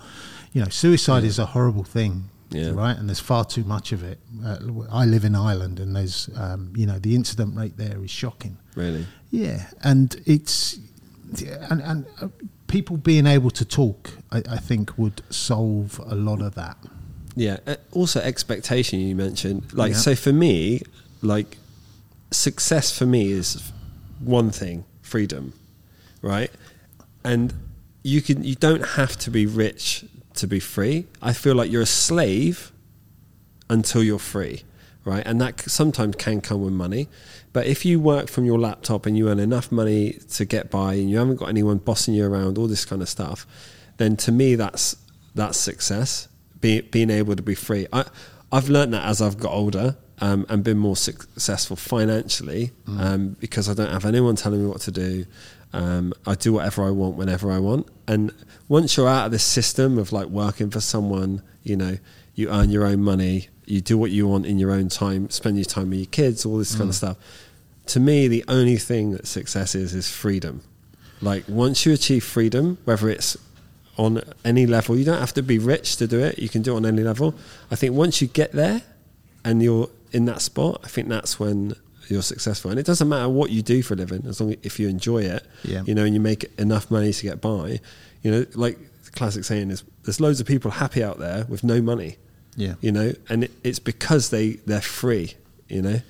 [0.53, 2.29] You know, suicide is a horrible thing.
[2.51, 2.71] Yeah.
[2.71, 4.19] Right, and there's far too much of it.
[4.43, 4.57] Uh,
[4.91, 8.57] I live in Ireland, and there's, um, you know, the incident rate there is shocking.
[8.75, 9.07] Really.
[9.31, 10.79] Yeah, and it's
[11.71, 12.29] and and uh,
[12.67, 16.79] people being able to talk, I, I think, would solve a lot of that.
[17.37, 17.59] Yeah.
[17.67, 19.73] Uh, Also, expectation you mentioned.
[19.75, 19.99] Like, Yeah.
[19.99, 20.81] so for me,
[21.21, 21.59] like,
[22.31, 23.73] success for me is
[24.21, 25.53] one thing: freedom,
[26.23, 26.51] right?
[27.25, 27.53] And
[28.03, 30.05] you can you don't have to be rich
[30.39, 31.07] to be free.
[31.23, 32.73] I feel like you're a slave
[33.71, 34.63] until you're free,
[35.05, 35.23] right?
[35.27, 37.09] And that sometimes can come with money.
[37.53, 40.95] But if you work from your laptop and you earn enough money to get by,
[40.95, 43.47] and you haven't got anyone bossing you around, all this kind of stuff,
[43.97, 44.97] then to me that's
[45.35, 46.29] that's success.
[46.61, 47.87] Be, being able to be free.
[47.93, 48.05] I,
[48.51, 53.69] I've learned that as I've got older um, and been more successful financially um, because
[53.69, 55.27] I don't have anyone telling me what to do.
[55.73, 57.89] Um, I do whatever I want whenever I want.
[58.07, 58.33] And
[58.69, 61.99] once you're out of this system of like working for someone, you know,
[62.35, 65.57] you earn your own money, you do what you want in your own time, spend
[65.57, 67.17] your time with your kids, all this kind of stuff.
[67.87, 70.63] To me, the only thing that success is is freedom.
[71.21, 73.37] Like once you achieve freedom, whether it's
[73.97, 76.39] on any level, you don't have to be rich to do it.
[76.39, 77.35] You can do it on any level.
[77.71, 78.83] I think once you get there
[79.45, 81.75] and you're in that spot, I think that's when
[82.11, 82.71] you're successful.
[82.71, 84.89] And it doesn't matter what you do for a living, as long as if you
[84.89, 85.83] enjoy it, Yeah.
[85.87, 87.81] you know, and you make enough money to get by.
[88.23, 91.63] You know, like the classic saying is, there's loads of people happy out there with
[91.65, 92.17] no money.
[92.57, 92.75] Yeah.
[92.81, 95.35] You know, and it, it's because they they're free.
[95.69, 96.01] You know,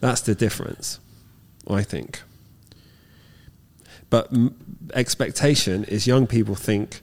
[0.00, 0.98] that's the difference.
[1.68, 2.22] I think.
[4.10, 4.54] But m-
[4.94, 7.00] expectation is young people think,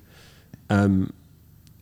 [0.69, 1.11] um,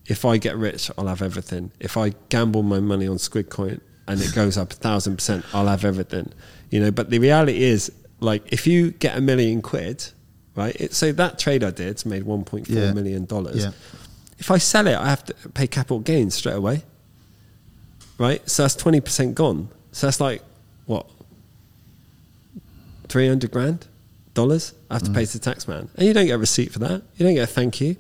[0.08, 1.72] if I get rich, I'll have everything.
[1.80, 3.82] If I gamble my money on Squid Coin
[4.12, 6.34] and it goes up a thousand percent, I'll have everything.
[6.70, 7.90] You know, but the reality is,
[8.20, 10.06] like, if you get a million quid,
[10.54, 10.76] right?
[10.80, 12.92] It, so that trade I did made one point four Yeah.
[12.92, 13.64] million dollars.
[13.64, 13.72] Yeah.
[14.38, 16.84] If I sell it, I have to pay capital gains straight away.
[18.18, 18.48] Right?
[18.50, 19.70] So that's 20% gone.
[19.94, 20.44] So that's like,
[20.88, 21.10] what?
[23.08, 23.88] 300 grand?
[24.34, 24.74] Dollars?
[24.90, 25.16] I have to mm.
[25.16, 25.90] pay to the tax man.
[25.96, 27.02] And you don't get a receipt for that.
[27.16, 27.96] You don't get a thank you.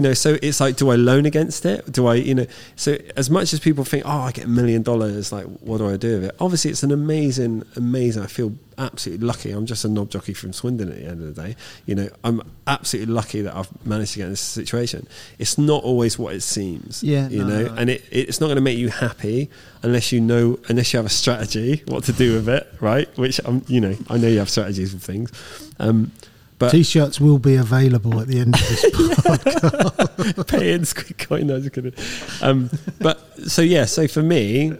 [0.00, 1.92] You know, so it's like, do I loan against it?
[1.92, 4.82] Do I, you know, so as much as people think, oh, I get a million
[4.82, 6.36] dollars, like, what do I do with it?
[6.40, 8.22] Obviously, it's an amazing, amazing.
[8.22, 9.50] I feel absolutely lucky.
[9.50, 11.54] I'm just a knob jockey from Swindon at the end of the day.
[11.84, 15.06] You know, I'm absolutely lucky that I've managed to get in this situation.
[15.38, 17.02] It's not always what it seems.
[17.02, 17.74] Yeah, You no, know, no.
[17.74, 19.50] and it, it's not going to make you happy
[19.82, 23.06] unless you know, unless you have a strategy what to do with it, right?
[23.18, 25.30] Which, um, you know, I know you have strategies with things.
[25.78, 26.12] Um,
[26.60, 30.46] but T-shirts will be available at the end of this podcast.
[30.46, 31.46] pay in squid coin.
[31.46, 31.94] No, just kidding.
[32.42, 32.68] Um,
[33.00, 34.74] but so yeah, so for me,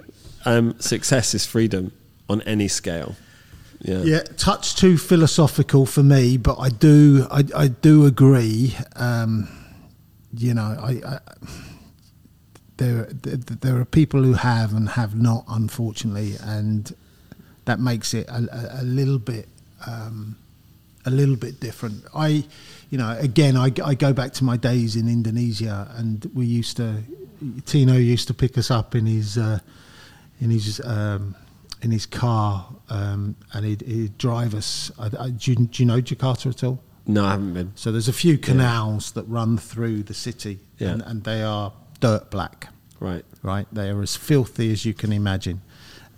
[0.44, 1.92] um, success is freedom
[2.28, 3.16] on any scale.
[3.80, 4.02] Yeah.
[4.02, 8.76] yeah, touch too philosophical for me, but I do, I, I do agree.
[8.94, 9.48] Um,
[10.36, 11.18] you know, I, I
[12.76, 16.94] there, there, are people who have and have not, unfortunately, and
[17.64, 19.48] that makes it a, a, a little bit.
[19.86, 20.36] Um,
[21.10, 22.04] a little bit different.
[22.14, 22.44] I,
[22.90, 26.76] you know, again, I, I go back to my days in Indonesia, and we used
[26.78, 27.02] to,
[27.66, 29.58] Tino used to pick us up in his, uh,
[30.40, 31.34] in his, um,
[31.82, 34.90] in his car, um, and he'd, he'd drive us.
[34.98, 36.80] I, I, do, you, do you know Jakarta at all?
[37.06, 37.72] No, I haven't been.
[37.74, 40.90] So there's a few canals that run through the city, Yeah.
[40.90, 42.68] and, and they are dirt black
[43.00, 43.24] Right.
[43.42, 43.66] right?
[43.72, 45.62] They are as filthy as you can imagine.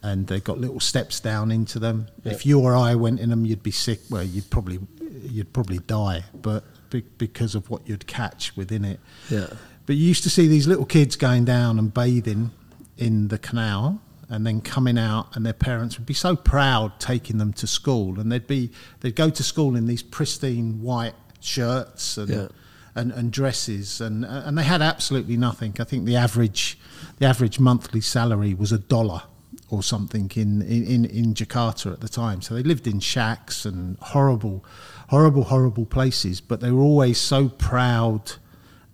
[0.03, 2.09] And they've got little steps down into them.
[2.25, 4.01] If you or I went in them, you'd be sick.
[4.11, 4.81] Well, you'd probably
[5.23, 8.99] you'd probably die, but be, because of what you'd catch within it.
[9.31, 9.47] Yeah.
[9.87, 12.51] But you used to see these little kids going down and bathing
[12.99, 17.39] in the canal and then coming out and their parents would be so proud taking
[17.39, 18.71] them to school and they'd be
[19.01, 22.49] they'd go to school in these pristine white shirts and Yeah.
[22.95, 25.75] and, and dresses and and they had absolutely nothing.
[25.81, 26.79] I think the average
[27.19, 29.23] the average monthly salary was a dollar
[29.71, 32.43] or something in, in, in Jakarta at the time.
[32.43, 34.65] So they lived in shacks and horrible,
[35.09, 38.33] horrible, horrible places, but they were always so proud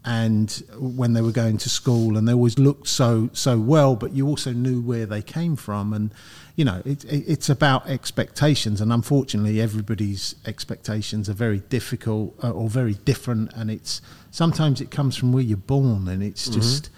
[0.04, 4.12] and when they were going to school and they always looked so so well but
[4.12, 6.14] you also knew where they came from and
[6.56, 12.50] you know it, it, it's about expectations and unfortunately everybody's expectations are very difficult uh,
[12.50, 16.90] or very different and it's sometimes it comes from where you're born and it's just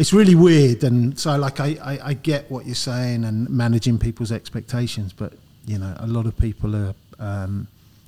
[0.00, 3.98] it's really weird and so like I, I, I get what you're saying and managing
[3.98, 5.34] people's expectations but
[5.66, 7.66] you know a lot of people are um,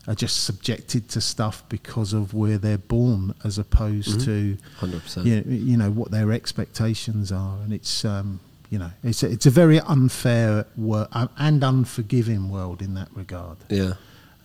[0.09, 5.25] are just subjected to stuff because of where they're born as opposed to 100%.
[5.27, 8.41] you, you know what their expectations are and it's um,
[8.71, 13.59] you know it's a, it's a very unfair wor- and unforgiving world in that regard
[13.69, 13.93] Yeah.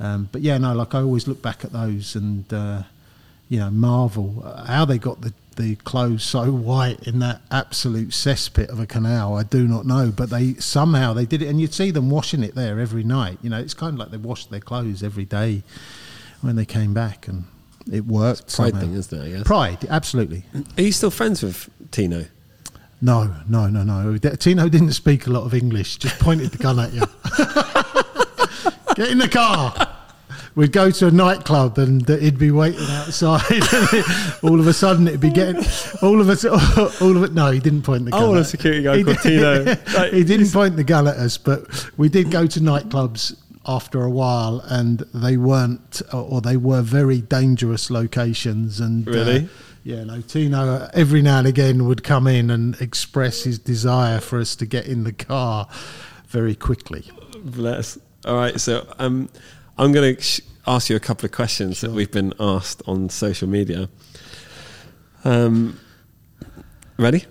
[0.01, 2.83] um, but yeah, no, like I always look back at those and uh,
[3.49, 4.27] you know marvel
[4.67, 9.35] how they got the the clothes so white in that absolute cesspit of a canal.
[9.35, 12.43] I do not know, but they somehow they did it, and you'd see them washing
[12.43, 13.39] it there every night.
[13.41, 15.63] You know, it's kind of like they washed their clothes every day
[16.41, 17.43] when they came back, and
[17.91, 18.55] it worked.
[18.55, 18.79] Pride somehow.
[18.79, 19.25] thing, isn't it?
[19.25, 19.43] I guess.
[19.43, 20.43] Pride, absolutely.
[20.77, 22.25] Are you still friends with Tino?
[23.01, 24.17] No, no, no, no.
[24.17, 25.97] Tino didn't speak a lot of English.
[25.97, 27.01] Just pointed the gun at you.
[28.95, 29.96] Get in the car.
[30.57, 33.43] We'd go to a nightclub and he'd be waiting outside.
[34.41, 35.57] all of a sudden, it'd be getting
[36.01, 36.43] all of us.
[37.01, 37.33] All of it.
[37.33, 38.23] No, he didn't point the gun.
[38.23, 39.63] I want a at- security guard He called Tino.
[39.65, 44.01] Like, he didn't point the gun at us, but we did go to nightclubs after
[44.01, 48.79] a while, and they weren't, or they were very dangerous locations.
[48.79, 49.49] And uh, Really?
[49.83, 54.19] yeah, no, Tino uh, every now and again would come in and express his desire
[54.19, 55.67] for us to get in the car
[56.29, 57.03] very quickly.
[57.43, 57.99] Bless.
[58.25, 59.29] All right, so um,
[59.77, 63.09] I'm going to sh- ask you a couple of questions that we've been asked on
[63.09, 63.89] social media.
[65.23, 65.79] Um,
[66.97, 67.25] ready?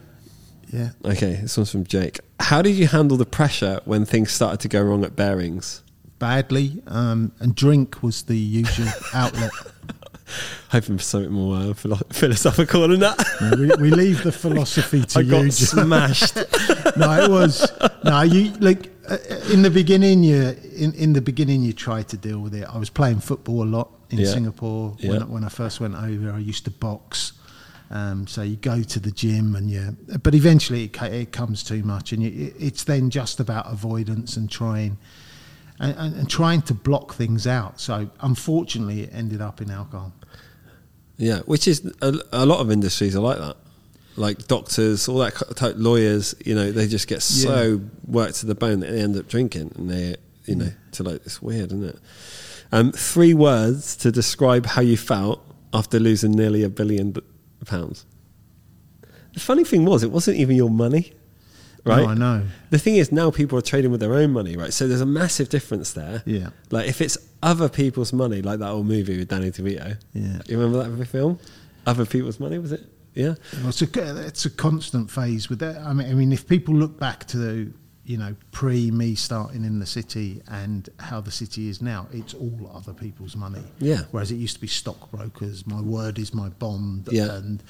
[0.73, 0.91] Yeah.
[1.05, 2.21] Okay, this one's from Jake.
[2.41, 5.83] How did you handle the pressure when things started to go wrong at Barings?
[6.19, 9.51] Badly, um, and drink was the usual outlet.
[10.71, 13.19] Hoping for something more uh, philo- philosophical than that.
[13.41, 15.31] No, we, we leave the philosophy to I you.
[15.31, 15.51] got Jon.
[15.53, 16.37] smashed.
[16.97, 17.71] no, it was
[18.05, 18.23] no.
[18.23, 19.19] You like uh,
[19.53, 20.25] in the beginning.
[20.25, 22.65] You in, in the beginning you try to deal with it.
[22.69, 24.27] I was playing football a lot in Yeah.
[24.33, 25.11] Singapore Yeah.
[25.11, 26.33] when when I first went over.
[26.33, 27.33] I used to box.
[27.89, 31.85] Um, so you go to the gym and you, but eventually it, it comes too
[31.85, 34.99] much, and you, it- it's then just about avoidance and trying,
[35.79, 37.81] and, and, and trying to block things out.
[37.81, 40.13] So unfortunately, it ended up in alcohol.
[41.17, 43.57] Yeah, which is a, a lot of industries are like that.
[44.17, 48.55] Like doctors, all that type lawyers, you know, they just get so worked to the
[48.55, 50.17] bone that they end up drinking, and they,
[50.47, 51.99] you know, to like it's weird, isn't it?
[52.73, 55.45] Um, three words to describe how you felt
[55.75, 57.15] after losing nearly a billion
[57.67, 58.07] pounds.
[59.35, 61.13] The funny thing was, it wasn't even your money,
[61.87, 62.03] right?
[62.03, 62.47] No, I know.
[62.71, 64.73] The thing is, now people are trading with their own money, right?
[64.73, 66.23] So there's a massive difference there.
[66.27, 66.51] Yeah.
[66.71, 69.97] Like if it's other people's money, like that old movie with Danny DeVito.
[70.13, 70.41] Yeah.
[70.47, 71.39] You remember that film?
[71.87, 72.85] Other people's money, was it?
[73.15, 73.35] Yeah.
[73.55, 75.79] Well, it's a it's a constant phase with that.
[75.79, 77.73] I mean, I mean, if people look back to the
[78.05, 82.35] you know pre me starting in the city and how the city is now, it's
[82.35, 83.65] all other people's money.
[83.79, 84.03] Yeah.
[84.11, 85.67] Whereas it used to be stockbrokers.
[85.67, 87.09] My word is my bond.
[87.11, 87.37] Yeah.
[87.37, 87.63] And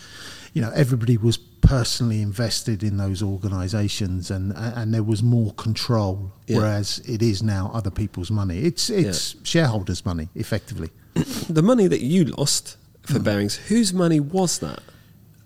[0.53, 6.33] you know everybody was personally invested in those organisations, and and there was more control.
[6.47, 6.59] Yeah.
[6.59, 8.61] Whereas it is now other people's money.
[8.61, 10.91] It's it's shareholders' money, effectively.
[11.49, 13.25] The money that you lost for hmm.
[13.25, 14.81] Barings, whose money was that?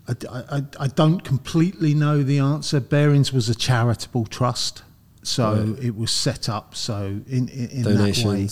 [0.09, 0.15] I,
[0.57, 2.81] I, I don't completely know the answer.
[2.81, 4.83] Barings was a charitable trust,
[5.23, 8.49] so it was set up so in in, in that way.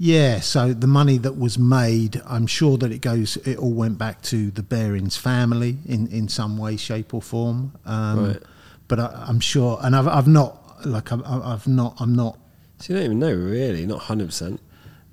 [0.00, 3.36] Yeah, so the money that was made, I'm sure that it goes.
[3.38, 7.72] It all went back to the Barings family in, in some way, shape, or form.
[7.84, 8.42] Um, Right.
[8.86, 12.38] But I, I'm sure, and I've, I've not like I've, I've not I'm not
[12.78, 14.58] So you don't even know, really, not 100%.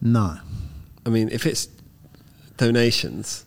[0.02, 0.38] no.
[1.06, 1.68] I mean, if it's
[2.58, 3.46] donations,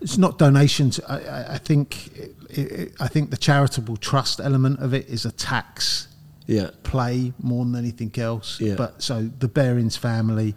[0.00, 1.00] It's not donations.
[1.08, 5.24] I, I, I think it, it, I think the charitable trust element of it is
[5.24, 6.08] a tax
[6.46, 6.70] yeah.
[6.82, 8.60] play more than anything else.
[8.60, 8.74] Yeah.
[8.76, 10.54] But so the Barings family,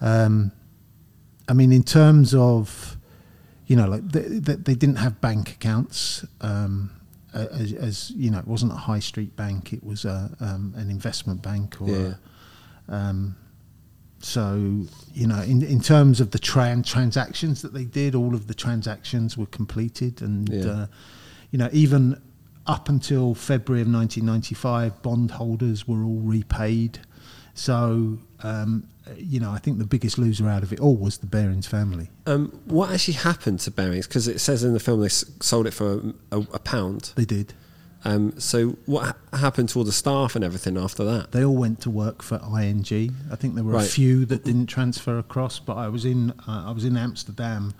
[0.00, 0.52] um,
[1.48, 2.96] I mean, in terms of,
[3.66, 6.90] you know, like they, they, they didn't have bank accounts, um,
[7.32, 10.90] as, as you know, it wasn't a high street bank; it was a um, an
[10.90, 11.88] investment bank or.
[11.88, 12.14] Yeah.
[12.88, 13.36] A, um,
[14.20, 18.46] so you know, in in terms of the tran- transactions that they did, all of
[18.46, 20.66] the transactions were completed, and Yeah.
[20.66, 20.86] uh,
[21.50, 22.20] you know, even
[22.66, 27.00] up until February of 1995, bondholders were all repaid.
[27.54, 31.26] So um, you know, I think the biggest loser out of it all was the
[31.26, 32.10] Barings family.
[32.26, 34.06] Um, what actually happened to Barings?
[34.06, 35.92] Because it says in the film they s- sold it for
[36.30, 37.12] a, a, a pound.
[37.14, 37.52] They did.
[38.06, 41.32] Um, so what ha- happened to all the staff and everything after that?
[41.32, 42.84] They all went to work for ING.
[43.30, 43.86] I think there were Right.
[43.86, 47.72] a few that didn't transfer across, but I was in uh, I was in Amsterdam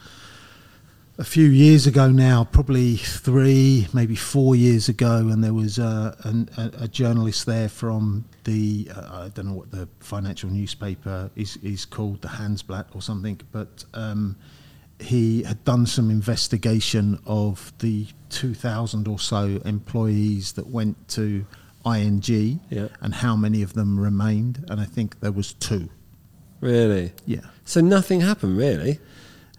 [1.19, 6.15] a few years ago now, probably three, maybe four years ago, and there was uh,
[6.25, 11.31] an, a, a journalist there from the uh, I don't know what the financial newspaper
[11.37, 13.85] is is called, the Handelsblad or something, but.
[13.95, 14.37] Um,
[15.01, 21.45] he had done some investigation of the 2,000 or so employees that went to
[21.85, 22.87] ING Yeah.
[23.01, 24.65] and how many of them remained.
[24.69, 25.89] And I think there was two.
[26.61, 27.13] Really?
[27.27, 27.41] Yeah.
[27.65, 29.01] So nothing happened really.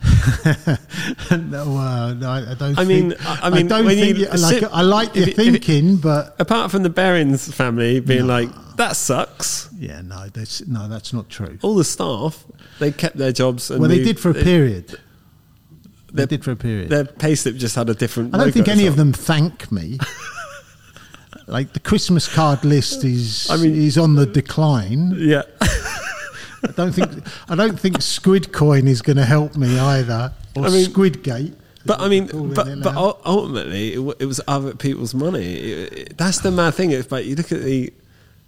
[1.31, 2.77] no, uh, no, I I don't.
[2.79, 4.37] I mean, think, I- I mean, don't think you like.
[4.37, 8.27] sit- I like your it- if it- thinking, but Apart from the Barings family being
[8.27, 9.69] like, that sucks.
[9.77, 11.57] yeah, no, that's no, that's not true.
[11.61, 12.45] All the staff,
[12.79, 13.71] they kept their jobs.
[13.71, 14.99] And Well, they moved- did for a period.
[16.13, 16.89] They did for a period.
[16.89, 18.33] Their payslip just had a different.
[18.33, 19.97] I don't think any of them thank me.
[21.47, 25.13] like the Christmas card list is, I mean- is on the decline.
[25.17, 25.43] Yeah.
[26.69, 27.11] I don't think
[27.49, 31.53] I don't think Squid Coin is going to help me either, or I mean- Squidgate.
[31.87, 32.25] But I mean,
[32.55, 35.53] but but ultimately, it, w- it was other people's money.
[35.55, 36.89] It- it- that's the mad thing.
[36.91, 37.93] It's like you look at the.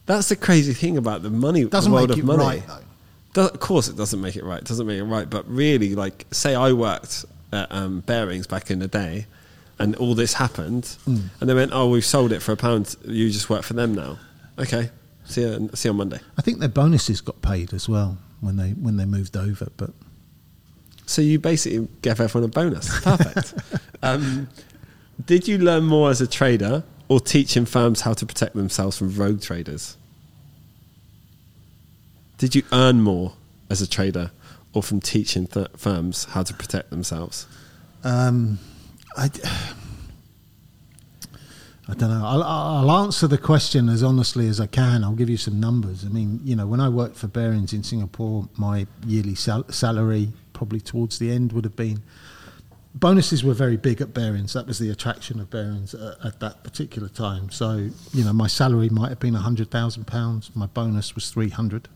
[0.07, 1.65] That's the crazy thing about the money.
[1.65, 2.43] doesn't the world make of it money.
[2.43, 2.63] right
[3.33, 3.45] though.
[3.47, 4.59] Of course, it doesn't make it right.
[4.61, 5.29] It doesn't make it right.
[5.29, 9.27] But really, like, say I worked at um, Barings back in the day,
[9.77, 11.17] and all this happened, Hmm.
[11.39, 12.95] and they went, "Oh, we've sold it for a pound.
[13.05, 14.17] You just work for them now."
[14.57, 14.89] Okay,
[15.27, 15.69] see you.
[15.73, 16.19] See you on Monday.
[16.37, 19.67] I think their bonuses got paid as well when they when they moved over.
[19.77, 19.91] But
[21.05, 22.99] So you basically gave everyone a bonus.
[23.01, 23.53] Perfect.
[24.03, 24.47] um,
[25.25, 29.15] did you learn more as a trader or teaching firms how to protect themselves from
[29.15, 29.97] rogue traders?
[32.37, 33.33] Did you earn more
[33.69, 34.31] as a trader
[34.73, 37.47] or from teaching th- firms how to protect themselves?
[38.03, 38.59] um,
[39.15, 39.29] I.
[41.89, 42.25] I don't know.
[42.25, 45.05] I'll, I'll answer the question as honestly as I can.
[45.05, 46.03] I'll give you some numbers.
[46.03, 50.33] I mean, you know, when I worked for Barings in Singapore, my yearly sal- salary,
[50.51, 52.03] probably towards the end, would have been
[52.99, 54.53] bonuses were very big at Barings.
[54.53, 57.49] That was the attraction of Barings at, at that particular time.
[57.51, 60.51] So, you know, my salary might have been hundred thousand pounds.
[60.55, 61.87] My bonus was three hundred.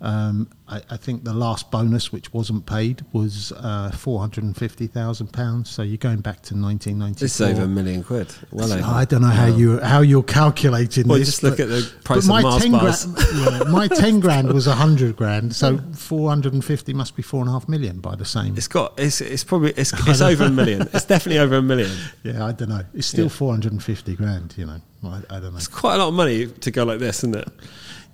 [0.00, 4.56] Um, I, I think the last bonus, which wasn't paid, was uh, four hundred and
[4.56, 5.70] fifty thousand pounds.
[5.70, 7.18] So you're going back to nineteen ninety.
[7.24, 8.32] This is over a million quid.
[8.52, 8.84] Well over.
[8.84, 9.56] I don't know how Wow.
[9.56, 11.26] you how you're calculating Well, this.
[11.26, 13.06] just look at the price of my Mars 10 bars.
[13.06, 13.28] Grand,
[13.66, 17.40] yeah, my ten grand was hundred grand, so four hundred and fifty must be four
[17.40, 18.56] and a half million by the same.
[18.56, 18.92] It's got.
[19.00, 19.20] It's.
[19.20, 19.72] It's probably.
[19.72, 19.92] It's.
[20.08, 20.82] It's over a million.
[20.94, 21.90] It's definitely over a million.
[22.22, 22.82] yeah, I don't know.
[22.94, 23.30] It's still Yeah.
[23.30, 24.54] four hundred and fifty grand.
[24.56, 25.56] You know, I, I don't know.
[25.56, 27.48] It's quite a lot of money to go like this, isn't it?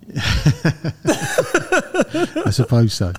[2.46, 3.12] I suppose so.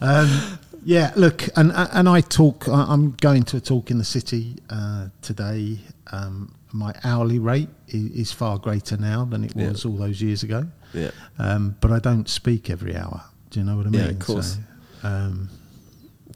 [0.00, 2.66] Um, yeah, look, and and I talk.
[2.68, 5.78] I'm going to a talk in the city uh, today.
[6.10, 9.68] Um, my hourly rate is, far greater now than it Yeah.
[9.68, 10.66] was all those years ago.
[10.94, 11.10] Yeah.
[11.38, 13.22] Um, but I don't speak every hour.
[13.50, 14.00] Do you know what I mean?
[14.00, 14.56] Yeah, of course.
[15.02, 15.50] So, um,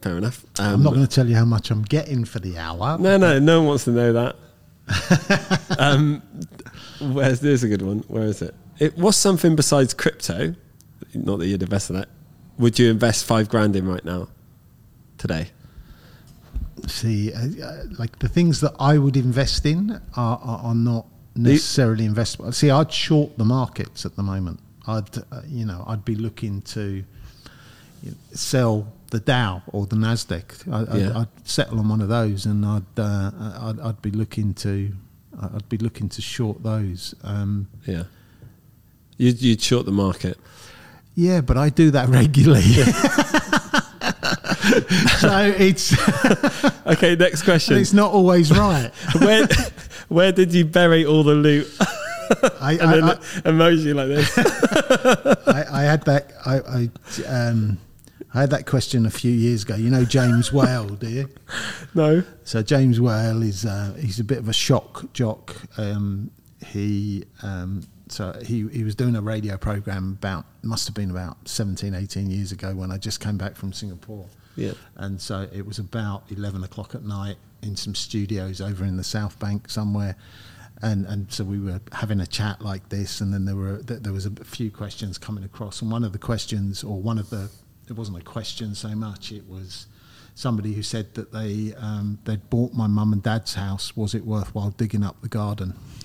[0.02, 0.44] Fair enough.
[0.58, 2.98] I'm Um, not going to tell you how much I'm getting for the hour.
[2.98, 4.36] No, no, no one wants to know that.
[5.78, 6.22] um,
[7.00, 8.00] where's there's a good one?
[8.08, 8.54] Where is it?
[8.78, 10.54] It was something besides crypto.
[11.14, 12.08] Not that you'd invest in that.
[12.58, 14.28] Would you invest five grand in right now,
[15.18, 15.48] today?
[16.86, 21.06] See, uh, uh, like the things that I would invest in are, are, are not
[21.34, 22.52] necessarily investable.
[22.54, 24.60] See, I'd short the markets at the moment.
[24.86, 27.02] I'd, uh, you know, I'd be looking to
[28.02, 30.70] you know, sell the Dow or the Nasdaq.
[30.70, 31.16] I, I'd.
[31.22, 33.30] I'd settle on one of those, and I'd, uh,
[33.60, 34.92] I'd, I'd be looking to,
[35.40, 37.14] I'd be looking to short those.
[37.22, 38.04] Um, Yeah.
[39.18, 40.38] You'd, you'd short the market.
[41.14, 42.62] Yeah, but I do that regularly.
[45.18, 45.94] so it's
[46.86, 47.78] Okay, next question.
[47.78, 48.90] it's not always right.
[49.18, 49.48] where,
[50.08, 51.66] where did you bury all the loot?
[52.60, 53.14] I, And I, I,
[53.50, 55.46] emoji like this.
[55.48, 56.32] I, I had that.
[56.44, 57.78] I, I, um,
[58.34, 59.76] I had that question a few years ago.
[59.76, 61.28] You know James Whale, do you?
[61.94, 62.22] No.
[62.44, 65.56] So James Whale is uh, he's a bit of a shock jock.
[65.78, 66.30] Um,
[66.66, 71.48] he um, so he, he was doing a radio program about must have been about
[71.48, 74.26] 17, 18 years ago when I just came back from Singapore.
[74.56, 74.72] Yeah.
[74.96, 79.04] And so it was about 11 o'clock at night in some studios over in the
[79.04, 80.16] South Bank somewhere.
[80.82, 84.00] And, and so we were having a chat like this, and then there were th-
[84.02, 87.30] there was a few questions coming across, and one of the questions, or one of
[87.30, 87.48] the,
[87.88, 89.86] it wasn't a question so much, it was
[90.34, 93.96] somebody who said that they um, they'd bought my mum and dad's house.
[93.96, 95.72] Was it worthwhile digging up the garden?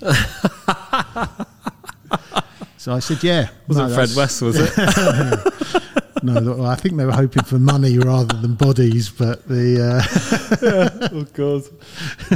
[2.76, 3.48] so I said, yeah.
[3.68, 4.42] Was No, Fred West?
[4.42, 4.72] Was it?
[6.24, 9.82] No, I think they were hoping for money rather than bodies, but the.
[9.82, 11.64] Uh, oh god.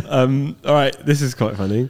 [0.08, 1.88] Um, all right, this is quite funny.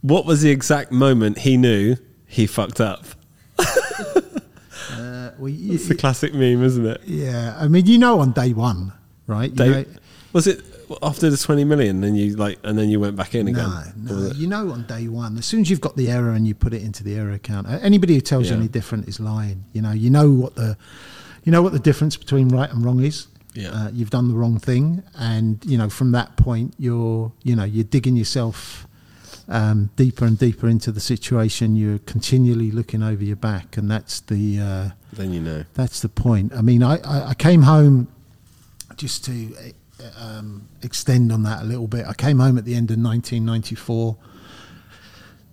[0.00, 1.96] What was the exact moment he knew
[2.26, 3.04] he fucked up?
[3.58, 7.02] uh, well, you, It's the classic meme, isn't it?
[7.04, 8.92] yeah, I mean, you know, on day one,
[9.26, 9.50] right?
[9.50, 9.84] You They, know-
[10.32, 10.62] was it
[11.02, 12.00] after the twenty million?
[12.00, 13.68] Then you like, and then you went back in again.
[13.96, 14.32] no, no.
[14.32, 16.72] You know, on day one, as soon as you've got the error and you put
[16.72, 19.64] it into the error account, anybody who tells you any different is lying.
[19.72, 20.76] You know, you know what the,
[21.44, 23.28] you know what the difference between right and wrong is.
[23.54, 23.70] Yeah.
[23.70, 27.64] Uh, you've done the wrong thing, and you know from that point, you're, you know,
[27.64, 28.86] you're digging yourself
[29.48, 31.76] um, deeper and deeper into the situation.
[31.76, 34.60] You're continually looking over your back, and that's the.
[34.60, 35.64] Uh, Then you know.
[35.74, 36.52] That's the point.
[36.52, 38.08] I mean, I, I, I came home
[38.96, 39.54] just to
[40.18, 42.06] um, extend on that a little bit.
[42.06, 44.16] I came home at the end of 1994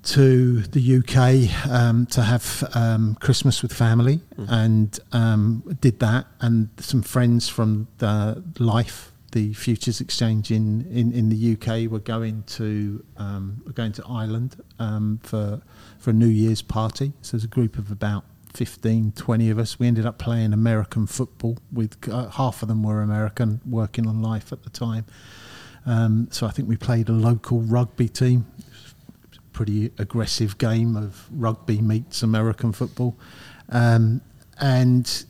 [0.04, 6.28] to the UK um, to have um, Christmas with family and um, did that.
[6.42, 12.00] And some friends from the LIFFE, the Futures Exchange in, in, in the UK, were
[12.00, 15.62] going to um, were going to Ireland um, for
[15.98, 17.14] for a New Year's party.
[17.22, 19.80] So there's a group of about 15, 20 of us.
[19.80, 24.22] We ended up playing American football with uh, half of them were American, working on
[24.22, 25.06] LIFFE at the time.
[25.86, 28.46] Um, so I think we played a local rugby team
[29.54, 33.16] pretty aggressive game of rugby meets American football.
[33.70, 34.22] Um,
[34.60, 35.26] and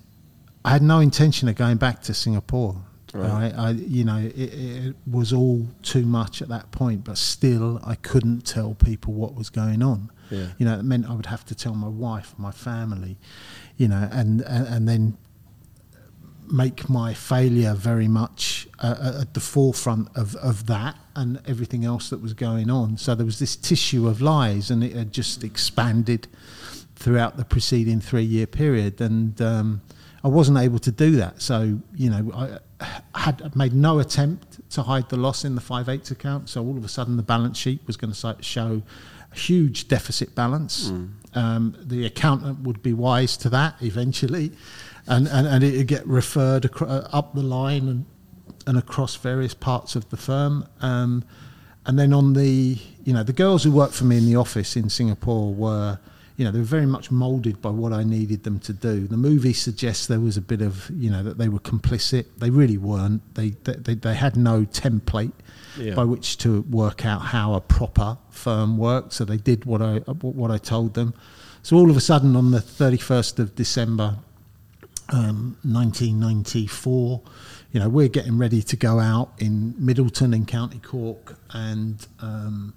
[0.65, 2.77] I had no intention of going back to Singapore.
[3.13, 3.29] Right.
[3.29, 3.53] Right.
[3.55, 7.93] I, you know, it, it was all too much at that point, but still, I
[7.93, 10.09] couldn't tell people what was going on.
[10.34, 10.47] Yeah.
[10.57, 13.18] You know, it meant I would have to tell my wife, my family,
[13.77, 15.18] you know, and and, and then
[16.51, 22.10] make my failure very much uh, at the forefront of, of that and everything else
[22.10, 22.97] that was going on.
[22.97, 26.27] So there was this tissue of lies, and it had just expanded
[26.95, 29.01] throughout the preceding three year period.
[29.01, 29.81] And um,
[30.23, 31.41] I wasn't able to do that.
[31.41, 32.60] So, you know,
[33.14, 36.49] I had made no attempt to hide the loss in the 5 8 account.
[36.49, 38.84] So all of a sudden, the balance sheet was going to show
[39.34, 40.89] huge deficit balance.
[41.35, 44.51] Um, the accountant would be wise to that eventually
[45.07, 48.05] and, and, and it would get referred uh, up the line and,
[48.65, 50.68] and across various parts of the firm.
[50.81, 51.23] Um,
[51.85, 54.77] and then on the, you know, the girls who worked for me in the office
[54.77, 55.99] in Singapore were,
[56.38, 59.05] you know, they were very much moulded by what I needed them to do.
[59.07, 62.26] The movie suggests there was a bit of, you know, that they were complicit.
[62.38, 63.35] They really weren't.
[63.35, 65.34] They they, they had no template
[65.77, 65.95] Yeah.
[65.95, 69.13] by which to work out how a proper firm worked.
[69.13, 71.13] So they did what I what I told them.
[71.61, 74.17] So all of a sudden, on the thirty first of December,
[75.09, 77.21] um, 1994.
[77.71, 82.73] You know, we're getting ready to go out in Midleton in County Cork and um,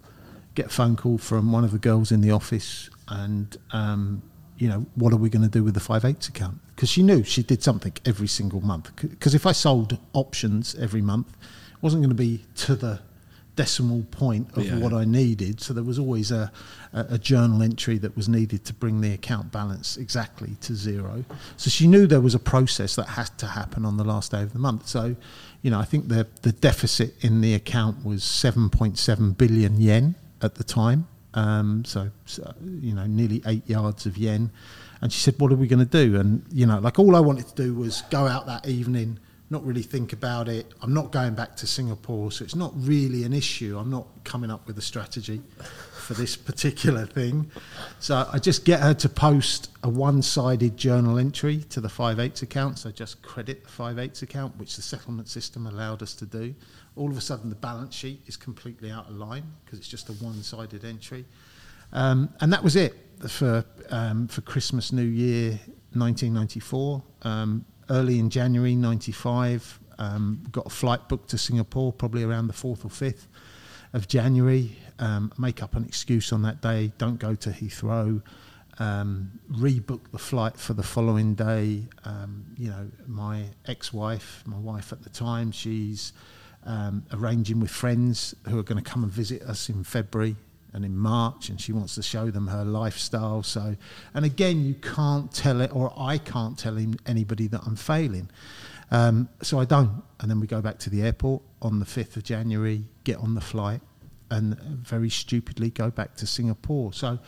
[0.54, 2.88] get a phone call from one of the girls in the office.
[3.08, 4.22] And, um,
[4.56, 6.58] you know, what are we going to do with the 5 8 account?
[6.74, 8.90] Because she knew she did something every single month.
[8.96, 11.36] Because if I sold options every month,
[11.86, 12.94] wasn't going to be to the
[13.54, 14.78] decimal point of Yeah.
[14.78, 15.60] what I needed.
[15.64, 16.44] So there was always a,
[16.92, 21.24] a, a journal entry that was needed to bring the account balance exactly to zero.
[21.56, 24.42] So she knew there was a process that had to happen on the last day
[24.42, 24.88] of the month.
[24.88, 25.16] So,
[25.62, 30.56] you know, I think the, the deficit in the account was 7.7 billion yen at
[30.56, 31.06] the time.
[31.32, 34.50] Um, so, so, you know, nearly eight yards of yen.
[35.00, 36.18] And she said, What are we going to do?
[36.20, 39.64] And, you know, like all I wanted to do was go out that evening, not
[39.64, 40.66] really think about it.
[40.82, 43.78] I'm not going back to Singapore, so it's not really an issue.
[43.78, 45.40] I'm not coming up with a strategy
[46.06, 47.50] for this particular thing.
[48.00, 52.18] So I just get her to post a one sided journal entry to the 5
[52.18, 52.78] 8 account.
[52.78, 56.54] So just credit the 5 8 account, which the settlement system allowed us to do.
[56.96, 60.08] All of a sudden, the balance sheet is completely out of line because it's just
[60.08, 61.24] a one sided entry.
[61.92, 62.94] Um, and that was it
[63.28, 65.50] for um, for Christmas, New Year,
[65.92, 67.02] 1994.
[67.22, 72.52] Um, early in January 95, um, got a flight booked to Singapore, probably around the
[72.52, 73.26] 4th or 5th
[73.92, 74.76] of January.
[74.98, 78.22] Um, make up an excuse on that day, don't go to Heathrow.
[78.78, 81.84] Um, rebook the flight for the following day.
[82.04, 86.12] Um, you know, my ex-wife, my wife at the time, she's
[86.64, 90.36] um, arranging with friends who are going to come and visit us in February
[90.76, 93.42] and in March, and she wants to show them her lifestyle.
[93.42, 93.76] So,
[94.12, 98.28] and again, you can't tell it, or I can't tell him, anybody that I'm failing.
[98.90, 100.02] Um, so I don't.
[100.20, 103.34] And then we go back to the airport on the 5th of January, get on
[103.34, 103.80] the flight,
[104.30, 106.92] and very stupidly go back to Singapore.
[106.92, 107.18] So,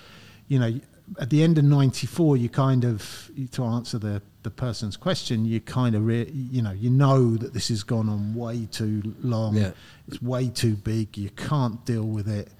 [0.48, 0.78] you know,
[1.18, 5.58] at the end of 94, you kind of, to answer the, the person's question, you
[5.60, 9.56] kind of, re- you know, you know that this has gone on way too long.
[9.56, 9.70] Yeah.
[10.06, 11.16] It's way too big.
[11.16, 12.50] You can't deal with it.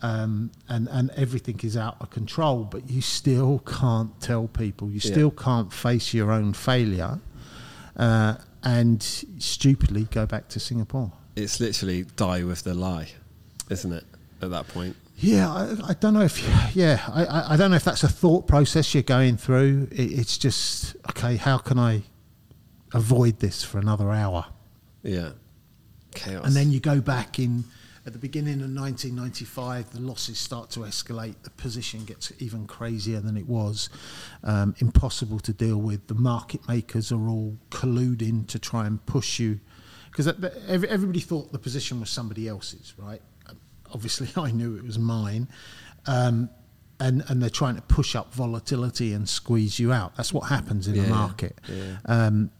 [0.00, 4.88] Um, and, and everything is out of control, but you still can't tell people.
[4.88, 5.10] You Yeah.
[5.10, 7.18] still can't face your own failure
[7.96, 11.12] uh, and stupidly go back to Singapore.
[11.34, 13.08] It's literally die with the lie,
[13.70, 14.04] isn't it?
[14.40, 14.94] At that point.
[15.16, 16.40] Yeah, I, I don't know if
[16.76, 19.88] yeah, I- I, I don't know if that's a thought process you're going through.
[19.90, 21.34] It, it's just okay.
[21.34, 22.02] How can I
[22.94, 24.46] avoid this for another hour?
[25.02, 25.30] Yeah.
[26.14, 26.46] Chaos.
[26.46, 27.64] And then you go back in
[28.08, 29.90] at the beginning of 1995.
[29.92, 31.34] The losses start to escalate.
[31.42, 33.90] The position gets even crazier than it was.
[34.42, 36.06] Um, impossible to deal with.
[36.08, 39.60] The market makers are all colluding to try and push you
[40.10, 40.26] because
[40.66, 43.20] everybody thought the position was somebody else's, right?
[43.92, 45.46] Obviously, I knew it was mine.
[46.06, 46.48] Um,
[47.00, 50.16] and, and they're trying to push up volatility and squeeze you out.
[50.16, 51.58] That's what happens in Yeah, the market.
[51.68, 51.96] yeah.
[52.06, 52.50] Um,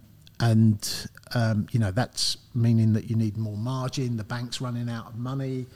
[0.40, 4.16] and um, you know that's meaning that you need more margin.
[4.16, 5.66] The bank's running out of money.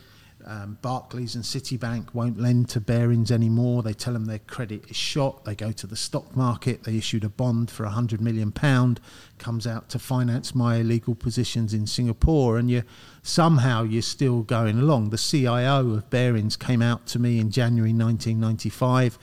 [0.44, 3.82] Um, Barclays and Citibank won't lend to Barings anymore.
[3.82, 5.44] They tell them their credit is shot.
[5.44, 6.82] They go to the stock market.
[6.82, 9.00] They issued a bond for hundred million pound,
[9.38, 12.82] comes out to finance my illegal positions in Singapore, and you
[13.22, 15.10] somehow you're still going along.
[15.10, 19.18] The CIO of Barings came out to me in January 1995.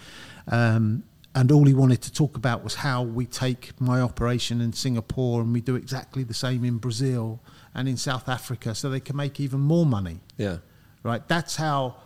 [0.48, 1.03] Um,
[1.35, 5.41] and all he wanted to talk about was how we take my operation in Singapore
[5.41, 7.39] and we do exactly the same in Brazil
[7.76, 10.19] and in South Africa so they can make even more money.
[10.38, 10.57] Yeah.
[11.03, 11.26] Right?
[11.27, 11.97] That's how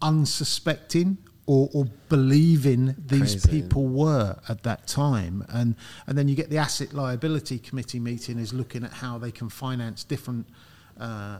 [0.00, 3.62] unsuspecting or, or believing these Crazy.
[3.62, 5.44] people were at that time.
[5.48, 5.74] And,
[6.06, 9.48] and then you get the Asset Liability Committee meeting is looking at how they can
[9.48, 10.46] finance different.
[10.98, 11.38] Uh,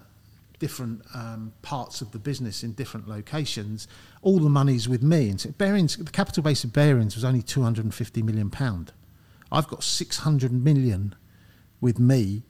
[0.58, 3.88] different um, parts of the business in different locations.
[4.22, 5.28] All the money's with me.
[5.30, 8.92] And so Barings, the capital base of Barings was only 250 million pound.
[9.52, 11.14] I've got 600 million
[11.80, 12.42] with me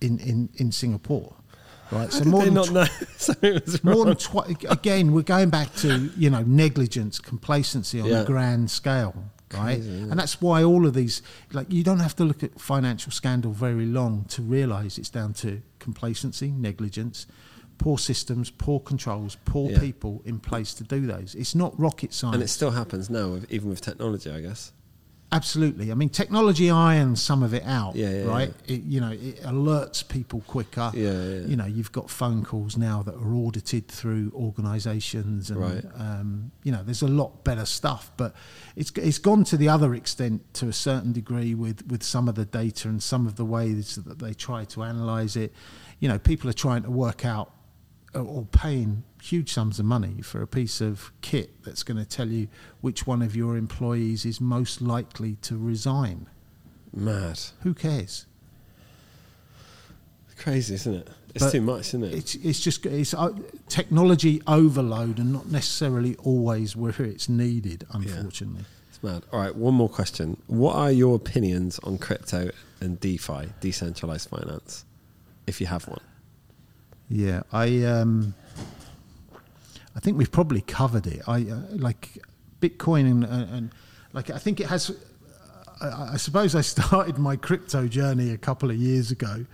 [0.00, 1.34] in, in, in Singapore.
[1.92, 2.84] Right, How did they than not tw- know
[3.16, 8.08] something was more than twi- again we're going back to you know negligence complacency on
[8.08, 8.22] Yeah.
[8.22, 9.14] a grand scale
[9.54, 11.22] right Crazy, and that's why all of these
[11.52, 15.32] like you don't have to look at financial scandal very long to realize it's down
[15.34, 17.28] to complacency negligence
[17.78, 19.80] poor systems poor controls poor Yeah.
[19.80, 23.38] people in place to do those it's not rocket science And it still happens now,
[23.50, 24.72] even with technology, I guess.
[25.32, 25.90] Absolutely.
[25.90, 28.54] I mean, technology irons some of it out, Yeah, yeah, right?
[28.68, 30.92] It, you know, it alerts people quicker.
[30.94, 31.46] Yeah, yeah.
[31.46, 35.84] You know, you've got phone calls now that are audited through organisations, and Right.
[35.96, 38.12] um, you know, there's a lot better stuff.
[38.16, 38.34] But
[38.76, 42.36] it's it's gone to the other extent to a certain degree with with some of
[42.36, 45.52] the data and some of the ways that they try to analyse it.
[45.98, 47.50] You know, people are trying to work out
[48.16, 52.04] or- or paying huge sums of money for a piece of kit that's going to
[52.04, 52.48] tell you
[52.80, 56.26] which one of your employees is most likely to resign.
[56.94, 57.40] Mad.
[57.62, 58.26] Who cares?
[60.38, 61.08] Crazy, isn't it?
[61.34, 62.14] It's But too much, isn't it?
[62.14, 63.32] It's it's just it's uh,
[63.68, 67.86] technology overload and not necessarily always where it's needed.
[67.90, 69.22] Unfortunately, It's mad.
[69.32, 70.36] All right, one more question.
[70.46, 74.84] What are your opinions on crypto and DeFi, decentralized finance,
[75.46, 76.00] if you have one?
[77.08, 77.42] Yeah.
[77.52, 78.34] I um,
[79.94, 81.22] I think we've probably covered it.
[81.26, 82.18] I uh, like
[82.60, 83.70] Bitcoin and, and, and
[84.12, 84.90] like I think it has.
[85.80, 89.46] I, I suppose I started my crypto journey a couple of years ago,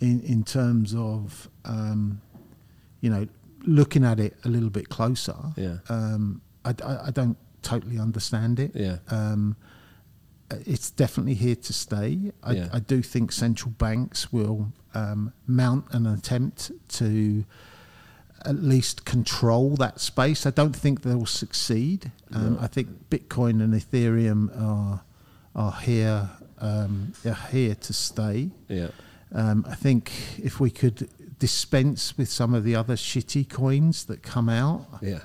[0.00, 2.20] in in terms of um,
[3.00, 3.26] you know
[3.62, 5.36] looking at it a little bit closer.
[5.56, 5.78] Yeah.
[5.88, 8.72] Um, I, I, I don't totally understand it.
[8.74, 8.98] Yeah.
[9.08, 9.56] Um,
[10.64, 12.32] it's definitely here to stay.
[12.42, 12.68] I, Yeah.
[12.72, 17.44] I do think central banks will um, mount an attempt to
[18.44, 20.46] at least control that space.
[20.46, 22.12] I don't think they'll succeed.
[22.32, 22.60] Um, No.
[22.60, 25.02] I think Bitcoin and Ethereum are
[25.54, 28.50] are here um, are here to stay.
[28.68, 28.88] Yeah.
[29.32, 31.08] Um, I think if we could
[31.38, 35.20] dispense with some of the other shitty coins that come out, Yeah.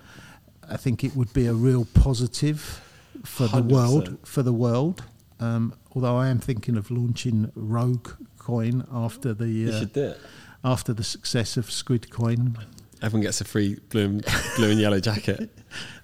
[0.69, 2.81] I think it would be a real positive
[3.23, 3.71] for the 100%.
[3.71, 4.17] world.
[4.25, 5.03] For the world,
[5.41, 10.03] um, although I am thinking of launching Rogue Coin after the You uh, should do
[10.03, 10.19] it.
[10.63, 12.57] after the success of Squid Coin.
[13.01, 15.49] Everyone gets a free blue and, blue and yellow jacket.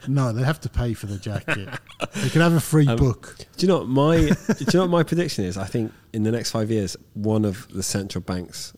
[0.08, 1.68] No, they have to pay for the jacket.
[2.16, 3.36] they can have a free Um, book.
[3.58, 5.58] Do you know what my do you know what my prediction is?
[5.58, 8.72] I think in the next five years, one of the central banks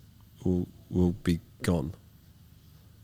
[0.44, 1.94] will will be gone.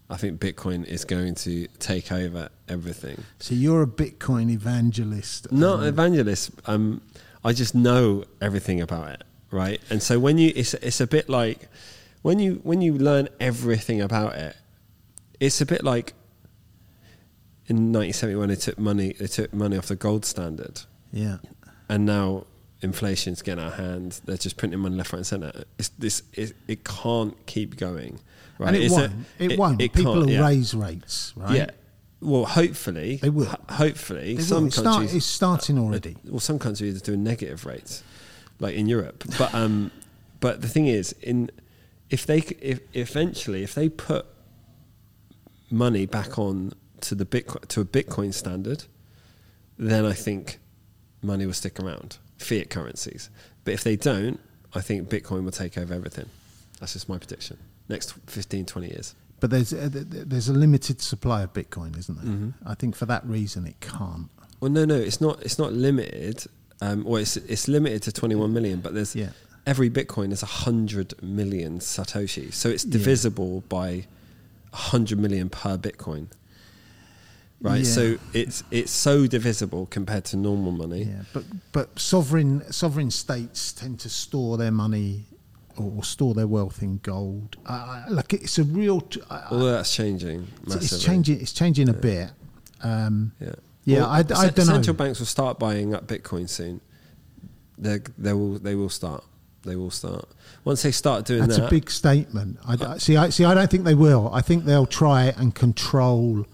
[0.09, 3.23] I think Bitcoin is going to take over everything.
[3.39, 5.51] So you're a Bitcoin evangelist.
[5.51, 6.51] Not um, evangelist.
[6.65, 7.01] Um,
[7.45, 9.79] I just know everything about it, right?
[9.89, 11.69] And so when you, it's it's a bit like
[12.23, 14.55] when you when you learn everything about it,
[15.39, 16.13] it's a bit like
[17.67, 20.81] in 1971 they took money they took money off the gold standard,
[21.13, 21.37] yeah.
[21.87, 22.45] and now
[22.81, 24.21] inflation's getting out of hand.
[24.25, 25.63] They're just printing money left, right, and centre.
[25.77, 26.23] It's this.
[26.33, 28.19] It, it can't keep going,
[28.59, 28.67] right?
[28.69, 29.13] And it It's a- won't.
[29.39, 29.81] it, won't.
[29.81, 30.41] it People will yeah.
[30.45, 31.55] raise rates, right?
[31.57, 31.69] Yeah.
[32.21, 33.45] Well, hopefully They will.
[33.45, 34.43] ho- Hopefully, They will.
[34.43, 35.15] some It's, start, countries.
[35.15, 36.17] it's starting already.
[36.25, 38.03] well, some countries are doing negative rates,
[38.59, 39.23] like in Europe.
[39.37, 39.91] But um,
[40.39, 41.51] but the thing is, in
[42.09, 44.25] if they if eventually if they put
[45.69, 48.85] money back on to the Bitcoin to a Bitcoin standard,
[49.77, 50.59] then I think
[51.21, 53.29] money will stick around, fiat currencies.
[53.63, 54.39] But if they don't,
[54.73, 56.29] I think Bitcoin will take over everything.
[56.79, 57.57] That's just my prediction.
[57.89, 59.15] Next 15, 20 years.
[59.39, 62.33] But there's uh, th- th- there's a limited supply of Bitcoin, isn't there?
[62.33, 62.53] Mhm.
[62.65, 64.29] I think for that reason it can't.
[64.59, 65.41] Well, no, no, it's not.
[65.43, 66.45] It's not limited.
[66.81, 69.31] Um, well, it's it's limited to 21 million, but there's Yeah.
[69.67, 72.91] every Bitcoin is 100 million satoshi, so it's Yeah.
[72.91, 74.05] divisible by
[74.71, 76.27] 100 million per Bitcoin.
[77.61, 77.91] Right, Yeah.
[77.91, 81.03] so it's it's so divisible compared to normal money.
[81.05, 85.25] Yeah, but but sovereign sovereign states tend to store their money
[85.77, 87.57] or store their wealth in gold.
[87.65, 89.01] Uh, like it's a real.
[89.01, 90.85] T- I- I- Although that's changing it's, massively.
[90.85, 91.41] it's changing.
[91.41, 92.31] It's changing a bit.
[92.81, 93.53] Um, Yeah,
[93.83, 94.71] Yeah, Well, I- I dunno.
[94.73, 96.81] Central banks will start buying up Bitcoin soon.
[97.77, 99.23] They they will they will start.
[99.63, 100.27] They will start
[100.63, 101.67] once they start doing That's that.
[101.67, 102.57] a big statement.
[102.65, 103.17] I, I- see.
[103.17, 103.43] I see.
[103.45, 104.29] I don't think they will.
[104.33, 106.45] I think they'll try and control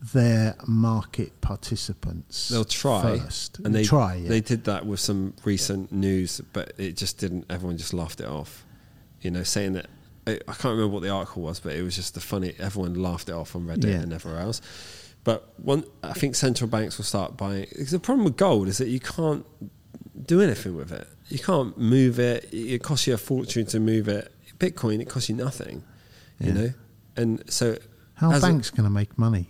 [0.00, 2.48] their market participants.
[2.48, 3.58] They'll try first.
[3.60, 4.14] and they try.
[4.16, 4.28] Yeah.
[4.28, 7.46] They did that with some recent news, but it just didn't.
[7.50, 8.64] Everyone just laughed it off.
[9.20, 9.86] You know, saying that
[10.26, 12.54] I, I can't remember what the article was, but it was just the funny.
[12.58, 14.00] Everyone laughed it off on Reddit Yeah.
[14.00, 14.60] and everywhere else.
[15.24, 17.66] But one, I think central banks will start buying.
[17.70, 19.44] Because the problem with gold is that you can't
[20.26, 21.06] do anything with it.
[21.28, 22.48] You can't move it.
[22.52, 24.32] It costs you a fortune to move it.
[24.58, 25.82] Bitcoin, it costs you nothing.
[26.40, 26.72] You know,
[27.16, 27.76] and so
[28.14, 29.48] How banks going to make money?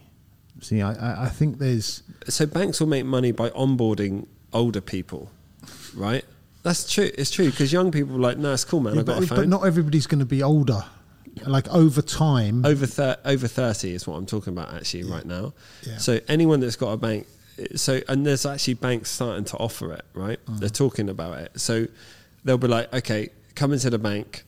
[0.60, 2.02] See, I, I, I think there's.
[2.28, 5.30] so banks will make money by onboarding older people,
[5.94, 6.24] right?
[6.62, 7.10] That's true.
[7.16, 8.94] It's true because young people are like, no, it's cool, man.
[8.94, 9.38] Yeah, I got but, a phone.
[9.38, 10.84] but not everybody's going to be older.
[11.46, 12.66] Like over time.
[12.66, 15.54] over thir- over thirty is what I'm talking about actually right now.
[15.86, 15.98] Yeah.
[15.98, 17.28] So anyone that's got a bank,
[17.76, 20.44] so and there's actually banks starting to offer it, right?
[20.46, 20.58] Mm.
[20.58, 21.60] They're talking about it.
[21.60, 21.86] So
[22.44, 24.42] they'll be like, okay, come into the bank.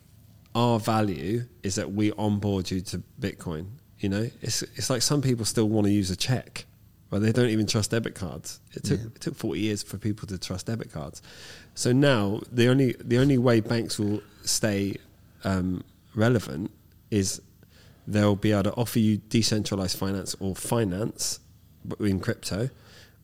[0.53, 3.67] Our value is that we onboard you to Bitcoin.
[4.01, 6.65] You know, it's it's like some people still want to use a check,
[7.09, 8.59] but they don't even trust debit cards.
[8.73, 9.05] It took Yeah.
[9.15, 11.21] it took 40 years for people to trust debit cards.
[11.75, 14.97] So now the only the only way banks will stay
[15.43, 15.83] um,
[16.15, 16.71] relevant
[17.11, 17.41] is
[18.07, 21.39] they'll be able to offer you decentralized finance or finance
[21.99, 22.69] in crypto,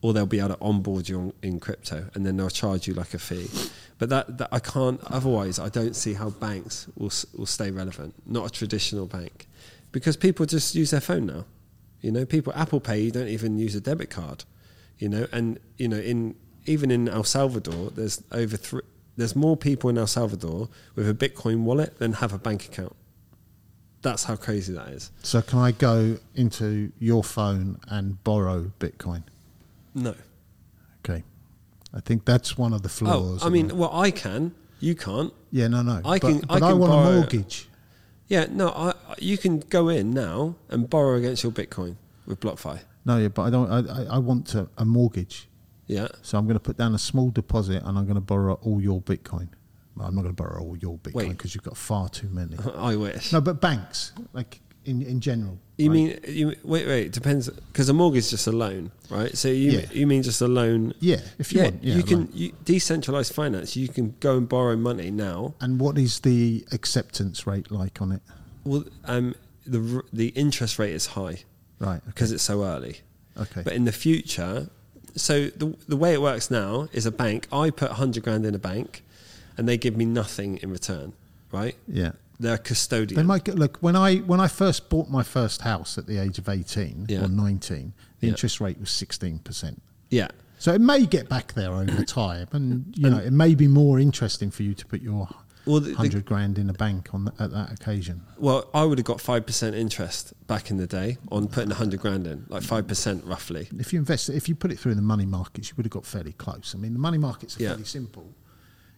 [0.04, 2.94] or they'll be able to onboard you on, in crypto, and then they'll charge you
[2.94, 3.50] like a fee.
[3.98, 5.00] But that, that I can't.
[5.06, 8.14] Otherwise, I don't see how banks will will stay relevant.
[8.28, 9.47] Not a traditional bank,
[9.98, 11.46] because people just use their phone now.
[12.02, 14.44] You know, people Apple Pay you don't even use a debit card.
[15.00, 18.82] You know, and you know in even in El Salvador, there's over three.
[19.16, 22.96] There's more people in El Salvador with a Bitcoin wallet than have a bank account.
[24.04, 25.12] That's how crazy that is.
[25.24, 29.24] So can I go into your phone and borrow Bitcoin?
[29.96, 30.14] No.
[31.04, 31.24] Okay.
[31.96, 33.44] I think that's one of the Oh, flaws.
[33.46, 34.54] I mean, well, I can.
[34.80, 35.34] You can't.
[35.52, 36.02] yeah, no, no.
[36.06, 37.68] I but, can- But I I, can want borrow- a mortgage.
[38.28, 41.96] Yeah, no, I, you can go in now and borrow against your Bitcoin
[42.26, 42.82] with BlockFi.
[43.06, 43.72] No, yeah, but I don't.
[43.72, 45.48] I, I, want to, a mortgage.
[45.86, 46.10] Yeah.
[46.22, 48.82] So I'm going to put down a small deposit and I'm going to borrow all
[48.82, 49.48] your Bitcoin.
[49.96, 51.30] Well, I'm not going to borrow all your Bitcoin Wait.
[51.30, 52.58] because you've got far too many.
[52.76, 53.32] I wish.
[53.32, 55.56] no, but banks, like in in general.
[55.78, 55.96] you right?
[55.96, 56.88] mean you wait?
[56.88, 59.38] Wait, It depends because a mortgage is just a loan, right?
[59.38, 59.86] So you Yeah.
[59.92, 60.94] you mean just a loan?
[61.00, 63.76] Yeah, if you yeah, want, yeah, you can you, decentralized finance.
[63.76, 65.54] You can go and borrow money now.
[65.60, 68.22] And what is the acceptance rate like on it?
[68.64, 69.36] Well, um,
[69.66, 71.38] the the interest rate is high
[71.80, 71.98] Right.
[71.98, 72.02] Okay.
[72.08, 72.96] because it's so early.
[73.38, 73.62] Okay.
[73.64, 74.70] But in the future,
[75.16, 77.48] so the the way it works now is a bank.
[77.52, 79.04] I put hundred grand in a bank,
[79.58, 81.14] and they give me nothing in return,
[81.52, 81.76] right?
[81.88, 82.14] yeah.
[82.40, 83.18] They're a custodian.
[83.20, 86.18] They might get, look when I when I first bought my first house at the
[86.20, 87.24] age of eighteen Yeah.
[87.26, 88.32] or nineteen, the Yeah.
[88.34, 89.82] interest rate was sixteen percent.
[90.10, 90.28] yeah.
[90.60, 94.00] So it may get back there over time, and you know it may be more
[94.00, 95.30] interesting for you to put your
[95.68, 98.22] Well, the- the- hundred grand in a bank on th at that occasion.
[98.40, 102.00] Well, I would have got five percent interest back in the day on putting hundred
[102.00, 103.68] grand in, like five percent roughly.
[103.78, 106.06] If you invest, if you put it through the money markets, you would have got
[106.08, 106.74] fairly close.
[106.76, 107.70] I mean, the money markets are Yeah.
[107.70, 108.34] fairly simple.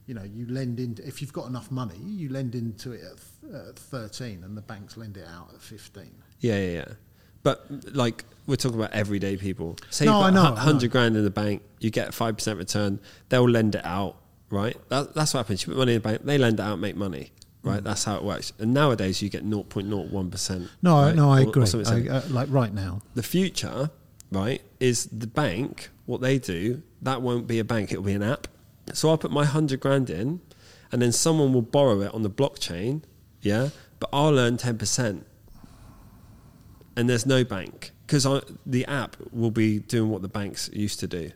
[0.10, 3.18] You know, you lend into if you've got enough money, you lend into it at,
[3.52, 6.16] th- at thirteen, and the banks lend it out at fifteen.
[6.40, 6.86] Yeah, yeah, yeah.
[7.44, 9.78] But like we're talking about everyday people.
[9.92, 13.00] Say No, I know, hundred grand in the bank, you get a five percent return.
[13.30, 14.16] They'll lend it out,
[14.50, 14.76] right?
[14.90, 15.62] That, that's what happens.
[15.62, 17.30] You put money in the bank, they lend it out, make money,
[17.64, 17.70] Mm.
[17.70, 17.84] right?
[17.84, 18.52] That's how it works.
[18.58, 20.70] And nowadays, you get 0.01 percent.
[20.82, 21.16] No, right?
[21.16, 21.66] no, I Or- or agree.
[21.68, 23.92] something I, uh, like right now, the future,
[24.32, 28.24] right, is the bank, what they do, that won't be a bank, it'll be an
[28.24, 28.48] app.
[28.94, 30.42] So I'll put my 100 grand in,
[30.92, 33.04] and then someone will borrow it on the blockchain,
[33.42, 35.24] yeah, but I'll earn 10%.
[36.96, 38.28] And there's no bank because
[38.66, 41.32] the app will be doing what the banks used to do.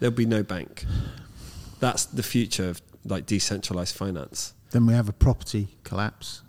[0.00, 0.86] There'll be no bank.
[1.80, 4.54] That's the future of like decentralized finance.
[4.70, 6.42] then we have a property collapse.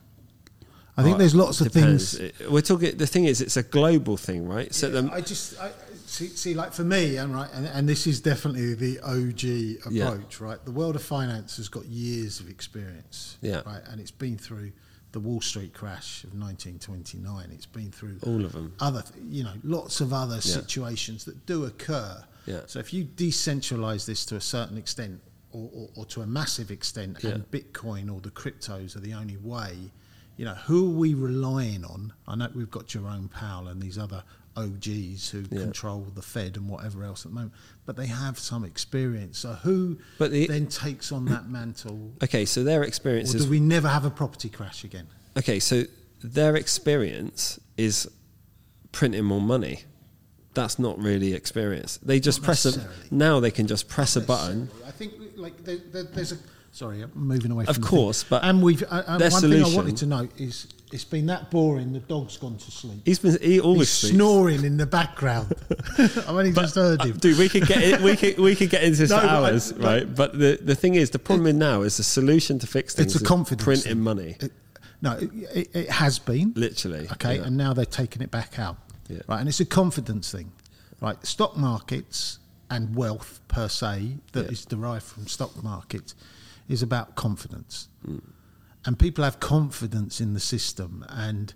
[0.98, 2.18] I think Oh, there's lots of depends.
[2.18, 2.50] things.
[2.50, 2.98] We're talking.
[2.98, 4.74] The thing is, it's a global thing, right?
[4.74, 5.72] So the, I just I,
[6.20, 10.40] see, see, like for me, and right, and, and this is definitely the OG approach,
[10.40, 10.46] Yeah.
[10.48, 10.66] right?
[10.66, 13.62] The world of finance has got years of experience, Yeah.
[13.66, 14.72] right, and it's been through
[15.12, 17.50] the Wall Street crash of 1929.
[17.52, 21.46] It's been through All of them, other, th- you know, lots of other situations that
[21.46, 22.24] do occur.
[22.46, 22.62] Yeah.
[22.68, 25.22] So if you decentralize this to a certain extent,
[25.52, 29.38] or, or, or to a massive extent, and Bitcoin or the cryptos are the only
[29.38, 29.92] way.
[30.38, 32.14] You know, who are we relying on?
[32.28, 34.24] I know we've got Jerome Powell and these other
[34.60, 35.62] OGs who Yeah.
[35.62, 37.54] control the Fed and whatever else at the moment,
[37.86, 39.40] but they have some experience.
[39.40, 42.14] So who But the- then takes on that mantle?
[42.24, 45.08] okay, so their experience is do we never have a property crash again?
[45.38, 45.86] Okay, so
[46.24, 48.08] their experience is
[48.92, 49.84] printing more money.
[50.54, 52.00] That's not really experience.
[52.04, 54.70] They just Not press a now they can just press a button.
[54.86, 56.38] I think like there, there, there's a
[56.72, 57.66] sorry, I'm moving away.
[57.68, 60.68] Of from course, but and we've uh, their one thing I wanted to note is
[60.92, 61.94] it's been that boring.
[61.94, 63.02] The dog's gone to sleep.
[63.06, 64.16] He's been he always He's sleeps.
[64.16, 65.54] snoring in the background.
[66.00, 67.18] I've only just heard him.
[67.18, 69.30] Dude, we could get it, we could we could get into this No, for but
[69.32, 70.16] I- hours, right?
[70.16, 73.14] But the, the thing is, the problem is now is the solution to fix things
[73.14, 74.02] It's a is confidence printing thing.
[74.02, 74.52] money, It-
[75.02, 76.52] no, it, it, it has been.
[76.58, 77.08] literally.
[77.14, 77.44] Okay, yeah.
[77.46, 78.76] and now they're taking it back out.
[79.08, 79.20] Yeah.
[79.28, 80.52] Right, and it's a confidence thing.
[81.02, 82.40] Right, stock markets
[82.70, 84.76] and wealth per se that is Yeah.
[84.78, 86.16] derived from stock markets
[86.68, 87.88] is about confidence.
[88.06, 88.18] Hmm.
[88.86, 91.54] And people have confidence in the system and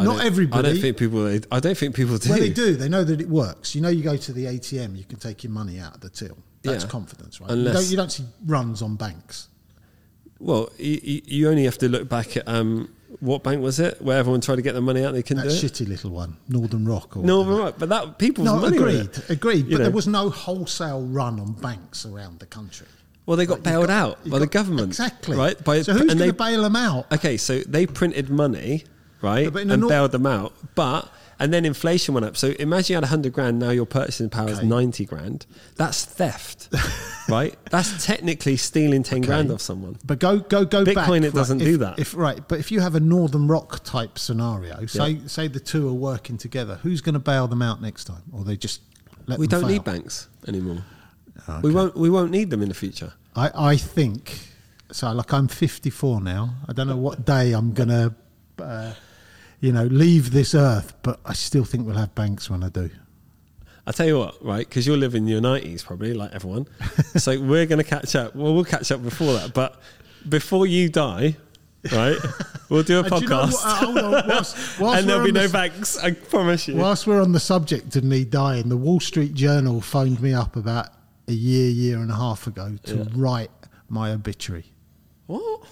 [0.00, 1.26] not everybody I don't think people.
[1.50, 2.30] I don't think people do.
[2.30, 2.76] well, they do.
[2.76, 3.74] They know that it works.
[3.74, 6.08] You know, you go to the ATM, you can take your money out of the
[6.10, 6.36] till.
[6.62, 6.90] That's Yeah.
[6.90, 7.50] confidence, right?
[7.50, 9.48] Unless- you, don't, you don't see runs on banks.
[10.40, 14.18] Well, you, you- only have to look back at um, what bank was it where
[14.18, 15.72] everyone tried to get their money out they couldn't That do it.
[15.72, 17.16] shitty little one, Northern Rock.
[17.16, 17.62] Or No, whatever.
[17.64, 18.76] right, but that people's No, money.
[18.76, 19.64] agreed, agreed.
[19.68, 19.84] But know.
[19.84, 22.86] there was no wholesale run on banks around the country.
[23.28, 25.36] Well, they got Like, bailed got- out by the government, Exactly.
[25.36, 25.62] Right?
[25.62, 27.12] By, so who's and going they, to bail them out?
[27.12, 28.84] Okay, so they printed money,
[29.20, 30.54] right, and nor- bailed them out.
[30.74, 32.38] But and then inflation went up.
[32.38, 33.58] So imagine you had hundred grand.
[33.58, 35.44] Now your purchasing power is ninety grand.
[35.76, 36.68] That's theft,
[37.28, 37.54] right?
[37.70, 39.98] That's technically stealing ten grand off someone.
[40.06, 40.96] But go go go back.
[40.96, 41.98] Bitcoin, it right, doesn't if- do that.
[41.98, 45.86] If right, but if you have a Northern Rock type scenario, say say the two
[45.86, 48.80] are working together, who's going to bail them out next time, or they just
[49.26, 49.68] let We don't fail?
[49.70, 50.82] need banks anymore.
[51.62, 51.96] We won't.
[51.96, 53.12] We won't need them in the future.
[53.34, 54.38] I I think
[54.92, 55.12] so.
[55.12, 56.54] Like I'm 54 now.
[56.68, 58.14] I don't know what day I'm going to,
[58.58, 58.92] uh,
[59.60, 62.90] you know, leave this earth, but I still think we'll have banks when I do.
[63.86, 64.68] I tell you what, right?
[64.68, 66.66] Because you'll live in your nineties, probably like everyone.
[67.16, 68.34] so we're going to catch up.
[68.36, 69.80] Well, we'll catch up before that, but
[70.28, 71.36] before you die,
[71.92, 72.18] right?
[72.68, 75.08] We'll do a Uh, do you know podcast, what- uh, hold on, whilst- whilst and
[75.08, 75.96] there'll be on no this- banks.
[75.96, 76.76] I promise you.
[76.76, 80.54] Whilst we're on the subject of me dying, the Wall Street Journal phoned me up
[80.54, 80.88] about
[81.28, 83.04] a year, year and a half ago to Yeah.
[83.14, 83.50] write
[83.88, 84.72] my obituary.
[85.26, 85.62] What?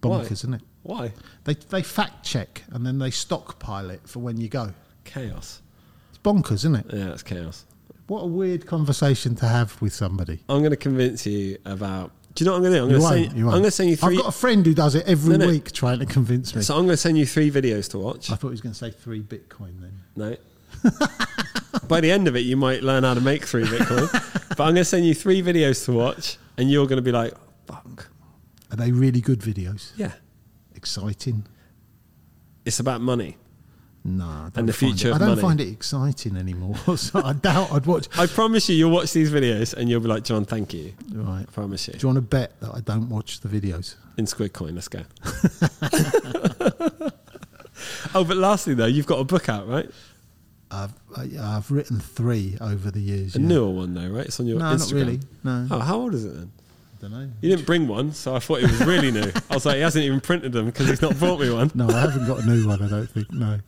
[0.00, 0.20] Why?
[0.24, 0.62] Bonkers, isn't it?
[0.82, 1.12] Why?
[1.44, 4.72] They, they fact check and then they stockpile it for when you go.
[5.04, 5.62] Chaos.
[6.10, 6.86] It's bonkers, isn't it?
[6.92, 7.64] Yeah, it's chaos.
[8.08, 10.40] What a weird conversation to have with somebody.
[10.48, 12.10] I'm going to convince you about.
[12.34, 12.84] Do you know what I'm going to do?
[12.84, 13.38] I'm You going to send.
[13.38, 13.96] you I'm going to send you.
[13.96, 15.50] Three, I've got a friend who does it every No, no.
[15.52, 16.62] week trying to convince me.
[16.62, 18.30] so I'm going to send you three videos to watch.
[18.30, 20.00] I thought he was going to say three Bitcoin then.
[20.16, 20.36] No.
[21.88, 24.10] By the end of it, you might learn how to make three Bitcoin.
[24.50, 27.12] but I'm going to send you three videos to watch, and you're going to be
[27.12, 27.32] like,
[27.66, 28.08] "Fuck,
[28.70, 29.92] Are they really good videos?
[29.96, 30.12] yeah."
[30.74, 31.46] Exciting?
[32.64, 33.36] It's about money.
[34.04, 35.40] No, I don't And the future it- I don't money.
[35.42, 36.76] find it exciting anymore.
[36.96, 38.08] so I doubt I'd watch.
[38.18, 41.42] I promise you, you'll watch these videos, and you'll be like, "Jon, thank you." Right.
[41.48, 41.94] I promise you.
[41.94, 43.94] Do you want to bet that I don't watch the videos?
[44.18, 45.00] In Squid Coin, let's go.
[48.14, 49.88] oh, but lastly, though, you've got a book out, right?
[50.72, 50.92] I've
[51.38, 53.36] I've written three over the years.
[53.36, 53.46] A yeah.
[53.46, 54.26] newer one, though, right?
[54.26, 54.78] It's on your No, Instagram.
[54.78, 55.20] not really.
[55.44, 56.50] No, Oh, how old is it then?
[56.98, 57.30] I don't know.
[57.40, 59.30] You didn't bring one, so I thought it was really new.
[59.50, 61.70] I was like, he hasn't even printed them because he's not brought me one.
[61.74, 62.80] No, I haven't got a new one.
[62.82, 63.30] I don't think.
[63.32, 63.58] No.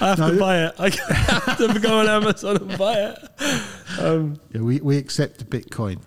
[0.00, 0.74] I have to buy it.
[0.78, 4.00] I have to go on Amazon and buy it.
[4.00, 6.00] Um, Yeah, we we accept Bitcoin.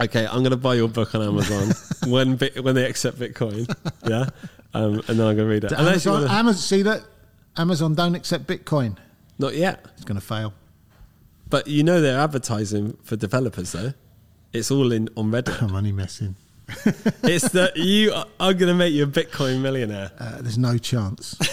[0.00, 1.72] okay, I'm going to buy your book on Amazon
[2.10, 3.66] when bit, when they accept Bitcoin.
[4.06, 4.26] Yeah,
[4.74, 5.70] um, and then I'm going to read it.
[5.70, 7.02] To Unless you Amazon, Amazon, see that?
[7.56, 8.96] Amazon don't accept Bitcoin.
[9.40, 10.52] Not yet, It's going to fail.
[11.48, 13.92] but you know they're advertising for developers though.
[14.52, 15.62] It's all in on Reddit.
[15.68, 16.36] I'm only messing.
[17.24, 20.12] it's that you are, are going to make you a Bitcoin millionaire.
[20.18, 21.36] Uh, there's no chance.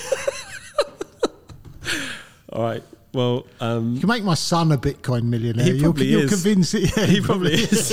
[2.49, 2.83] All right.
[3.13, 5.65] Well, um, You can make my son a Bitcoin millionaire.
[5.65, 6.29] He you'll, probably you'll is.
[6.29, 6.95] convince it.
[6.95, 7.91] Yeah, he probably is.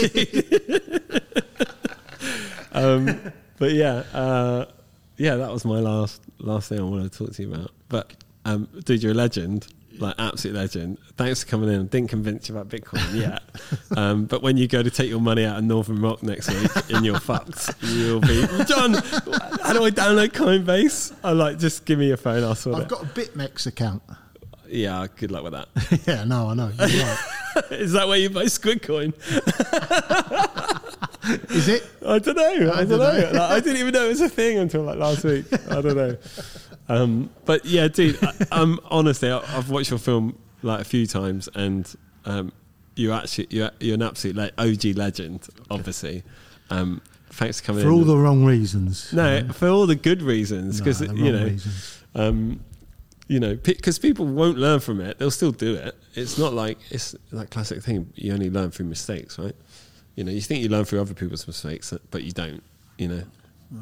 [2.72, 4.66] um, but yeah, uh,
[5.16, 7.70] yeah, that was my last last thing I wanted to talk to you about.
[7.88, 8.12] But
[8.44, 9.66] um, dude, you're a legend,
[9.98, 10.98] like absolute legend.
[11.16, 11.86] Thanks for coming in.
[11.86, 13.42] Didn't convince you about Bitcoin yet,
[13.96, 16.70] um, but when you go to take your money out of Northern Rock next week,
[16.94, 18.94] and you're fucked, you'll be Jon.
[18.94, 21.14] How do I download Coinbase?
[21.22, 22.42] I like just give me your phone.
[22.44, 22.88] I'll sort I've it.
[22.88, 24.02] got a BitMEX account.
[24.68, 25.68] yeah, good luck with that.
[26.06, 26.70] yeah, no, I know.
[26.78, 27.70] Right.
[27.70, 29.12] Is that where you buy Squidcoin?
[31.50, 31.88] Is it?
[32.06, 32.70] I don't know.
[32.70, 32.98] I, I don't know.
[32.98, 33.38] dunno.
[33.38, 35.46] Like, I didn't even know it was a thing until like last week.
[35.70, 36.16] I don't know.
[36.88, 38.18] Um, but yeah, dude.
[38.22, 41.92] I, um, honestly, I, I've watched your film like a few times, and
[42.24, 42.52] um,
[42.96, 45.48] you actually you're, you're an absolute le- OG legend.
[45.70, 46.22] Obviously,
[46.70, 47.00] um,
[47.30, 47.94] thanks for coming For in.
[47.94, 49.12] all the wrong reasons.
[49.12, 51.56] no, for all the good reasons, because the you know,
[52.14, 52.60] um,
[53.28, 55.18] you know, because people won't learn from it.
[55.18, 55.96] They'll still do it.
[56.14, 58.12] It's not like it's that classic thing.
[58.14, 59.56] You only learn through mistakes, right?
[60.16, 62.62] You know, you think you learn through other people's mistakes, but you don't.
[62.98, 63.22] You know,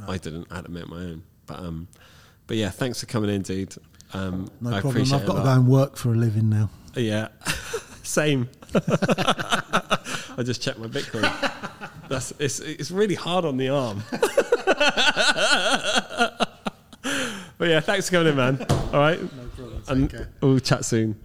[0.08, 0.46] I didn't.
[0.50, 1.24] I had to make my own.
[1.46, 1.88] But um,
[2.52, 3.74] but yeah, thanks for coming in, dude.
[4.12, 5.04] Um, No I problem.
[5.04, 6.68] I've got to go and work for a living now.
[6.94, 7.28] Yeah,
[8.02, 8.50] same.
[8.74, 11.22] I just checked my Bitcoin.
[12.10, 14.02] That's it's it's really hard on the arm.
[17.56, 18.66] but yeah, thanks for coming in, man.
[18.68, 19.82] All right, no problem.
[19.88, 21.18] and we'll chat soon.